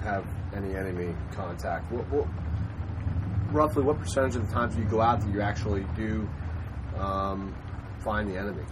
have 0.01 0.25
any 0.55 0.75
enemy 0.75 1.15
contact. 1.33 1.91
What, 1.91 2.09
what, 2.09 2.27
roughly, 3.53 3.83
what 3.83 3.99
percentage 3.99 4.35
of 4.35 4.47
the 4.47 4.53
times 4.53 4.75
you 4.75 4.83
go 4.85 5.01
out 5.01 5.21
that 5.21 5.31
you 5.31 5.41
actually 5.41 5.85
do 5.95 6.27
um, 6.97 7.55
find 8.03 8.27
the 8.27 8.37
enemy? 8.37 8.63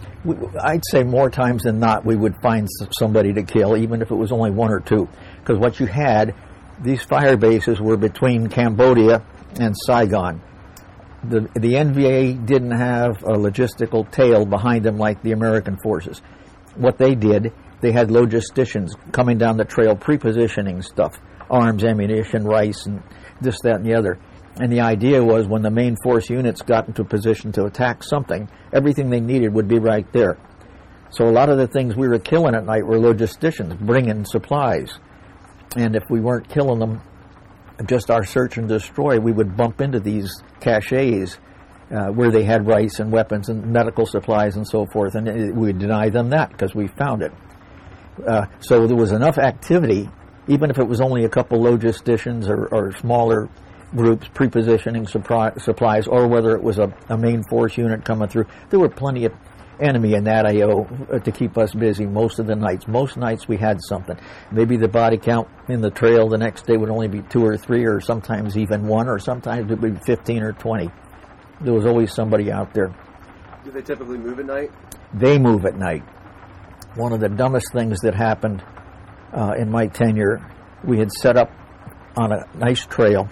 I'd 0.60 0.82
say 0.90 1.04
more 1.04 1.30
times 1.30 1.62
than 1.62 1.78
not 1.78 2.04
we 2.04 2.16
would 2.16 2.36
find 2.42 2.68
somebody 2.98 3.32
to 3.32 3.44
kill, 3.44 3.76
even 3.76 4.02
if 4.02 4.10
it 4.10 4.16
was 4.16 4.32
only 4.32 4.50
one 4.50 4.72
or 4.72 4.80
two. 4.80 5.08
Because 5.38 5.58
what 5.58 5.78
you 5.78 5.86
had, 5.86 6.34
these 6.82 7.02
fire 7.02 7.36
bases 7.36 7.80
were 7.80 7.96
between 7.96 8.48
Cambodia 8.48 9.24
and 9.60 9.76
Saigon 9.86 10.42
the, 11.28 11.40
the 11.54 11.74
NVA 11.74 12.44
didn't 12.46 12.72
have 12.72 13.22
a 13.22 13.36
logistical 13.36 14.10
tail 14.10 14.44
behind 14.46 14.84
them 14.84 14.98
like 14.98 15.22
the 15.22 15.32
American 15.32 15.78
forces. 15.82 16.20
What 16.76 16.98
they 16.98 17.14
did, 17.14 17.52
they 17.80 17.92
had 17.92 18.08
logisticians 18.08 18.90
coming 19.12 19.38
down 19.38 19.56
the 19.56 19.64
trail, 19.64 19.96
prepositioning 19.96 20.82
stuff, 20.84 21.18
arms, 21.50 21.84
ammunition, 21.84 22.44
rice, 22.44 22.86
and 22.86 23.02
this, 23.40 23.58
that, 23.62 23.76
and 23.76 23.86
the 23.86 23.94
other. 23.94 24.18
And 24.60 24.72
the 24.72 24.80
idea 24.80 25.22
was 25.22 25.48
when 25.48 25.62
the 25.62 25.70
main 25.70 25.96
force 26.02 26.30
units 26.30 26.62
got 26.62 26.86
into 26.86 27.04
position 27.04 27.52
to 27.52 27.64
attack 27.64 28.02
something, 28.02 28.48
everything 28.72 29.10
they 29.10 29.20
needed 29.20 29.52
would 29.52 29.68
be 29.68 29.78
right 29.78 30.10
there. 30.12 30.38
So 31.10 31.28
a 31.28 31.30
lot 31.30 31.48
of 31.48 31.58
the 31.58 31.66
things 31.66 31.96
we 31.96 32.08
were 32.08 32.18
killing 32.18 32.54
at 32.54 32.64
night 32.64 32.86
were 32.86 32.98
logisticians 32.98 33.78
bringing 33.78 34.24
supplies. 34.24 34.98
And 35.76 35.96
if 35.96 36.04
we 36.08 36.20
weren't 36.20 36.48
killing 36.48 36.78
them, 36.78 37.02
just 37.86 38.10
our 38.10 38.24
search 38.24 38.56
and 38.56 38.68
destroy, 38.68 39.18
we 39.18 39.32
would 39.32 39.56
bump 39.56 39.80
into 39.80 40.00
these 40.00 40.42
caches 40.60 41.38
uh, 41.90 42.06
where 42.08 42.30
they 42.30 42.44
had 42.44 42.66
rice 42.66 42.98
and 42.98 43.12
weapons 43.12 43.48
and 43.48 43.66
medical 43.66 44.06
supplies 44.06 44.56
and 44.56 44.66
so 44.66 44.86
forth, 44.86 45.14
and 45.14 45.28
it, 45.28 45.54
we 45.54 45.68
would 45.68 45.78
deny 45.78 46.08
them 46.08 46.30
that 46.30 46.50
because 46.50 46.74
we 46.74 46.86
found 46.88 47.22
it. 47.22 47.32
Uh, 48.26 48.46
so 48.60 48.86
there 48.86 48.96
was 48.96 49.12
enough 49.12 49.38
activity, 49.38 50.08
even 50.48 50.70
if 50.70 50.78
it 50.78 50.86
was 50.86 51.00
only 51.00 51.24
a 51.24 51.28
couple 51.28 51.58
logisticians 51.58 52.48
or, 52.48 52.66
or 52.72 52.92
smaller 52.96 53.48
groups 53.94 54.26
prepositioning 54.28 55.08
supplies, 55.60 56.06
or 56.06 56.26
whether 56.26 56.56
it 56.56 56.62
was 56.62 56.78
a, 56.78 56.92
a, 57.08 57.16
main 57.16 57.44
force 57.44 57.76
unit 57.76 58.04
coming 58.04 58.28
through. 58.28 58.46
There 58.70 58.80
were 58.80 58.88
plenty 58.88 59.24
of 59.24 59.32
enemy 59.80 60.14
in 60.14 60.24
that 60.24 60.46
AO 60.46 60.86
uh, 61.12 61.18
to 61.18 61.32
keep 61.32 61.56
us 61.58 61.74
busy 61.74 62.06
most 62.06 62.38
of 62.38 62.46
the 62.46 62.54
nights. 62.54 62.86
Most 62.86 63.16
nights 63.16 63.48
we 63.48 63.56
had 63.56 63.80
something. 63.82 64.18
Maybe 64.50 64.76
the 64.76 64.88
body 64.88 65.18
count 65.18 65.48
in 65.68 65.80
the 65.80 65.90
trail 65.90 66.28
the 66.28 66.38
next 66.38 66.66
day 66.66 66.76
would 66.76 66.90
only 66.90 67.08
be 67.08 67.22
two 67.22 67.44
or 67.44 67.56
three, 67.56 67.84
or 67.84 68.00
sometimes 68.00 68.56
even 68.56 68.86
one, 68.86 69.08
or 69.08 69.18
sometimes 69.18 69.70
it 69.70 69.78
would 69.80 69.94
be 69.94 70.00
15 70.06 70.42
or 70.42 70.52
20. 70.52 70.90
There 71.60 71.72
was 71.72 71.86
always 71.86 72.12
somebody 72.12 72.50
out 72.50 72.74
there. 72.74 72.94
Do 73.64 73.70
they 73.70 73.82
typically 73.82 74.18
move 74.18 74.38
at 74.38 74.46
night? 74.46 74.70
They 75.12 75.38
move 75.38 75.64
at 75.64 75.76
night. 75.76 76.02
One 76.96 77.12
of 77.12 77.20
the 77.20 77.28
dumbest 77.28 77.72
things 77.72 78.00
that 78.00 78.14
happened 78.14 78.62
uh, 79.32 79.54
in 79.58 79.70
my 79.70 79.86
tenure, 79.88 80.44
we 80.84 80.98
had 80.98 81.10
set 81.10 81.36
up 81.36 81.50
on 82.16 82.32
a 82.32 82.46
nice 82.56 82.84
trail 82.86 83.28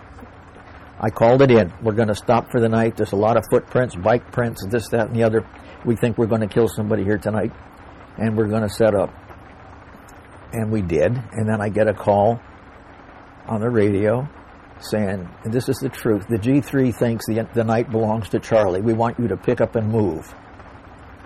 I 1.02 1.10
called 1.10 1.42
it 1.42 1.50
in. 1.50 1.72
We're 1.82 1.94
going 1.94 2.08
to 2.08 2.14
stop 2.14 2.52
for 2.52 2.60
the 2.60 2.68
night. 2.68 2.96
There's 2.96 3.10
a 3.10 3.16
lot 3.16 3.36
of 3.36 3.42
footprints, 3.50 3.96
bike 3.96 4.30
prints, 4.30 4.64
this, 4.70 4.88
that, 4.90 5.08
and 5.08 5.16
the 5.16 5.24
other. 5.24 5.44
We 5.84 5.96
think 5.96 6.18
we're 6.18 6.26
going 6.26 6.40
to 6.42 6.48
kill 6.48 6.68
somebody 6.68 7.04
here 7.04 7.18
tonight, 7.18 7.52
and 8.18 8.36
we're 8.36 8.48
going 8.48 8.62
to 8.62 8.68
set 8.68 8.94
up. 8.94 9.12
And 10.52 10.70
we 10.70 10.82
did. 10.82 11.12
And 11.12 11.48
then 11.48 11.60
I 11.60 11.68
get 11.68 11.88
a 11.88 11.94
call 11.94 12.40
on 13.46 13.60
the 13.60 13.70
radio 13.70 14.28
saying, 14.80 15.28
This 15.44 15.68
is 15.68 15.78
the 15.78 15.88
truth. 15.88 16.26
The 16.28 16.38
G3 16.38 16.94
thinks 16.94 17.26
the, 17.26 17.48
the 17.54 17.64
night 17.64 17.90
belongs 17.90 18.28
to 18.30 18.38
Charlie. 18.38 18.82
We 18.82 18.92
want 18.92 19.18
you 19.18 19.28
to 19.28 19.36
pick 19.36 19.60
up 19.60 19.76
and 19.76 19.88
move. 19.88 20.34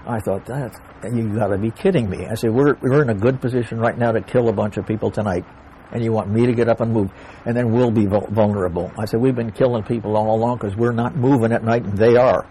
I 0.06 0.20
thought, 0.20 0.46
That's, 0.46 0.78
you 1.12 1.34
got 1.34 1.48
to 1.48 1.58
be 1.58 1.70
kidding 1.70 2.08
me. 2.08 2.26
I 2.26 2.34
said, 2.34 2.52
we're, 2.52 2.76
we're 2.80 3.02
in 3.02 3.10
a 3.10 3.14
good 3.14 3.40
position 3.40 3.78
right 3.78 3.98
now 3.98 4.12
to 4.12 4.20
kill 4.20 4.48
a 4.48 4.52
bunch 4.52 4.76
of 4.76 4.86
people 4.86 5.10
tonight 5.10 5.44
and 5.92 6.02
you 6.02 6.12
want 6.12 6.30
me 6.30 6.46
to 6.46 6.52
get 6.52 6.68
up 6.68 6.80
and 6.80 6.92
move, 6.92 7.10
and 7.44 7.56
then 7.56 7.70
we'll 7.70 7.90
be 7.90 8.06
vulnerable. 8.06 8.90
I 8.98 9.04
said, 9.04 9.20
we've 9.20 9.34
been 9.34 9.52
killing 9.52 9.84
people 9.84 10.16
all 10.16 10.34
along 10.34 10.58
because 10.58 10.76
we're 10.76 10.92
not 10.92 11.16
moving 11.16 11.52
at 11.52 11.62
night, 11.62 11.84
and 11.84 11.96
they 11.96 12.16
are. 12.16 12.46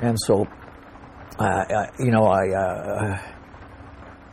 And 0.00 0.18
so, 0.18 0.46
uh, 1.38 1.86
you 1.98 2.10
know, 2.10 2.26
I 2.26 2.50
uh, 2.50 3.18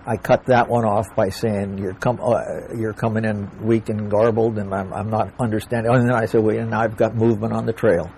I 0.06 0.18
cut 0.18 0.46
that 0.46 0.68
one 0.68 0.86
off 0.86 1.08
by 1.16 1.30
saying 1.30 1.78
you're 1.78 1.94
com- 1.94 2.20
uh, 2.22 2.74
you're 2.76 2.94
coming 2.94 3.26
in 3.26 3.66
weak 3.66 3.90
and 3.90 4.10
garbled, 4.10 4.58
and 4.58 4.74
I'm, 4.74 4.94
I'm 4.94 5.10
not 5.10 5.34
understanding. 5.40 5.94
And 5.94 6.10
then 6.10 6.16
I 6.16 6.26
said, 6.26 6.42
well, 6.42 6.58
and 6.58 6.74
I've 6.74 6.98
got 6.98 7.16
movement 7.16 7.54
on 7.54 7.66
the 7.66 7.74
trail, 7.74 8.12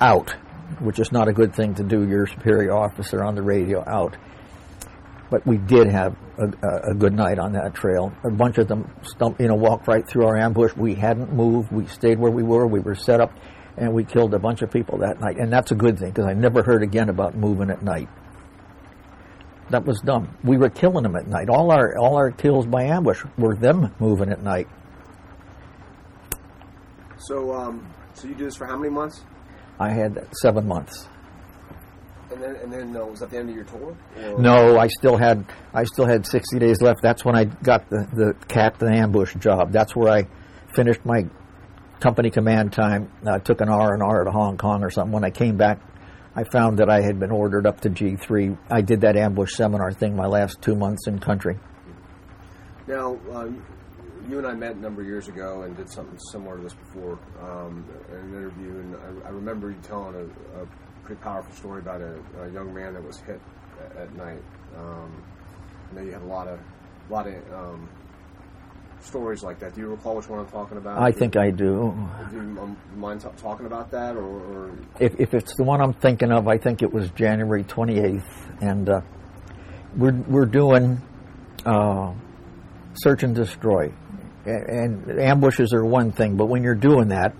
out, 0.00 0.34
which 0.80 0.98
is 0.98 1.12
not 1.12 1.28
a 1.28 1.32
good 1.32 1.54
thing 1.54 1.74
to 1.76 1.82
do. 1.82 2.06
Your 2.06 2.26
superior 2.26 2.72
officer 2.72 3.22
on 3.22 3.34
the 3.34 3.42
radio 3.42 3.82
out 3.86 4.16
but 5.32 5.46
we 5.46 5.56
did 5.56 5.88
have 5.88 6.14
a, 6.38 6.90
a, 6.90 6.94
good 6.94 7.14
night 7.14 7.38
on 7.38 7.54
that 7.54 7.74
trail. 7.74 8.12
A 8.22 8.30
bunch 8.30 8.58
of 8.58 8.68
them 8.68 8.90
you 9.40 9.48
know, 9.48 9.54
walked 9.54 9.88
right 9.88 10.06
through 10.06 10.26
our 10.26 10.36
ambush. 10.36 10.76
We 10.76 10.94
hadn't 10.94 11.32
moved. 11.32 11.72
We 11.72 11.86
stayed 11.86 12.18
where 12.18 12.30
we 12.30 12.42
were. 12.42 12.66
We 12.66 12.80
were 12.80 12.94
set 12.94 13.18
up, 13.18 13.32
and 13.76 13.92
we 13.92 14.04
killed 14.04 14.34
a 14.34 14.38
bunch 14.38 14.62
of 14.62 14.70
people 14.70 14.98
that 14.98 15.20
night. 15.20 15.36
And 15.38 15.52
that's 15.52 15.70
a 15.70 15.74
good 15.74 15.98
thing 15.98 16.10
because 16.10 16.26
I 16.26 16.34
never 16.34 16.62
heard 16.62 16.82
again 16.82 17.08
about 17.08 17.34
moving 17.34 17.70
at 17.70 17.82
night. 17.82 18.08
That 19.70 19.86
was 19.86 20.00
dumb. 20.00 20.36
We 20.44 20.58
were 20.58 20.68
killing 20.68 21.02
them 21.04 21.16
at 21.16 21.26
night. 21.26 21.48
All 21.48 21.70
our 21.70 21.96
all 21.96 22.16
our 22.16 22.30
kills 22.30 22.66
by 22.66 22.84
ambush 22.84 23.24
were 23.38 23.54
them 23.54 23.94
moving 23.98 24.30
at 24.30 24.42
night. 24.42 24.68
So, 27.18 27.54
um, 27.54 27.86
so 28.14 28.28
you 28.28 28.34
do 28.34 28.44
this 28.44 28.56
for 28.56 28.66
how 28.66 28.76
many 28.76 28.90
months? 28.90 29.22
I 29.78 29.90
had 29.90 30.28
seven 30.42 30.66
months. 30.66 31.08
And 32.30 32.42
then, 32.42 32.56
and 32.56 32.72
then 32.72 32.96
uh, 32.96 33.04
was 33.04 33.20
that 33.20 33.30
the 33.30 33.38
end 33.38 33.50
of 33.50 33.54
your 33.54 33.64
tour? 33.64 33.96
Or? 34.16 34.38
No, 34.38 34.78
I 34.78 34.88
still 34.88 35.16
had 35.16 35.44
I 35.72 35.84
still 35.84 36.06
had 36.06 36.26
60 36.26 36.58
days 36.58 36.80
left. 36.82 37.00
That's 37.02 37.24
when 37.24 37.36
I 37.36 37.44
got 37.44 37.88
the 37.88 38.08
the 38.12 38.34
captain 38.48 38.92
ambush 38.92 39.34
job. 39.36 39.72
That's 39.72 39.94
where 39.94 40.12
I 40.12 40.26
finished 40.74 41.04
my 41.04 41.26
company 42.02 42.30
command 42.30 42.72
time. 42.72 43.10
I 43.24 43.38
took 43.38 43.60
an 43.60 43.68
R 43.68 43.94
and 43.94 44.02
R 44.02 44.24
to 44.24 44.30
Hong 44.32 44.58
Kong 44.58 44.82
or 44.82 44.90
something. 44.90 45.12
When 45.12 45.24
I 45.24 45.30
came 45.30 45.56
back, 45.56 45.78
I 46.34 46.42
found 46.44 46.78
that 46.78 46.90
I 46.90 47.00
had 47.00 47.20
been 47.20 47.30
ordered 47.30 47.64
up 47.66 47.80
to 47.82 47.90
G3. 47.90 48.58
I 48.70 48.80
did 48.80 49.02
that 49.02 49.16
ambush 49.16 49.54
seminar 49.54 49.92
thing 49.92 50.16
my 50.16 50.26
last 50.26 50.60
two 50.60 50.74
months 50.74 51.06
in 51.06 51.20
country. 51.20 51.58
Now, 52.88 53.18
um, 53.32 53.64
you 54.28 54.38
and 54.38 54.46
I 54.46 54.54
met 54.54 54.74
a 54.74 54.78
number 54.80 55.02
of 55.02 55.06
years 55.06 55.28
ago 55.28 55.62
and 55.62 55.76
did 55.76 55.88
something 55.88 56.18
similar 56.32 56.56
to 56.56 56.62
this 56.64 56.74
before 56.74 57.18
um, 57.40 57.86
in 58.10 58.16
an 58.16 58.30
interview, 58.30 58.80
and 58.80 58.96
I, 58.96 59.28
I 59.28 59.30
remember 59.30 59.70
you 59.70 59.78
telling 59.82 60.16
a, 60.16 60.62
a 60.62 60.66
pretty 61.04 61.22
powerful 61.22 61.54
story 61.54 61.80
about 61.80 62.00
a, 62.00 62.18
a 62.42 62.50
young 62.50 62.74
man 62.74 62.94
that 62.94 63.04
was 63.04 63.18
hit 63.18 63.40
at, 63.80 63.96
at 63.96 64.16
night. 64.16 64.42
Um, 64.76 65.22
I 65.90 65.94
know 65.94 66.02
you 66.02 66.12
had 66.12 66.22
a 66.22 66.26
lot 66.26 66.48
of, 66.48 66.58
a 66.58 67.12
lot 67.12 67.28
of 67.28 67.34
um, 67.52 67.88
stories 69.04 69.42
like 69.42 69.58
that. 69.60 69.74
Do 69.74 69.80
you 69.80 69.88
recall 69.88 70.16
which 70.16 70.28
one 70.28 70.40
I'm 70.40 70.48
talking 70.48 70.78
about? 70.78 71.02
I 71.02 71.12
think 71.12 71.36
I 71.36 71.50
do. 71.50 71.94
Do 72.30 72.36
you 72.36 72.40
um, 72.60 72.76
mind 72.96 73.20
t- 73.20 73.28
talking 73.36 73.66
about 73.66 73.90
that, 73.90 74.16
or, 74.16 74.24
or, 74.24 74.70
If, 75.00 75.18
if 75.18 75.34
it's 75.34 75.54
the 75.56 75.64
one 75.64 75.80
I'm 75.80 75.92
thinking 75.92 76.32
of, 76.32 76.48
I 76.48 76.58
think 76.58 76.82
it 76.82 76.92
was 76.92 77.10
January 77.10 77.64
28th, 77.64 78.62
and 78.62 78.88
uh, 78.88 79.00
we're 79.96 80.12
we're 80.28 80.46
doing 80.46 81.00
uh, 81.66 82.12
search 82.94 83.22
and 83.22 83.34
destroy, 83.34 83.92
and, 84.46 85.06
and 85.06 85.20
ambushes 85.20 85.72
are 85.72 85.84
one 85.84 86.12
thing, 86.12 86.36
but 86.36 86.46
when 86.46 86.62
you're 86.62 86.74
doing 86.74 87.08
that, 87.08 87.34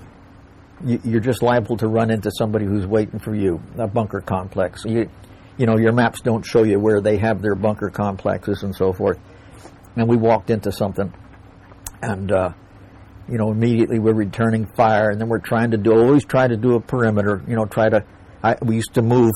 you're 0.84 1.20
just 1.20 1.42
liable 1.42 1.76
to 1.76 1.86
run 1.86 2.10
into 2.10 2.30
somebody 2.36 2.64
who's 2.64 2.86
waiting 2.86 3.20
for 3.20 3.34
you, 3.34 3.62
a 3.78 3.86
bunker 3.86 4.20
complex. 4.20 4.84
You, 4.84 5.08
you 5.56 5.66
know, 5.66 5.76
your 5.76 5.92
maps 5.92 6.20
don't 6.20 6.44
show 6.44 6.64
you 6.64 6.80
where 6.80 7.00
they 7.00 7.18
have 7.18 7.40
their 7.42 7.54
bunker 7.54 7.90
complexes 7.90 8.62
and 8.62 8.74
so 8.74 8.92
forth. 8.92 9.18
And 9.96 10.08
we 10.08 10.16
walked 10.16 10.50
into 10.50 10.72
something, 10.72 11.12
and 12.02 12.30
uh, 12.30 12.52
you 13.28 13.38
know, 13.38 13.50
immediately 13.50 13.98
we're 13.98 14.14
returning 14.14 14.66
fire, 14.66 15.10
and 15.10 15.20
then 15.20 15.28
we're 15.28 15.38
trying 15.38 15.70
to 15.70 15.76
do 15.76 15.92
always 15.92 16.24
try 16.24 16.46
to 16.46 16.56
do 16.56 16.74
a 16.74 16.80
perimeter. 16.80 17.42
You 17.46 17.56
know, 17.56 17.64
try 17.66 17.88
to. 17.88 18.04
I, 18.42 18.56
we 18.60 18.76
used 18.76 18.94
to 18.94 19.02
move 19.02 19.32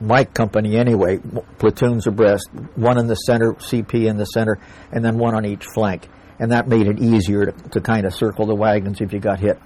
my 0.00 0.24
company 0.24 0.76
anyway, 0.76 1.18
platoons 1.58 2.06
abreast, 2.06 2.48
one 2.74 2.98
in 2.98 3.06
the 3.06 3.14
center, 3.14 3.54
CP 3.54 4.08
in 4.08 4.16
the 4.16 4.24
center, 4.24 4.58
and 4.92 5.04
then 5.04 5.18
one 5.18 5.34
on 5.34 5.44
each 5.44 5.64
flank, 5.74 6.08
and 6.38 6.52
that 6.52 6.68
made 6.68 6.86
it 6.86 7.00
easier 7.00 7.46
to, 7.46 7.68
to 7.70 7.80
kind 7.80 8.06
of 8.06 8.14
circle 8.14 8.46
the 8.46 8.54
wagons 8.54 9.00
if 9.00 9.12
you 9.12 9.18
got 9.18 9.40
hit. 9.40 9.58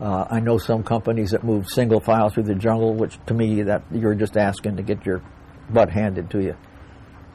Uh, 0.00 0.24
I 0.30 0.40
know 0.40 0.58
some 0.58 0.84
companies 0.84 1.30
that 1.30 1.42
move 1.42 1.68
single 1.68 2.00
file 2.00 2.30
through 2.30 2.44
the 2.44 2.54
jungle, 2.54 2.94
which 2.94 3.18
to 3.26 3.34
me 3.34 3.62
that 3.62 3.82
you're 3.92 4.14
just 4.14 4.36
asking 4.36 4.76
to 4.76 4.82
get 4.82 5.04
your 5.04 5.22
butt 5.70 5.90
handed 5.90 6.30
to 6.30 6.40
you. 6.40 6.56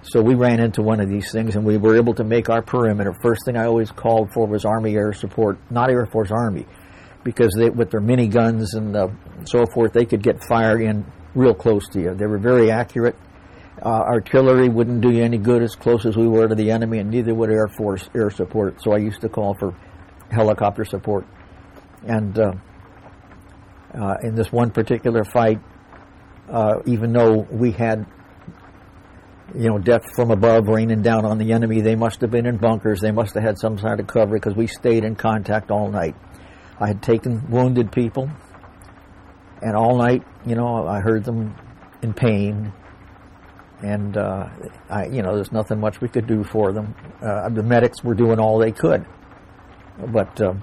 So 0.05 0.21
we 0.21 0.35
ran 0.35 0.59
into 0.59 0.81
one 0.81 0.99
of 0.99 1.09
these 1.09 1.31
things, 1.31 1.55
and 1.55 1.65
we 1.65 1.77
were 1.77 1.95
able 1.95 2.13
to 2.15 2.23
make 2.23 2.49
our 2.49 2.61
perimeter. 2.61 3.13
First 3.21 3.45
thing 3.45 3.55
I 3.55 3.65
always 3.65 3.89
called 3.91 4.33
for 4.33 4.45
was 4.45 4.65
Army 4.65 4.95
Air 4.95 5.13
Support, 5.13 5.59
not 5.71 5.89
Air 5.89 6.05
Force 6.05 6.29
Army, 6.29 6.65
because 7.23 7.53
they, 7.57 7.69
with 7.69 7.89
their 7.89 8.01
miniguns 8.01 8.75
and 8.75 8.95
uh, 8.95 9.07
so 9.45 9.65
forth, 9.73 9.93
they 9.93 10.05
could 10.05 10.21
get 10.21 10.43
fire 10.43 10.79
in 10.79 11.05
real 11.35 11.53
close 11.53 11.87
to 11.89 12.01
you. 12.01 12.13
They 12.15 12.25
were 12.25 12.37
very 12.37 12.69
accurate. 12.69 13.15
Uh, 13.81 13.89
artillery 13.89 14.69
wouldn't 14.69 15.01
do 15.01 15.09
you 15.09 15.23
any 15.23 15.37
good 15.37 15.63
as 15.63 15.75
close 15.75 16.05
as 16.05 16.15
we 16.17 16.27
were 16.27 16.47
to 16.47 16.55
the 16.55 16.71
enemy, 16.71 16.99
and 16.99 17.09
neither 17.09 17.33
would 17.33 17.49
Air 17.49 17.67
Force 17.67 18.09
air 18.13 18.29
support. 18.29 18.81
So 18.81 18.93
I 18.93 18.97
used 18.97 19.21
to 19.21 19.29
call 19.29 19.55
for 19.55 19.73
helicopter 20.29 20.83
support. 20.83 21.25
And 22.05 22.37
uh, 22.37 22.53
uh, 23.93 24.15
in 24.21 24.35
this 24.35 24.51
one 24.51 24.71
particular 24.71 25.23
fight, 25.23 25.59
uh, 26.49 26.79
even 26.85 27.13
though 27.13 27.47
we 27.49 27.71
had, 27.71 28.05
you 29.55 29.69
know, 29.69 29.77
death 29.77 30.15
from 30.15 30.31
above 30.31 30.67
raining 30.67 31.01
down 31.01 31.25
on 31.25 31.37
the 31.37 31.51
enemy, 31.53 31.81
they 31.81 31.95
must 31.95 32.21
have 32.21 32.31
been 32.31 32.45
in 32.45 32.57
bunkers. 32.57 32.99
They 33.01 33.11
must 33.11 33.35
have 33.35 33.43
had 33.43 33.57
some 33.59 33.77
sort 33.77 33.99
of 33.99 34.07
cover 34.07 34.35
because 34.35 34.55
we 34.55 34.67
stayed 34.67 35.03
in 35.03 35.15
contact 35.15 35.69
all 35.69 35.89
night. 35.89 36.15
I 36.79 36.87
had 36.87 37.03
taken 37.03 37.49
wounded 37.49 37.91
people, 37.91 38.29
and 39.61 39.75
all 39.75 39.97
night, 39.97 40.23
you 40.45 40.55
know, 40.55 40.87
I 40.87 40.99
heard 40.99 41.23
them 41.23 41.55
in 42.01 42.13
pain, 42.13 42.73
and 43.81 44.17
uh, 44.17 44.49
I, 44.89 45.05
you 45.05 45.21
know, 45.21 45.35
there's 45.35 45.51
nothing 45.51 45.79
much 45.79 46.01
we 46.01 46.09
could 46.09 46.25
do 46.25 46.43
for 46.43 46.73
them. 46.73 46.95
Uh, 47.21 47.49
the 47.49 47.63
medics 47.63 48.03
were 48.03 48.15
doing 48.15 48.39
all 48.39 48.57
they 48.57 48.71
could, 48.71 49.05
but 50.11 50.41
uh, 50.41 50.53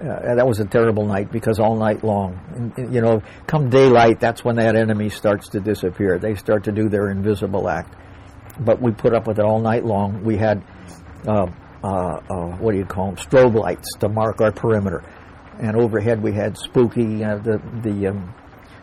uh, 0.00 0.34
that 0.34 0.46
was 0.46 0.58
a 0.58 0.64
terrible 0.64 1.06
night 1.06 1.30
because 1.30 1.58
all 1.58 1.76
night 1.76 2.02
long, 2.02 2.40
and, 2.76 2.94
you 2.94 3.00
know, 3.00 3.22
come 3.46 3.68
daylight, 3.68 4.20
that's 4.20 4.44
when 4.44 4.56
that 4.56 4.74
enemy 4.74 5.08
starts 5.08 5.48
to 5.50 5.60
disappear. 5.60 6.18
They 6.18 6.34
start 6.34 6.64
to 6.64 6.72
do 6.72 6.88
their 6.88 7.10
invisible 7.10 7.68
act. 7.68 7.94
But 8.58 8.80
we 8.80 8.92
put 8.92 9.14
up 9.14 9.26
with 9.26 9.38
it 9.38 9.44
all 9.44 9.60
night 9.60 9.84
long. 9.84 10.24
We 10.24 10.36
had, 10.36 10.62
uh, 11.26 11.46
uh, 11.84 11.86
uh 11.86 12.56
what 12.58 12.72
do 12.72 12.78
you 12.78 12.84
call 12.84 13.12
them, 13.12 13.16
strobe 13.16 13.54
lights 13.54 13.88
to 14.00 14.08
mark 14.08 14.40
our 14.40 14.52
perimeter. 14.52 15.02
And 15.60 15.76
overhead 15.76 16.22
we 16.22 16.32
had 16.32 16.56
spooky, 16.56 17.22
uh, 17.22 17.36
the, 17.36 17.60
the 17.82 18.08
um, 18.08 18.34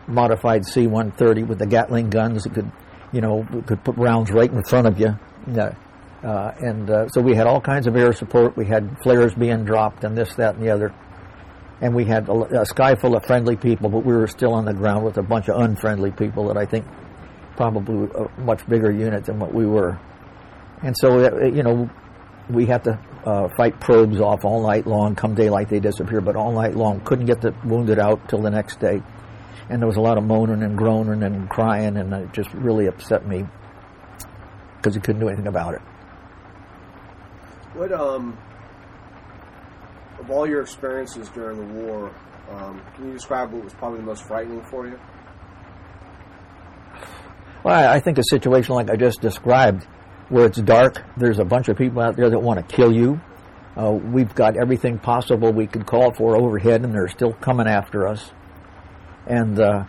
modified 0.07 0.66
C-130 0.66 1.47
with 1.47 1.60
the 1.60 1.68
Gatling 1.68 2.10
guns 2.10 2.43
that 2.43 2.53
could, 2.53 2.72
you 3.12 3.22
know, 3.22 3.45
could 3.66 3.84
put 3.84 3.97
rounds 3.97 4.32
right 4.32 4.49
in 4.49 4.64
front 4.64 4.88
of 4.88 4.99
you. 4.99 5.18
Uh, 6.24 6.51
and 6.59 6.89
uh, 6.89 7.07
so 7.09 7.22
we 7.22 7.34
had 7.36 7.47
all 7.47 7.61
kinds 7.61 7.88
of 7.88 7.95
air 7.95 8.11
support. 8.11 8.57
We 8.57 8.65
had 8.65 8.97
flares 9.01 9.34
being 9.34 9.63
dropped 9.63 10.03
and 10.03 10.17
this, 10.17 10.36
that, 10.36 10.55
and 10.55 10.63
the 10.63 10.70
other. 10.70 10.93
and 11.82 11.95
we 11.95 12.05
had 12.05 12.28
a, 12.28 12.61
a 12.61 12.65
sky 12.65 12.95
full 12.95 13.15
of 13.15 13.26
friendly 13.26 13.55
people, 13.55 13.89
but 13.89 13.99
we 13.99 14.13
were 14.13 14.28
still 14.28 14.53
on 14.53 14.65
the 14.65 14.74
ground 14.74 15.05
with 15.05 15.17
a 15.17 15.24
bunch 15.24 15.47
of 15.47 15.61
unfriendly 15.61 16.11
people 16.11 16.47
that 16.47 16.57
I 16.57 16.65
think 16.65 16.86
probably 17.55 18.09
a 18.15 18.41
much 18.41 18.67
bigger 18.67 18.91
unit 18.91 19.26
than 19.26 19.39
what 19.39 19.53
we 19.53 19.65
were. 19.65 19.99
And 20.84 20.95
so, 20.97 21.20
uh, 21.26 21.45
you 21.45 21.63
know, 21.63 21.89
we 22.49 22.65
had 22.65 22.84
to 22.86 22.99
uh, 23.26 23.47
fight 23.55 23.80
probes 23.80 24.20
off 24.20 24.43
all 24.43 24.65
night 24.65 24.88
long. 24.88 25.15
Come 25.15 25.36
daylight, 25.36 25.70
they 25.70 25.80
disappear, 25.80 26.22
but 26.22 26.36
all 26.36 26.51
night 26.51 26.76
long. 26.76 27.01
Couldn't 27.01 27.26
get 27.26 27.41
the 27.41 27.53
wounded 27.65 27.99
out 27.99 28.28
till 28.30 28.41
the 28.41 28.49
next 28.49 28.80
day. 28.80 29.01
And 29.70 29.82
there 29.82 29.88
was 29.88 29.97
a 29.97 30.01
lot 30.01 30.17
of 30.17 30.24
moaning 30.24 30.63
and 30.63 30.78
groaning 30.78 31.22
and 31.24 31.49
crying, 31.49 31.97
and 31.97 32.11
it 32.13 32.34
just 32.34 32.51
really 32.53 32.88
upset 32.88 33.28
me 33.28 33.45
because 34.78 34.95
we 34.95 35.01
couldn't 35.01 35.20
do 35.22 35.28
anything 35.28 35.47
about 35.47 35.76
it. 35.76 35.82
What 37.80 37.93
um, 37.93 38.38
of 40.19 40.30
all 40.30 40.45
your 40.45 40.59
experiences 40.59 41.30
during 41.30 41.59
the 41.59 41.82
war, 41.82 42.13
um, 42.49 42.82
can 42.93 43.07
you 43.07 43.13
describe 43.13 43.53
what 43.53 43.63
was 43.63 43.73
probably 43.73 43.99
the 43.99 44.05
most 44.05 44.23
frightening 44.25 44.61
for 44.65 44.86
you? 44.86 44.99
Well, 47.63 47.89
I 47.89 48.01
think 48.01 48.17
a 48.17 48.23
situation 48.30 48.75
like 48.75 48.89
I 48.89 48.97
just 48.97 49.21
described, 49.21 49.86
where 50.27 50.45
it's 50.47 50.59
dark, 50.59 51.01
there's 51.15 51.39
a 51.39 51.45
bunch 51.45 51.69
of 51.69 51.77
people 51.77 52.01
out 52.01 52.17
there 52.17 52.30
that 52.30 52.39
want 52.39 52.67
to 52.67 52.75
kill 52.75 52.91
you. 52.91 53.21
Uh, 53.77 53.91
we've 53.91 54.36
got 54.36 54.57
everything 54.57 54.99
possible 54.99 55.53
we 55.53 55.65
could 55.65 55.86
call 55.86 56.13
for 56.13 56.36
overhead, 56.36 56.84
and 56.84 56.93
they're 56.93 57.07
still 57.07 57.32
coming 57.32 57.67
after 57.67 58.09
us. 58.09 58.30
And 59.25 59.57
uh, 59.57 59.86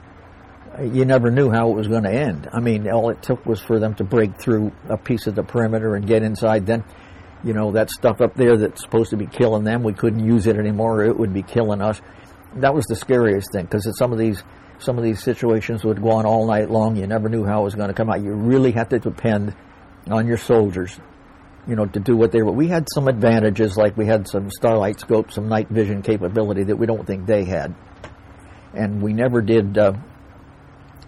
you 0.80 1.04
never 1.06 1.32
knew 1.32 1.50
how 1.50 1.72
it 1.72 1.74
was 1.74 1.88
going 1.88 2.04
to 2.04 2.12
end. 2.12 2.48
I 2.52 2.60
mean, 2.60 2.88
all 2.88 3.10
it 3.10 3.20
took 3.20 3.44
was 3.44 3.60
for 3.60 3.80
them 3.80 3.96
to 3.96 4.04
break 4.04 4.40
through 4.40 4.70
a 4.88 4.96
piece 4.96 5.26
of 5.26 5.34
the 5.34 5.42
perimeter 5.42 5.96
and 5.96 6.06
get 6.06 6.22
inside. 6.22 6.66
Then, 6.66 6.84
you 7.44 7.52
know, 7.52 7.72
that 7.72 7.90
stuff 7.90 8.20
up 8.20 8.34
there 8.34 8.56
that's 8.56 8.82
supposed 8.82 9.10
to 9.10 9.16
be 9.16 9.26
killing 9.26 9.64
them, 9.64 9.82
we 9.82 9.92
couldn't 9.92 10.24
use 10.24 10.46
it 10.46 10.56
anymore. 10.56 11.04
It 11.04 11.18
would 11.18 11.32
be 11.32 11.42
killing 11.42 11.80
us. 11.80 12.00
That 12.56 12.74
was 12.74 12.84
the 12.86 12.96
scariest 12.96 13.48
thing 13.52 13.64
because 13.64 13.90
some 13.98 14.12
of 14.12 14.18
these 14.18 14.42
some 14.78 14.96
of 14.96 15.04
these 15.04 15.22
situations 15.22 15.84
would 15.84 16.00
go 16.00 16.10
on 16.12 16.24
all 16.24 16.46
night 16.46 16.70
long. 16.70 16.96
You 16.96 17.06
never 17.06 17.28
knew 17.28 17.44
how 17.44 17.60
it 17.60 17.64
was 17.64 17.74
going 17.74 17.88
to 17.88 17.94
come 17.94 18.08
out. 18.08 18.22
You 18.22 18.32
really 18.32 18.72
had 18.72 18.88
to 18.90 18.98
depend 18.98 19.54
on 20.10 20.26
your 20.26 20.38
soldiers, 20.38 20.98
you 21.68 21.76
know, 21.76 21.84
to 21.84 22.00
do 22.00 22.16
what 22.16 22.32
they 22.32 22.42
were. 22.42 22.52
We 22.52 22.68
had 22.68 22.86
some 22.94 23.06
advantages, 23.06 23.76
like 23.76 23.96
we 23.96 24.06
had 24.06 24.26
some 24.26 24.50
starlight 24.50 24.98
scope, 24.98 25.32
some 25.32 25.48
night 25.48 25.68
vision 25.68 26.00
capability 26.00 26.64
that 26.64 26.76
we 26.76 26.86
don't 26.86 27.06
think 27.06 27.26
they 27.26 27.44
had, 27.44 27.74
and 28.74 29.02
we 29.02 29.12
never 29.12 29.42
did. 29.42 29.76
Uh, 29.76 29.92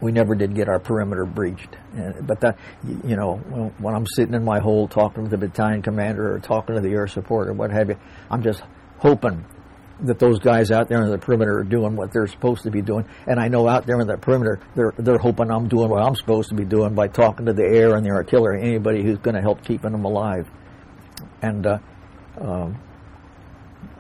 we 0.02 0.10
never 0.10 0.34
did 0.34 0.54
get 0.54 0.68
our 0.68 0.80
perimeter 0.80 1.24
breached. 1.24 1.76
But 2.20 2.40
that, 2.40 2.58
you 3.04 3.16
know, 3.16 3.36
when 3.78 3.94
I'm 3.94 4.06
sitting 4.06 4.34
in 4.34 4.44
my 4.44 4.58
hole 4.58 4.88
talking 4.88 5.24
to 5.24 5.30
the 5.30 5.38
battalion 5.38 5.80
commander 5.80 6.34
or 6.34 6.40
talking 6.40 6.74
to 6.74 6.80
the 6.80 6.90
air 6.90 7.06
support 7.06 7.48
or 7.48 7.52
what 7.52 7.70
have 7.70 7.88
you, 7.88 7.96
I'm 8.28 8.42
just 8.42 8.62
hoping 8.98 9.44
that 10.00 10.18
those 10.18 10.40
guys 10.40 10.72
out 10.72 10.88
there 10.88 11.02
in 11.04 11.10
the 11.10 11.18
perimeter 11.18 11.58
are 11.58 11.64
doing 11.64 11.94
what 11.94 12.12
they're 12.12 12.26
supposed 12.26 12.64
to 12.64 12.70
be 12.70 12.82
doing. 12.82 13.06
And 13.28 13.38
I 13.38 13.46
know 13.46 13.68
out 13.68 13.86
there 13.86 14.00
in 14.00 14.08
the 14.08 14.16
perimeter, 14.16 14.58
they're 14.74 14.92
they're 14.98 15.18
hoping 15.18 15.52
I'm 15.52 15.68
doing 15.68 15.88
what 15.88 16.02
I'm 16.02 16.16
supposed 16.16 16.48
to 16.48 16.56
be 16.56 16.64
doing 16.64 16.94
by 16.94 17.06
talking 17.06 17.46
to 17.46 17.52
the 17.52 17.64
air 17.64 17.94
and 17.94 18.04
the 18.04 18.10
artillery, 18.10 18.60
anybody 18.60 19.04
who's 19.04 19.18
going 19.18 19.36
to 19.36 19.40
help 19.40 19.62
keeping 19.64 19.92
them 19.92 20.04
alive. 20.04 20.50
And 21.40 21.64
uh, 21.64 21.78
um, 22.40 22.76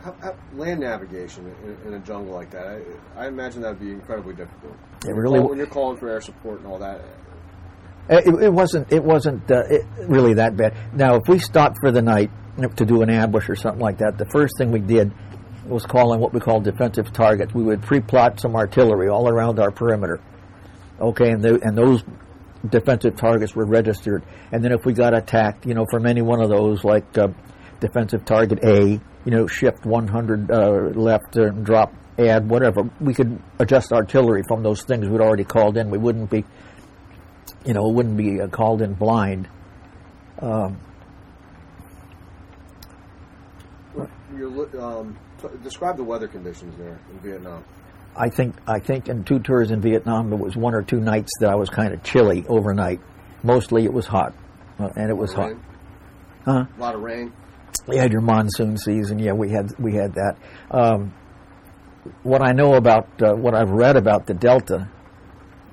How, 0.02 0.12
how, 0.20 0.34
land 0.54 0.80
navigation 0.80 1.46
in, 1.64 1.88
in 1.88 1.94
a 1.94 1.98
jungle 2.00 2.34
like 2.34 2.50
that, 2.50 2.66
I, 2.66 3.24
I 3.24 3.28
imagine 3.28 3.62
that 3.62 3.70
would 3.70 3.80
be 3.80 3.92
incredibly 3.92 4.34
difficult. 4.34 4.74
It 5.06 5.14
really 5.14 5.38
Well, 5.38 5.50
when 5.50 5.58
you're 5.58 5.66
calling 5.66 5.96
for 5.96 6.08
air 6.08 6.20
support 6.20 6.58
and 6.58 6.66
all 6.66 6.78
that, 6.78 7.00
It, 8.08 8.26
it 8.42 8.52
wasn't. 8.52 8.92
It 8.92 9.02
wasn't 9.02 9.48
uh, 9.50 9.62
it, 9.70 9.86
really 10.08 10.34
that 10.34 10.56
bad. 10.56 10.74
Now, 10.92 11.14
if 11.16 11.28
we 11.28 11.38
stopped 11.38 11.76
for 11.80 11.92
the 11.92 12.02
night 12.02 12.30
to 12.76 12.84
do 12.84 13.02
an 13.02 13.10
ambush 13.10 13.48
or 13.48 13.54
something 13.54 13.80
like 13.80 13.98
that, 13.98 14.18
the 14.18 14.26
first 14.26 14.54
thing 14.58 14.72
we 14.72 14.80
did 14.80 15.12
was 15.66 15.86
calling 15.86 16.20
what 16.20 16.34
we 16.34 16.40
call 16.40 16.60
defensive 16.60 17.12
targets. 17.12 17.54
We 17.54 17.62
would 17.62 17.82
pre-plot 17.82 18.40
some 18.40 18.56
artillery 18.56 19.08
all 19.08 19.28
around 19.28 19.60
our 19.60 19.70
perimeter. 19.70 20.20
Okay, 21.00 21.30
and 21.30 21.42
the, 21.42 21.60
and 21.62 21.78
those 21.78 22.02
defensive 22.68 23.16
targets 23.16 23.54
were 23.54 23.64
registered. 23.64 24.24
And 24.50 24.64
then 24.64 24.72
if 24.72 24.84
we 24.84 24.92
got 24.92 25.14
attacked, 25.14 25.66
you 25.66 25.74
know, 25.74 25.86
from 25.90 26.06
any 26.06 26.22
one 26.22 26.42
of 26.42 26.50
those, 26.50 26.84
like 26.84 27.16
uh, 27.16 27.28
defensive 27.80 28.24
target 28.24 28.58
A, 28.64 29.00
you 29.24 29.30
know, 29.30 29.46
shift 29.46 29.84
100 29.84 30.50
uh, 30.50 30.70
left 30.94 31.36
and 31.36 31.64
drop, 31.64 31.92
add 32.18 32.48
whatever, 32.48 32.82
we 33.00 33.14
could 33.14 33.40
adjust 33.58 33.92
artillery 33.92 34.42
from 34.46 34.62
those 34.62 34.82
things 34.82 35.08
we'd 35.08 35.20
already 35.20 35.44
called 35.44 35.76
in. 35.76 35.90
We 35.90 35.98
wouldn't 35.98 36.30
be 36.30 36.44
you 37.64 37.74
know, 37.74 37.88
wouldn't 37.88 38.16
be 38.16 38.40
uh, 38.40 38.48
called 38.48 38.82
in 38.82 38.94
blind. 38.94 39.48
Um, 40.40 40.78
um, 44.78 45.18
describe 45.62 45.96
the 45.96 46.04
weather 46.04 46.26
conditions 46.26 46.76
there 46.78 46.98
in 47.10 47.18
Vietnam. 47.20 47.64
I 48.16 48.28
think 48.28 48.54
I 48.66 48.78
think 48.78 49.08
in 49.08 49.24
two 49.24 49.38
tours 49.38 49.70
in 49.70 49.80
Vietnam 49.80 50.30
there 50.30 50.38
was 50.38 50.56
one 50.56 50.74
or 50.74 50.82
two 50.82 51.00
nights 51.00 51.30
that 51.40 51.50
I 51.50 51.54
was 51.54 51.70
kind 51.70 51.94
of 51.94 52.02
chilly 52.02 52.44
overnight. 52.48 53.00
Mostly 53.42 53.84
it 53.84 53.92
was 53.92 54.06
hot, 54.06 54.34
uh, 54.78 54.90
and 54.96 55.10
it 55.10 55.16
was 55.16 55.32
hot. 55.32 55.50
Rain? 55.50 55.64
Huh? 56.44 56.64
A 56.76 56.80
lot 56.80 56.94
of 56.94 57.02
rain. 57.02 57.32
You 57.90 57.98
had 57.98 58.12
your 58.12 58.20
monsoon 58.20 58.76
season. 58.76 59.18
Yeah, 59.18 59.32
we 59.32 59.50
had 59.50 59.70
we 59.78 59.94
had 59.94 60.14
that. 60.14 60.36
Um, 60.70 61.14
what 62.22 62.42
I 62.42 62.52
know 62.52 62.74
about 62.74 63.08
uh, 63.22 63.34
what 63.34 63.54
I've 63.54 63.70
read 63.70 63.96
about 63.96 64.26
the 64.26 64.34
Delta, 64.34 64.90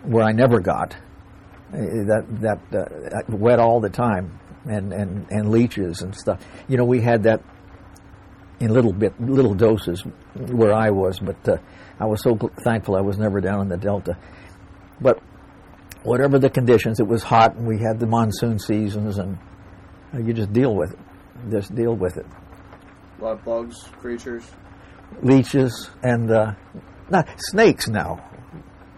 where 0.04 0.24
I 0.24 0.32
never 0.32 0.60
got 0.60 0.93
uh, 0.93 1.78
that 1.78 2.26
that 2.41 2.60
uh, 2.74 3.36
wet 3.36 3.60
all 3.60 3.80
the 3.80 3.89
time 3.89 4.39
and, 4.66 4.93
and 4.93 5.28
and 5.30 5.52
leeches 5.52 6.02
and 6.02 6.16
stuff. 6.16 6.41
You 6.68 6.78
know, 6.78 6.86
we 6.86 7.02
had 7.02 7.24
that 7.24 7.41
in 8.60 8.74
little 8.74 8.93
bit 8.93 9.20
little 9.22 9.54
doses 9.54 10.04
where 10.36 10.74
I 10.74 10.89
was, 10.89 11.20
but 11.20 11.47
uh, 11.47 11.58
I 12.00 12.06
was 12.06 12.22
so 12.22 12.38
thankful 12.64 12.95
I 12.95 13.02
was 13.02 13.18
never 13.18 13.39
down 13.41 13.62
in 13.62 13.70
the 13.70 13.78
Delta. 13.78 14.18
But 15.02 15.20
whatever 16.04 16.39
the 16.39 16.50
conditions, 16.50 17.00
it 17.00 17.08
was 17.08 17.24
hot, 17.24 17.56
and 17.56 17.68
we 17.68 17.80
had 17.80 18.00
the 18.00 18.08
monsoon 18.08 18.60
seasons, 18.60 19.18
and 19.18 19.38
uh, 20.14 20.20
you 20.20 20.34
just 20.34 20.52
deal 20.52 20.76
with 20.76 20.93
it. 20.93 21.00
Just 21.50 21.74
deal 21.76 21.96
with 21.96 22.18
it. 22.18 22.26
A 23.20 23.24
lot 23.24 23.32
of 23.34 23.46
bugs, 23.46 23.84
creatures. 24.00 24.44
leeches 25.22 25.90
and 26.04 26.32
uh, 26.32 26.54
not 27.10 27.28
snakes 27.38 27.88
now. 27.88 28.30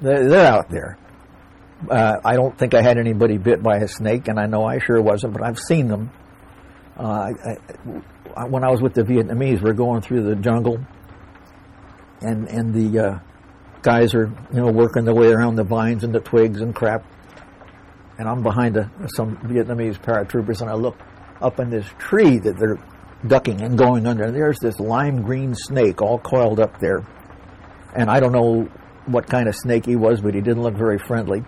They're, 0.01 0.27
they're 0.29 0.47
out 0.47 0.69
there. 0.69 0.97
Uh, 1.89 2.17
I 2.23 2.35
don't 2.35 2.55
think 2.57 2.73
I 2.75 2.81
had 2.81 2.97
anybody 2.97 3.37
bit 3.37 3.63
by 3.63 3.77
a 3.77 3.87
snake, 3.87 4.27
and 4.27 4.39
I 4.39 4.45
know 4.45 4.65
I 4.65 4.79
sure 4.79 5.01
wasn't, 5.01 5.33
but 5.33 5.43
I've 5.43 5.57
seen 5.59 5.87
them. 5.87 6.11
Uh, 6.97 7.03
I, 7.03 7.57
I, 8.37 8.45
when 8.47 8.63
I 8.63 8.69
was 8.69 8.81
with 8.81 8.93
the 8.93 9.01
Vietnamese, 9.03 9.61
we're 9.61 9.73
going 9.73 10.01
through 10.01 10.23
the 10.23 10.35
jungle, 10.35 10.77
and 12.21 12.47
and 12.47 12.73
the 12.73 12.99
uh, 12.99 13.19
guys 13.81 14.13
are 14.13 14.27
you 14.53 14.61
know 14.61 14.71
working 14.71 15.05
their 15.05 15.15
way 15.15 15.29
around 15.31 15.55
the 15.55 15.63
vines 15.63 16.03
and 16.03 16.13
the 16.13 16.19
twigs 16.19 16.61
and 16.61 16.75
crap, 16.75 17.03
and 18.19 18.29
I'm 18.29 18.43
behind 18.43 18.77
a, 18.77 18.91
some 19.15 19.37
Vietnamese 19.37 19.99
paratroopers, 19.99 20.61
and 20.61 20.69
I 20.69 20.75
look 20.75 20.97
up 21.41 21.59
in 21.59 21.69
this 21.69 21.85
tree 21.97 22.37
that 22.39 22.57
they're 22.57 22.79
ducking 23.25 23.61
and 23.61 23.77
going 23.77 24.07
under. 24.07 24.23
And 24.23 24.35
there's 24.35 24.59
this 24.59 24.79
lime 24.79 25.21
green 25.23 25.53
snake 25.55 26.01
all 26.01 26.19
coiled 26.19 26.59
up 26.59 26.79
there. 26.79 27.05
And 27.95 28.09
I 28.09 28.19
don't 28.19 28.31
know 28.31 28.69
what 29.05 29.27
kind 29.27 29.47
of 29.47 29.55
snake 29.55 29.85
he 29.85 29.95
was, 29.95 30.21
but 30.21 30.33
he 30.33 30.41
didn't 30.41 30.63
look 30.63 30.75
very 30.75 30.97
friendly. 30.97 31.43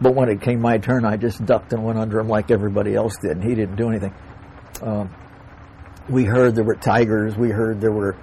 But 0.00 0.14
when 0.14 0.28
it 0.28 0.42
came 0.42 0.60
my 0.60 0.78
turn, 0.78 1.04
I 1.04 1.16
just 1.16 1.44
ducked 1.44 1.72
and 1.72 1.84
went 1.84 1.98
under 1.98 2.20
him 2.20 2.28
like 2.28 2.50
everybody 2.50 2.94
else 2.94 3.16
did, 3.20 3.32
and 3.32 3.42
he 3.42 3.54
didn't 3.54 3.76
do 3.76 3.88
anything. 3.88 4.14
Um, 4.80 5.14
we 6.08 6.24
heard 6.24 6.54
there 6.54 6.64
were 6.64 6.76
tigers. 6.76 7.36
We 7.36 7.50
heard 7.50 7.80
there 7.80 7.92
were 7.92 8.16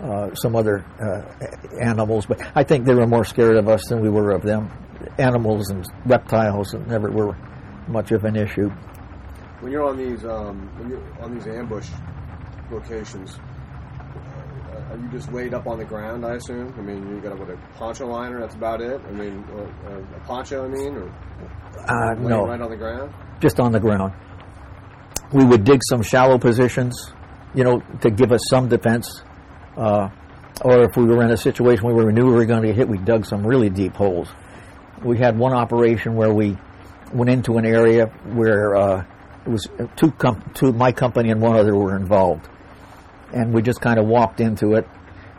uh, 0.00 0.34
some 0.34 0.54
other 0.54 0.84
uh, 1.00 1.78
animals, 1.80 2.26
but 2.26 2.40
I 2.54 2.62
think 2.62 2.84
they 2.84 2.94
were 2.94 3.06
more 3.06 3.24
scared 3.24 3.56
of 3.56 3.68
us 3.68 3.88
than 3.88 4.00
we 4.00 4.08
were 4.08 4.30
of 4.32 4.42
them. 4.42 4.70
Animals 5.18 5.70
and 5.70 5.84
reptiles 6.04 6.74
never 6.74 7.10
were 7.10 7.36
much 7.88 8.12
of 8.12 8.24
an 8.24 8.36
issue. 8.36 8.70
When 9.66 9.72
you're 9.72 9.82
on 9.82 9.96
these 9.96 10.24
um, 10.24 10.70
when 10.78 10.90
you're 10.90 11.02
on 11.20 11.34
these 11.34 11.48
ambush 11.48 11.88
locations, 12.70 13.34
uh, 13.34 14.92
are 14.92 14.96
you 14.96 15.08
just 15.10 15.32
laid 15.32 15.54
up 15.54 15.66
on 15.66 15.78
the 15.78 15.84
ground? 15.84 16.24
I 16.24 16.36
assume. 16.36 16.72
I 16.78 16.82
mean, 16.82 17.08
you 17.08 17.20
got 17.20 17.32
a, 17.32 17.34
what, 17.34 17.50
a 17.50 17.56
poncho 17.76 18.06
liner. 18.06 18.38
That's 18.38 18.54
about 18.54 18.80
it. 18.80 19.00
I 19.04 19.10
mean, 19.10 19.44
uh, 19.50 19.62
uh, 19.90 19.98
a 19.98 20.20
poncho. 20.20 20.66
I 20.66 20.68
mean, 20.68 20.94
or 20.94 21.12
Uh, 21.88 22.14
no, 22.14 22.46
right 22.46 22.60
on 22.60 22.70
the 22.70 22.76
ground. 22.76 23.12
just 23.40 23.58
on 23.58 23.72
the 23.72 23.80
ground. 23.80 24.12
We 25.32 25.44
would 25.44 25.64
dig 25.64 25.80
some 25.90 26.00
shallow 26.00 26.38
positions, 26.38 27.12
you 27.52 27.64
know, 27.64 27.82
to 28.02 28.10
give 28.12 28.30
us 28.30 28.42
some 28.48 28.68
defense. 28.68 29.24
Uh, 29.76 30.10
or 30.64 30.84
if 30.84 30.96
we 30.96 31.06
were 31.06 31.24
in 31.24 31.32
a 31.32 31.36
situation 31.36 31.86
where 31.86 32.06
we 32.06 32.12
knew 32.12 32.26
we 32.26 32.34
were 32.34 32.46
going 32.46 32.62
to 32.62 32.68
get 32.68 32.76
hit, 32.76 32.88
we 32.88 32.98
dug 32.98 33.26
some 33.26 33.44
really 33.44 33.68
deep 33.68 33.96
holes. 33.96 34.28
We 35.02 35.18
had 35.18 35.36
one 35.36 35.54
operation 35.54 36.14
where 36.14 36.32
we 36.32 36.56
went 37.12 37.30
into 37.30 37.58
an 37.58 37.66
area 37.66 38.06
where 38.32 38.76
uh, 38.76 39.04
it 39.46 39.50
was 39.50 39.68
two, 39.96 40.10
com- 40.10 40.42
two, 40.54 40.72
my 40.72 40.90
company 40.90 41.30
and 41.30 41.40
one 41.40 41.56
other 41.56 41.74
were 41.76 41.96
involved, 41.96 42.48
and 43.32 43.54
we 43.54 43.62
just 43.62 43.80
kind 43.80 43.98
of 43.98 44.06
walked 44.06 44.40
into 44.40 44.74
it, 44.74 44.86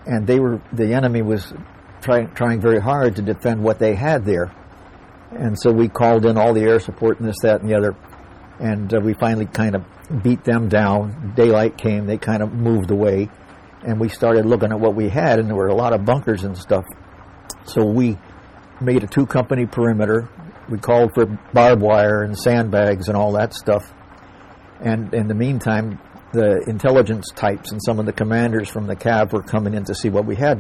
and 0.06 0.26
they 0.26 0.40
were 0.40 0.62
the 0.72 0.94
enemy 0.94 1.22
was 1.22 1.54
trying 2.02 2.34
trying 2.34 2.62
very 2.62 2.80
hard 2.80 3.18
to 3.18 3.22
defend 3.22 3.62
what 3.62 3.80
they 3.80 3.96
had 3.96 4.24
there, 4.24 4.52
and 5.32 5.60
so 5.60 5.72
we 5.72 5.90
called 5.90 6.26
in 6.26 6.38
all 6.38 6.54
the 6.54 6.62
air 6.62 6.80
support 6.80 7.20
and 7.20 7.28
this, 7.28 7.40
that, 7.42 7.62
and 7.62 7.70
the 7.70 7.76
other, 7.76 7.96
and 8.60 8.94
uh, 8.94 9.00
we 9.00 9.14
finally 9.14 9.46
kind 9.46 9.76
of 9.76 9.84
beat 10.24 10.44
them 10.46 10.70
down. 10.70 11.34
Daylight 11.36 11.78
came, 11.78 12.06
they 12.06 12.18
kind 12.18 12.42
of 12.42 12.54
moved 12.54 12.92
away, 12.92 13.30
and 13.86 14.00
we 14.00 14.08
started 14.08 14.46
looking 14.46 14.72
at 14.72 14.80
what 14.80 14.96
we 14.96 15.10
had, 15.10 15.40
and 15.40 15.50
there 15.50 15.56
were 15.56 15.68
a 15.68 15.76
lot 15.76 15.92
of 15.92 16.06
bunkers 16.06 16.44
and 16.46 16.58
stuff. 16.58 16.86
So 17.66 17.84
we 17.86 18.18
made 18.80 19.04
a 19.04 19.08
two-company 19.08 19.66
perimeter. 19.66 20.30
We 20.70 20.78
called 20.78 21.14
for 21.14 21.26
barbed 21.54 21.82
wire 21.82 22.24
and 22.24 22.38
sandbags 22.38 23.10
and 23.10 23.18
all 23.18 23.34
that 23.34 23.54
stuff. 23.54 23.94
And 24.80 25.14
in 25.14 25.28
the 25.28 25.34
meantime, 25.34 26.00
the 26.34 26.64
intelligence 26.68 27.32
types 27.34 27.72
and 27.72 27.82
some 27.84 28.00
of 28.00 28.06
the 28.06 28.14
commanders 28.14 28.70
from 28.70 28.86
the 28.88 28.96
CAV 28.96 29.34
were 29.34 29.44
coming 29.44 29.74
in 29.74 29.86
to 29.86 29.96
see 29.96 30.10
what 30.10 30.26
we 30.26 30.36
had 30.36 30.60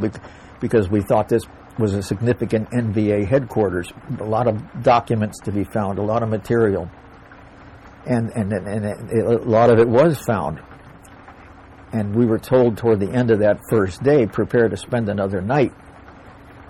because 0.59 0.89
we 0.89 1.01
thought 1.01 1.30
this 1.30 1.43
was 1.78 1.93
a 1.93 2.01
significant 2.01 2.70
NVA 2.72 3.28
headquarters. 3.28 3.91
A 4.20 4.24
lot 4.24 4.47
of 4.47 4.84
documents 4.84 5.39
to 5.41 5.51
be 5.51 5.63
found, 5.63 5.99
a 5.99 6.03
lot 6.03 6.24
of 6.24 6.30
material. 6.30 6.89
And, 8.05 8.32
and, 8.32 8.53
and 8.53 8.86
it, 9.11 9.26
a 9.26 9.38
lot 9.38 9.70
of 9.70 9.80
it 9.80 9.88
was 9.88 10.18
found. 10.18 10.61
And 11.91 12.15
we 12.15 12.26
were 12.26 12.39
told 12.39 12.78
toward 12.78 12.99
the 12.99 13.11
end 13.11 13.32
of 13.32 13.39
that 13.39 13.59
first 13.70 14.01
day, 14.03 14.26
prepare 14.26 14.70
to 14.70 14.78
spend 14.78 15.09
another 15.09 15.41
night 15.41 15.74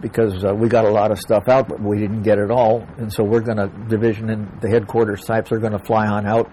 because 0.01 0.43
uh, 0.45 0.53
we 0.53 0.67
got 0.67 0.85
a 0.85 0.89
lot 0.89 1.11
of 1.11 1.19
stuff 1.19 1.47
out, 1.47 1.67
but 1.67 1.81
we 1.81 1.97
didn't 1.97 2.23
get 2.23 2.37
it 2.37 2.51
all. 2.51 2.87
And 2.97 3.11
so 3.11 3.23
we're 3.23 3.41
going 3.41 3.57
to, 3.57 3.67
division 3.87 4.29
and 4.29 4.61
the 4.61 4.69
headquarters 4.69 5.23
types 5.23 5.51
are 5.51 5.59
going 5.59 5.71
to 5.71 5.83
fly 5.83 6.07
on 6.07 6.25
out. 6.27 6.51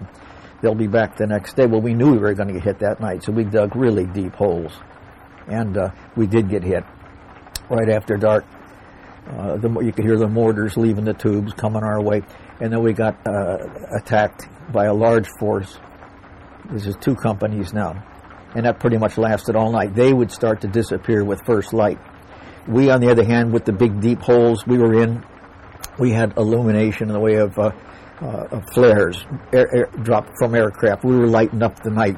They'll 0.65 0.73
be 0.73 0.87
back 0.87 1.15
the 1.15 1.27
next 1.27 1.55
day. 1.55 1.67
Well, 1.67 1.79
we 1.79 1.93
knew 1.93 2.13
we 2.13 2.17
were 2.17 2.33
going 2.33 2.47
to 2.47 2.55
get 2.55 2.63
hit 2.63 2.79
that 2.79 2.99
night, 2.99 3.21
so 3.21 3.31
we 3.31 3.43
dug 3.43 3.75
really 3.75 4.07
deep 4.07 4.33
holes. 4.33 4.71
And 5.45 5.77
uh, 5.77 5.91
we 6.15 6.25
did 6.25 6.49
get 6.49 6.63
hit 6.63 6.83
right 7.69 7.87
after 7.87 8.17
dark. 8.17 8.45
Uh, 9.29 9.57
the, 9.57 9.69
you 9.81 9.91
could 9.91 10.05
hear 10.05 10.17
the 10.17 10.27
mortars 10.27 10.75
leaving 10.75 11.05
the 11.05 11.13
tubes 11.13 11.53
coming 11.53 11.83
our 11.83 12.01
way. 12.01 12.23
And 12.59 12.73
then 12.73 12.81
we 12.81 12.93
got 12.93 13.15
uh, 13.27 13.57
attacked 13.95 14.47
by 14.73 14.85
a 14.85 14.93
large 14.95 15.27
force. 15.39 15.77
This 16.71 16.87
is 16.87 16.95
two 16.99 17.13
companies 17.13 17.71
now. 17.71 18.03
And 18.55 18.65
that 18.65 18.79
pretty 18.79 18.97
much 18.97 19.19
lasted 19.19 19.55
all 19.55 19.71
night. 19.71 19.93
They 19.93 20.11
would 20.11 20.31
start 20.31 20.61
to 20.61 20.67
disappear 20.67 21.23
with 21.23 21.45
first 21.45 21.73
light. 21.73 21.99
We, 22.67 22.89
on 22.89 23.01
the 23.01 23.11
other 23.11 23.23
hand, 23.23 23.53
with 23.53 23.65
the 23.65 23.71
big 23.71 24.01
deep 24.01 24.21
holes 24.21 24.65
we 24.65 24.79
were 24.79 24.99
in, 25.03 25.23
we 25.99 26.09
had 26.09 26.35
illumination 26.37 27.09
in 27.09 27.13
the 27.13 27.19
way 27.19 27.35
of, 27.35 27.55
uh, 27.59 27.69
uh, 28.21 28.47
of 28.51 28.63
flares 28.73 29.23
air, 29.53 29.67
air, 29.75 29.85
dropped 30.03 30.31
from 30.37 30.55
aircraft. 30.55 31.03
We 31.03 31.15
were 31.15 31.27
lighting 31.27 31.63
up 31.63 31.81
the 31.83 31.91
night. 31.91 32.17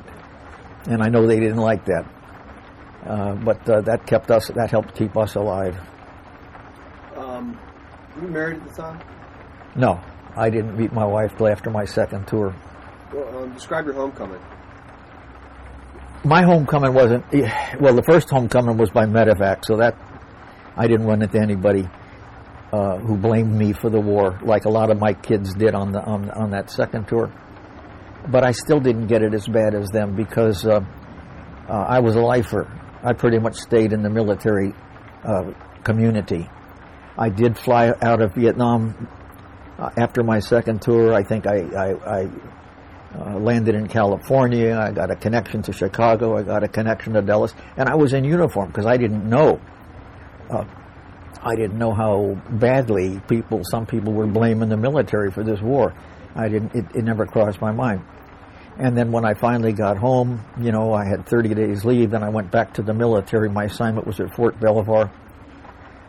And 0.85 1.01
I 1.01 1.09
know 1.09 1.27
they 1.27 1.39
didn't 1.39 1.57
like 1.57 1.85
that. 1.85 2.05
Uh, 3.05 3.35
but 3.35 3.69
uh, 3.69 3.81
that 3.81 4.05
kept 4.05 4.31
us, 4.31 4.47
that 4.55 4.71
helped 4.71 4.95
keep 4.95 5.15
us 5.17 5.35
alive. 5.35 5.77
Um, 7.15 7.59
were 8.15 8.21
you 8.23 8.27
married 8.27 8.57
at 8.57 8.67
the 8.69 8.73
time? 8.73 9.01
No, 9.75 10.01
I 10.35 10.49
didn't 10.49 10.77
meet 10.77 10.93
my 10.93 11.05
wife 11.05 11.35
till 11.37 11.47
after 11.47 11.69
my 11.69 11.85
second 11.85 12.27
tour. 12.27 12.55
Well, 13.13 13.43
um, 13.43 13.53
describe 13.53 13.85
your 13.85 13.95
homecoming. 13.95 14.39
My 16.23 16.43
homecoming 16.43 16.93
wasn't 16.93 17.23
well. 17.79 17.95
The 17.95 18.03
first 18.03 18.29
homecoming 18.29 18.77
was 18.77 18.89
by 18.89 19.05
medevac, 19.05 19.63
so 19.65 19.77
that 19.77 19.95
I 20.75 20.87
didn't 20.87 21.05
run 21.05 21.21
into 21.21 21.39
anybody 21.39 21.87
uh, 22.71 22.97
who 22.97 23.17
blamed 23.17 23.53
me 23.53 23.73
for 23.73 23.89
the 23.89 23.99
war, 23.99 24.39
like 24.43 24.65
a 24.65 24.69
lot 24.69 24.91
of 24.91 24.99
my 24.99 25.13
kids 25.13 25.53
did 25.53 25.73
on 25.73 25.91
the 25.91 26.01
on, 26.03 26.29
on 26.31 26.51
that 26.51 26.69
second 26.69 27.07
tour. 27.07 27.31
But 28.29 28.43
I 28.43 28.51
still 28.51 28.79
didn't 28.79 29.07
get 29.07 29.21
it 29.21 29.33
as 29.33 29.47
bad 29.47 29.73
as 29.73 29.87
them 29.89 30.15
because 30.15 30.65
uh, 30.65 30.81
uh, 31.69 31.71
I 31.71 31.99
was 31.99 32.15
a 32.15 32.21
lifer. 32.21 32.67
I 33.03 33.13
pretty 33.13 33.39
much 33.39 33.55
stayed 33.55 33.93
in 33.93 34.01
the 34.01 34.09
military 34.09 34.73
uh, 35.23 35.51
community. 35.83 36.49
I 37.17 37.29
did 37.29 37.57
fly 37.57 37.93
out 38.01 38.21
of 38.21 38.35
Vietnam 38.35 39.07
uh, 39.79 39.89
after 39.97 40.23
my 40.23 40.39
second 40.39 40.81
tour. 40.81 41.13
I 41.13 41.23
think 41.23 41.47
I, 41.47 41.61
I, 41.61 42.19
I 42.21 42.29
uh, 43.15 43.39
landed 43.39 43.75
in 43.75 43.87
California. 43.87 44.77
I 44.77 44.91
got 44.91 45.09
a 45.09 45.15
connection 45.15 45.61
to 45.63 45.73
Chicago. 45.73 46.37
I 46.37 46.43
got 46.43 46.63
a 46.63 46.67
connection 46.67 47.13
to 47.13 47.21
Dallas, 47.21 47.53
and 47.77 47.87
I 47.87 47.95
was 47.95 48.13
in 48.13 48.23
uniform 48.23 48.67
because 48.67 48.85
I 48.85 48.97
didn't 48.97 49.27
know. 49.27 49.61
Uh, 50.49 50.65
I 51.41 51.55
didn't 51.55 51.77
know 51.77 51.93
how 51.93 52.41
badly 52.49 53.21
people, 53.27 53.61
some 53.63 53.85
people 53.85 54.13
were 54.13 54.27
blaming 54.27 54.69
the 54.69 54.77
military 54.77 55.31
for 55.31 55.43
this 55.43 55.61
war. 55.61 55.93
I 56.35 56.49
didn't. 56.49 56.75
It, 56.75 56.85
it 56.95 57.03
never 57.03 57.25
crossed 57.25 57.61
my 57.61 57.71
mind. 57.71 58.03
And 58.79 58.95
then 58.95 59.11
when 59.11 59.25
I 59.25 59.33
finally 59.33 59.73
got 59.73 59.97
home, 59.97 60.45
you 60.61 60.71
know, 60.71 60.93
I 60.93 61.05
had 61.05 61.25
30 61.25 61.55
days 61.55 61.83
leave, 61.83 62.13
and 62.13 62.23
I 62.23 62.29
went 62.29 62.51
back 62.51 62.73
to 62.75 62.83
the 62.83 62.93
military. 62.93 63.49
My 63.49 63.65
assignment 63.65 64.05
was 64.05 64.19
at 64.19 64.35
Fort 64.35 64.59
Belvoir. 64.59 65.11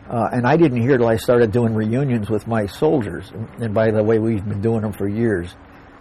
Uh, 0.07 0.29
and 0.31 0.45
I 0.45 0.55
didn't 0.57 0.81
hear 0.81 0.97
till 0.97 1.07
I 1.07 1.17
started 1.17 1.51
doing 1.51 1.73
reunions 1.73 2.29
with 2.29 2.47
my 2.47 2.67
soldiers. 2.67 3.31
And, 3.31 3.49
and 3.63 3.73
by 3.73 3.91
the 3.91 4.03
way, 4.03 4.19
we've 4.19 4.43
been 4.47 4.61
doing 4.61 4.81
them 4.81 4.93
for 4.93 5.07
years. 5.07 5.55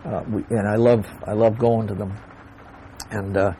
Uh, 0.04 0.22
we, 0.28 0.44
and 0.50 0.68
I 0.68 0.76
love, 0.76 1.06
I 1.26 1.32
love 1.32 1.58
going 1.58 1.88
to 1.88 1.94
them. 1.94 2.14
And 3.10 3.36
uh, 3.36 3.52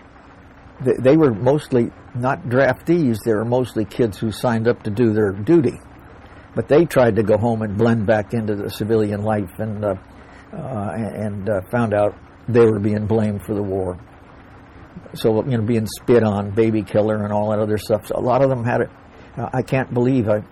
they, 0.81 1.17
were 1.17 1.33
mostly 1.33 1.91
not 2.15 2.45
draftees; 2.45 3.19
they 3.25 3.33
were 3.33 3.45
mostly 3.45 3.85
kids 3.85 4.19
who 4.19 4.31
signed 4.31 4.69
up 4.69 4.83
to 4.85 4.91
do 4.91 5.13
their 5.13 5.33
duty. 5.33 5.79
But 6.55 6.69
they 6.69 6.85
tried 6.85 7.17
to 7.17 7.23
go 7.23 7.37
home 7.37 7.63
and 7.63 7.77
blend 7.77 8.07
back 8.07 8.33
into 8.33 8.55
the 8.55 8.71
civilian 8.71 9.23
life, 9.23 9.51
and 9.59 9.85
uh, 9.85 9.95
uh, 10.53 10.91
and 10.95 11.49
uh, 11.49 11.61
found 11.71 11.95
out 11.95 12.15
they 12.49 12.65
were 12.65 12.79
being 12.79 13.07
blamed 13.07 13.43
for 13.43 13.55
the 13.55 13.63
war. 13.63 13.99
So 15.15 15.45
you 15.45 15.59
know, 15.59 15.63
being 15.63 15.87
spit 15.87 16.23
on, 16.23 16.51
baby 16.51 16.83
killer, 16.83 17.25
and 17.25 17.33
all 17.33 17.51
that 17.51 17.59
other 17.59 17.79
stuff. 17.79 18.07
So 18.07 18.17
a 18.17 18.21
lot 18.21 18.43
of 18.43 18.49
them 18.49 18.65
had 18.65 18.83
it. 18.83 18.91
Uh, 19.37 19.49
I 19.53 19.63
can't 19.63 19.93
believe 19.93 20.29
I. 20.29 20.43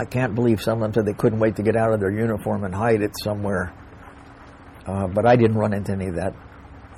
I 0.00 0.04
can't 0.04 0.34
believe 0.34 0.62
some 0.62 0.74
of 0.74 0.82
them 0.82 0.94
said 0.94 1.06
they 1.06 1.18
couldn't 1.18 1.40
wait 1.40 1.56
to 1.56 1.62
get 1.62 1.74
out 1.74 1.92
of 1.92 1.98
their 1.98 2.12
uniform 2.12 2.62
and 2.62 2.72
hide 2.72 3.02
it 3.02 3.10
somewhere. 3.24 3.74
Uh, 4.86 5.08
but 5.08 5.26
I 5.26 5.34
didn't 5.34 5.58
run 5.58 5.74
into 5.74 5.92
any 5.92 6.06
of 6.06 6.14
that. 6.14 6.34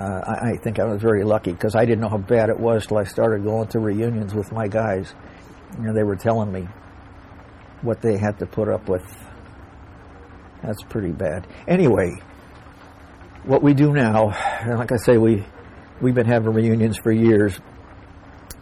Uh, 0.01 0.21
I, 0.25 0.53
I, 0.53 0.57
think 0.57 0.79
I 0.79 0.85
was 0.85 1.03
very 1.03 1.25
lucky 1.25 1.53
because 1.53 1.75
I 1.75 1.85
didn't 1.85 2.01
know 2.01 2.09
how 2.09 2.17
bad 2.17 2.49
it 2.49 2.59
was 2.59 2.87
till 2.87 2.97
I 2.97 3.05
started 3.05 3.45
going 3.45 3.69
to 3.69 3.81
reunions 3.81 4.35
with 4.35 4.51
my 4.51 4.67
guys. 4.67 5.13
You 5.79 5.89
know, 5.89 5.93
they 5.93 6.05
were 6.05 6.17
telling 6.17 6.51
me 6.51 6.67
what 7.83 8.01
they 8.01 8.17
had 8.17 8.39
to 8.39 8.47
put 8.47 8.69
up 8.69 8.89
with. 8.89 9.05
That's 10.63 10.83
pretty 10.85 11.13
bad. 11.13 11.47
Anyway, 11.69 12.23
what 13.45 13.63
we 13.63 13.75
do 13.75 13.93
now, 13.93 14.29
like 14.67 14.91
I 14.91 14.97
say, 14.97 15.19
we 15.19 15.45
we've 16.01 16.15
been 16.15 16.27
having 16.27 16.55
reunions 16.55 16.97
for 16.97 17.13
years. 17.13 17.59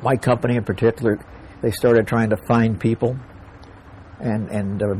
My 0.02 0.16
company, 0.16 0.56
in 0.56 0.64
particular, 0.64 1.24
they 1.62 1.70
started 1.70 2.08
trying 2.08 2.30
to 2.30 2.36
find 2.36 2.80
people 2.80 3.16
and 4.18 4.48
and 4.50 4.82
uh, 4.82 4.94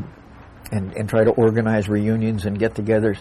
and 0.70 0.93
and 0.93 1.09
try 1.09 1.24
to 1.24 1.30
organize 1.30 1.89
reunions 1.89 2.45
and 2.45 2.59
get-togethers. 2.59 3.18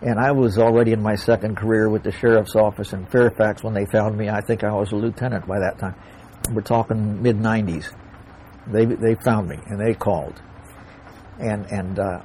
And 0.00 0.18
I 0.20 0.30
was 0.30 0.58
already 0.58 0.92
in 0.92 1.02
my 1.02 1.16
second 1.16 1.56
career 1.56 1.88
with 1.88 2.04
the 2.04 2.12
sheriff's 2.12 2.54
office 2.54 2.92
in 2.92 3.06
Fairfax 3.06 3.64
when 3.64 3.74
they 3.74 3.84
found 3.86 4.16
me. 4.16 4.28
I 4.28 4.40
think 4.40 4.62
I 4.62 4.72
was 4.72 4.92
a 4.92 4.96
lieutenant 4.96 5.46
by 5.46 5.58
that 5.58 5.78
time. 5.78 5.96
We're 6.52 6.62
talking 6.62 7.20
mid 7.20 7.36
'90s. 7.36 7.92
They 8.68 8.84
they 8.84 9.16
found 9.16 9.48
me 9.48 9.58
and 9.66 9.80
they 9.80 9.94
called, 9.94 10.40
and 11.40 11.66
and 11.66 11.98
uh, 11.98 12.22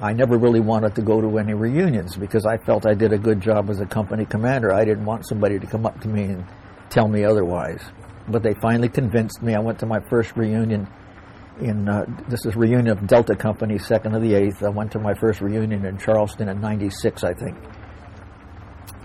I 0.00 0.14
never 0.14 0.38
really 0.38 0.60
wanted 0.60 0.94
to 0.94 1.02
go 1.02 1.20
to 1.20 1.38
any 1.38 1.52
reunions 1.52 2.16
because 2.16 2.46
I 2.46 2.56
felt 2.56 2.86
I 2.86 2.94
did 2.94 3.12
a 3.12 3.18
good 3.18 3.40
job 3.40 3.68
as 3.68 3.80
a 3.80 3.86
company 3.86 4.24
commander. 4.24 4.72
I 4.72 4.84
didn't 4.84 5.04
want 5.04 5.26
somebody 5.28 5.58
to 5.58 5.66
come 5.66 5.84
up 5.84 6.00
to 6.00 6.08
me 6.08 6.24
and 6.24 6.46
tell 6.88 7.08
me 7.08 7.24
otherwise. 7.24 7.82
But 8.28 8.42
they 8.42 8.54
finally 8.54 8.88
convinced 8.88 9.42
me. 9.42 9.54
I 9.54 9.58
went 9.58 9.78
to 9.80 9.86
my 9.86 10.00
first 10.08 10.34
reunion 10.36 10.88
in 11.62 11.88
uh, 11.88 12.04
this 12.28 12.44
is 12.44 12.56
reunion 12.56 12.88
of 12.88 13.06
Delta 13.06 13.34
Company, 13.34 13.78
second 13.78 14.14
of 14.14 14.22
the 14.22 14.34
eighth. 14.34 14.62
I 14.62 14.68
went 14.68 14.92
to 14.92 14.98
my 14.98 15.14
first 15.14 15.40
reunion 15.40 15.84
in 15.84 15.98
Charleston 15.98 16.48
in 16.48 16.60
'96, 16.60 17.24
I 17.24 17.32
think, 17.34 17.56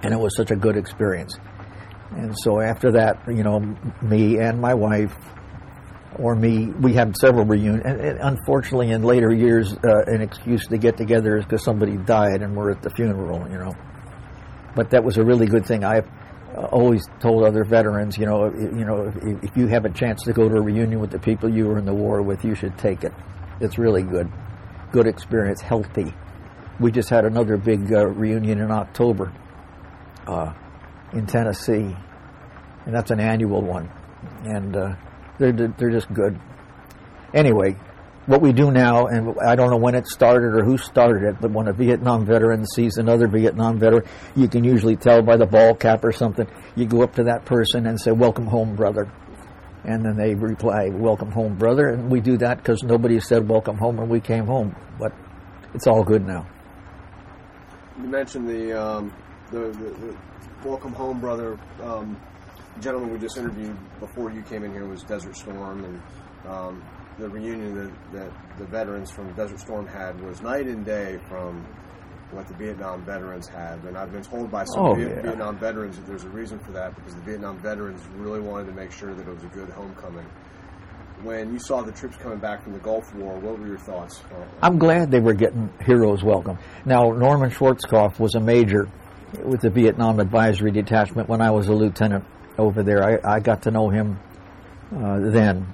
and 0.04 0.14
it 0.14 0.20
was 0.20 0.36
such 0.36 0.52
a 0.52 0.56
good 0.56 0.76
experience. 0.76 1.36
And 2.12 2.36
so 2.40 2.60
after 2.60 2.92
that, 2.94 3.20
you 3.28 3.44
know, 3.44 3.60
me 4.02 4.40
and 4.40 4.60
my 4.60 4.74
wife 4.74 5.16
or 6.18 6.36
me, 6.36 6.68
we 6.82 6.94
had 6.94 7.16
several 7.18 7.46
reunions. 7.46 7.84
And, 7.86 8.00
and 8.00 8.20
unfortunately, 8.20 8.92
in 8.92 9.04
later 9.04 9.32
years, 9.32 9.74
uh, 9.74 10.04
an 10.08 10.22
excuse 10.22 10.66
to 10.68 10.78
get 10.78 10.98
together 10.98 11.38
is 11.38 11.46
because 11.46 11.64
somebody 11.64 11.98
died 11.98 12.42
and 12.42 12.56
we're 12.56 12.72
at 12.72 12.82
the 12.82 12.90
funeral, 12.90 13.48
you 13.50 13.58
know. 13.58 13.74
But 14.76 14.92
that 14.92 15.04
was 15.04 15.18
a 15.18 15.24
really 15.24 15.48
good 15.48 15.66
thing. 15.66 15.84
I 15.84 16.02
always 16.66 17.06
told 17.20 17.44
other 17.44 17.64
veterans, 17.64 18.18
you 18.18 18.26
know, 18.26 18.52
you 18.54 18.86
know, 18.86 19.14
if, 19.44 19.56
you 19.56 19.68
have 19.68 19.86
a 19.86 19.90
chance 19.90 20.24
to 20.24 20.34
go 20.34 20.50
to 20.50 20.56
a 20.56 20.62
reunion 20.62 21.00
with 21.00 21.12
the 21.12 21.20
people 21.20 21.50
you 21.50 21.68
were 21.68 21.78
in 21.78 21.86
the 21.86 21.94
war 21.94 22.22
with, 22.22 22.44
you 22.44 22.56
should 22.56 22.78
take 22.78 23.04
it. 23.04 23.14
It's 23.60 23.78
really 23.78 24.04
good, 24.04 24.32
good 24.92 25.08
experience, 25.08 25.62
healthy. 25.62 26.14
We 26.80 26.92
just 26.92 27.10
had 27.10 27.26
another 27.26 27.58
big 27.58 27.92
uh, 27.92 28.08
reunion 28.08 28.60
in 28.60 28.72
October 28.72 29.34
uh, 30.28 30.54
in 31.14 31.26
Tennessee, 31.26 31.96
and 32.86 32.96
that's 32.96 33.12
an 33.12 33.20
annual 33.20 33.62
one, 33.62 33.90
and 34.44 34.76
uh, 34.76 34.96
they're 35.40 35.52
they're 35.52 35.90
just 35.90 36.14
good. 36.14 36.40
Anyway, 37.34 37.76
what 38.28 38.42
we 38.42 38.52
do 38.52 38.72
now, 38.72 39.08
and 39.08 39.36
I 39.40 39.56
don't 39.56 39.72
know 39.72 39.78
when 39.78 39.96
it 39.96 40.06
started 40.06 40.54
or 40.54 40.64
who 40.64 40.78
started 40.78 41.24
it, 41.24 41.42
but 41.42 41.52
when 41.52 41.68
a 41.68 41.74
Vietnam 41.74 42.26
veteran 42.26 42.66
sees 42.66 42.98
another 42.98 43.28
Vietnam 43.28 43.80
veteran, 43.80 44.04
you 44.36 44.50
can 44.50 44.64
usually 44.64 44.98
tell 44.98 45.22
by 45.22 45.38
the 45.38 45.46
ball 45.46 45.74
cap 45.74 46.04
or 46.04 46.12
something. 46.12 46.46
You 46.76 46.86
go 46.86 47.02
up 47.02 47.16
to 47.16 47.24
that 47.24 47.46
person 47.46 47.88
and 47.88 48.00
say, 48.00 48.12
"Welcome 48.12 48.46
home, 48.46 48.76
brother," 48.76 49.10
and 49.86 50.04
then 50.04 50.18
they 50.18 50.36
reply, 50.36 50.90
"Welcome 50.90 51.32
home, 51.32 51.56
brother." 51.56 51.88
And 51.88 52.12
we 52.12 52.20
do 52.20 52.38
that 52.38 52.58
because 52.58 52.84
nobody 52.84 53.20
said 53.22 53.48
"Welcome 53.48 53.78
home" 53.78 53.96
when 53.96 54.10
we 54.10 54.20
came 54.20 54.46
home, 54.46 54.76
but 55.00 55.14
it's 55.74 55.88
all 55.88 56.04
good 56.04 56.28
now. 56.28 56.46
You 57.98 58.10
mentioned 58.10 58.48
the 58.48 58.74
um, 58.74 59.14
the, 59.52 59.60
the, 59.60 59.90
the, 60.06 60.18
"Welcome 60.66 60.92
home, 60.92 61.22
brother." 61.22 61.58
Um, 61.82 62.18
gentleman 62.82 63.12
we 63.12 63.18
just 63.18 63.38
interviewed 63.38 63.76
before 64.00 64.32
you 64.32 64.42
came 64.44 64.64
in 64.64 64.72
here 64.72 64.86
was 64.86 65.02
Desert 65.04 65.36
Storm, 65.36 65.84
and 65.86 66.02
um, 66.46 66.84
the 67.20 67.30
reunion 67.30 67.76
that, 67.76 68.14
that 68.14 68.58
the 68.60 68.66
veterans 68.66 69.10
from 69.12 69.32
Desert 69.34 69.60
Storm 69.60 69.88
had 69.88 70.20
was 70.22 70.42
night 70.42 70.68
and 70.68 70.86
day 70.86 71.20
from 71.28 71.66
what 72.32 72.48
the 72.48 72.54
Vietnam 72.56 73.04
veterans 73.06 73.48
had. 73.48 73.84
And 73.86 73.98
I've 73.98 74.12
been 74.12 74.22
told 74.24 74.52
by 74.52 74.66
some 74.66 74.86
Oh, 74.86 74.94
Viet- 74.94 75.16
yeah. 75.16 75.22
Vietnam 75.22 75.58
veterans 75.58 75.96
that 75.98 76.06
there's 76.06 76.26
a 76.26 76.30
reason 76.30 76.60
for 76.60 76.72
that 76.74 76.96
because 76.96 77.16
the 77.16 77.22
Vietnam 77.22 77.58
veterans 77.60 78.02
really 78.18 78.42
wanted 78.42 78.66
to 78.68 78.74
make 78.74 78.92
sure 78.92 79.14
that 79.16 79.28
it 79.28 79.34
was 79.34 79.44
a 79.44 79.48
good 79.48 79.70
homecoming. 79.70 80.26
When 81.24 81.52
you 81.52 81.58
saw 81.60 81.82
the 81.82 81.92
troops 81.92 82.16
coming 82.18 82.38
back 82.38 82.62
from 82.64 82.74
the 82.74 82.80
Gulf 82.80 83.16
War, 83.16 83.40
what 83.40 83.58
were 83.58 83.66
your 83.68 83.80
thoughts? 83.80 84.22
I'm 84.62 84.78
glad 84.78 85.10
they 85.10 85.20
were 85.20 85.34
getting 85.34 85.70
heroes 85.84 86.24
welcome. 86.24 86.60
Now, 86.86 87.10
Norman 87.12 87.50
Schwarzkopf 87.50 88.20
was 88.20 88.36
a 88.36 88.40
major 88.40 88.88
with 89.44 89.62
the 89.62 89.72
Vietnam 89.72 90.20
Advisory 90.20 90.70
Detachment 90.72 91.28
when 91.28 91.42
I 91.42 91.50
was 91.50 91.70
a 91.70 91.74
lieutenant 91.74 92.24
over 92.60 92.84
there. 92.84 93.04
I, 93.04 93.38
I 93.38 93.40
got 93.40 93.64
to 93.64 93.72
know 93.72 93.90
him 93.90 94.20
uh, 94.96 95.20
then. 95.32 95.66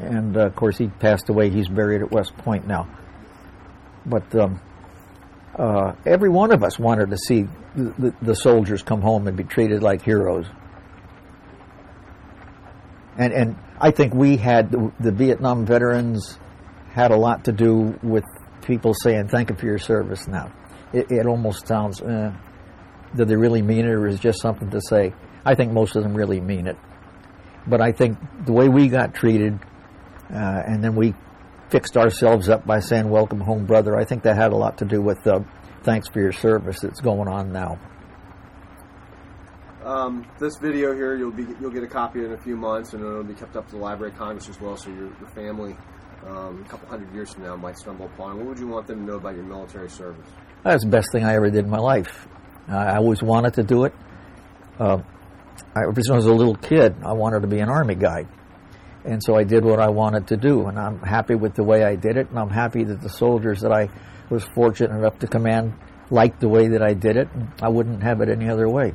And 0.00 0.36
uh, 0.36 0.46
of 0.46 0.56
course, 0.56 0.78
he 0.78 0.88
passed 0.88 1.28
away. 1.28 1.50
He's 1.50 1.68
buried 1.68 2.02
at 2.02 2.10
West 2.10 2.36
Point 2.38 2.66
now. 2.66 2.88
But 4.06 4.34
um, 4.34 4.60
uh, 5.56 5.92
every 6.06 6.30
one 6.30 6.52
of 6.52 6.62
us 6.62 6.78
wanted 6.78 7.10
to 7.10 7.18
see 7.18 7.46
the, 7.74 8.14
the, 8.22 8.34
soldiers 8.34 8.82
come 8.82 9.02
home 9.02 9.28
and 9.28 9.36
be 9.36 9.44
treated 9.44 9.82
like 9.82 10.02
heroes. 10.02 10.46
And, 13.18 13.32
and 13.32 13.56
I 13.78 13.90
think 13.90 14.14
we 14.14 14.36
had, 14.36 14.70
the, 14.70 14.92
the 14.98 15.12
Vietnam 15.12 15.66
veterans 15.66 16.38
had 16.92 17.10
a 17.10 17.16
lot 17.16 17.44
to 17.44 17.52
do 17.52 17.98
with 18.02 18.24
people 18.62 18.94
saying, 18.94 19.28
thank 19.28 19.50
you 19.50 19.56
for 19.56 19.66
your 19.66 19.78
service 19.78 20.26
now. 20.26 20.52
It, 20.92 21.10
it 21.10 21.26
almost 21.26 21.66
sounds, 21.66 22.00
uh, 22.00 22.32
do 23.14 23.24
they 23.24 23.36
really 23.36 23.62
mean 23.62 23.80
it 23.80 23.90
or 23.90 24.08
is 24.08 24.16
it 24.16 24.20
just 24.20 24.40
something 24.40 24.70
to 24.70 24.80
say? 24.80 25.12
I 25.44 25.54
think 25.54 25.72
most 25.72 25.96
of 25.96 26.02
them 26.02 26.14
really 26.14 26.40
mean 26.40 26.66
it. 26.66 26.76
But 27.66 27.80
I 27.80 27.92
think 27.92 28.18
the 28.46 28.52
way 28.52 28.68
we 28.68 28.88
got 28.88 29.14
treated, 29.14 29.58
uh, 30.32 30.62
and 30.66 30.82
then 30.82 30.94
we 30.94 31.14
fixed 31.70 31.96
ourselves 31.96 32.48
up 32.48 32.66
by 32.66 32.80
saying, 32.80 33.08
welcome 33.08 33.40
home, 33.40 33.66
brother, 33.66 33.96
I 33.96 34.04
think 34.04 34.24
that 34.24 34.36
had 34.36 34.52
a 34.52 34.56
lot 34.56 34.78
to 34.78 34.84
do 34.84 35.00
with 35.00 35.26
uh, 35.26 35.40
thanks 35.82 36.08
for 36.08 36.20
your 36.20 36.32
service 36.32 36.80
that's 36.80 37.00
going 37.00 37.28
on 37.28 37.52
now. 37.52 37.78
Um, 39.84 40.26
this 40.38 40.56
video 40.58 40.94
here, 40.94 41.16
you'll 41.16 41.32
be 41.32 41.46
you'll 41.60 41.70
get 41.70 41.82
a 41.82 41.88
copy 41.88 42.22
in 42.22 42.32
a 42.32 42.38
few 42.38 42.54
months, 42.56 42.92
and 42.92 43.02
it'll 43.02 43.24
be 43.24 43.34
kept 43.34 43.56
up 43.56 43.66
to 43.68 43.76
the 43.76 43.80
Library 43.80 44.12
of 44.12 44.18
Congress 44.18 44.48
as 44.48 44.60
well. 44.60 44.76
So 44.76 44.90
your, 44.90 45.06
your 45.18 45.28
family, 45.34 45.74
um, 46.26 46.62
a 46.64 46.68
couple 46.68 46.86
hundred 46.88 47.12
years 47.14 47.32
from 47.32 47.44
now, 47.44 47.56
might 47.56 47.78
stumble 47.78 48.06
upon. 48.06 48.32
it. 48.32 48.38
What 48.38 48.46
would 48.48 48.58
you 48.58 48.68
want 48.68 48.86
them 48.86 49.00
to 49.00 49.12
know 49.12 49.16
about 49.16 49.34
your 49.34 49.44
military 49.44 49.88
service? 49.88 50.28
That's 50.62 50.84
the 50.84 50.90
best 50.90 51.08
thing 51.12 51.24
I 51.24 51.34
ever 51.34 51.50
did 51.50 51.64
in 51.64 51.70
my 51.70 51.78
life. 51.78 52.28
I 52.68 52.96
always 52.96 53.22
wanted 53.22 53.54
to 53.54 53.62
do 53.62 53.84
it. 53.84 53.94
Uh, 54.78 54.98
I, 55.74 55.92
since 55.94 56.10
I 56.10 56.14
was 56.14 56.26
a 56.26 56.32
little 56.32 56.54
kid, 56.54 56.94
I 57.04 57.14
wanted 57.14 57.40
to 57.40 57.48
be 57.48 57.58
an 57.58 57.68
army 57.68 57.94
guy. 57.94 58.26
And 59.04 59.22
so 59.22 59.34
I 59.34 59.44
did 59.44 59.64
what 59.64 59.80
I 59.80 59.88
wanted 59.88 60.28
to 60.28 60.36
do, 60.36 60.66
and 60.66 60.78
I'm 60.78 61.00
happy 61.00 61.34
with 61.34 61.54
the 61.54 61.64
way 61.64 61.84
I 61.84 61.96
did 61.96 62.16
it, 62.16 62.28
and 62.28 62.38
I'm 62.38 62.50
happy 62.50 62.84
that 62.84 63.00
the 63.00 63.08
soldiers 63.08 63.60
that 63.60 63.72
I 63.72 63.88
was 64.28 64.44
fortunate 64.54 64.94
enough 64.94 65.18
to 65.20 65.26
command 65.26 65.74
liked 66.10 66.40
the 66.40 66.48
way 66.48 66.68
that 66.68 66.82
I 66.82 66.94
did 66.94 67.16
it, 67.16 67.28
and 67.32 67.48
I 67.62 67.68
wouldn't 67.68 68.02
have 68.02 68.20
it 68.20 68.28
any 68.28 68.48
other 68.48 68.68
way. 68.68 68.92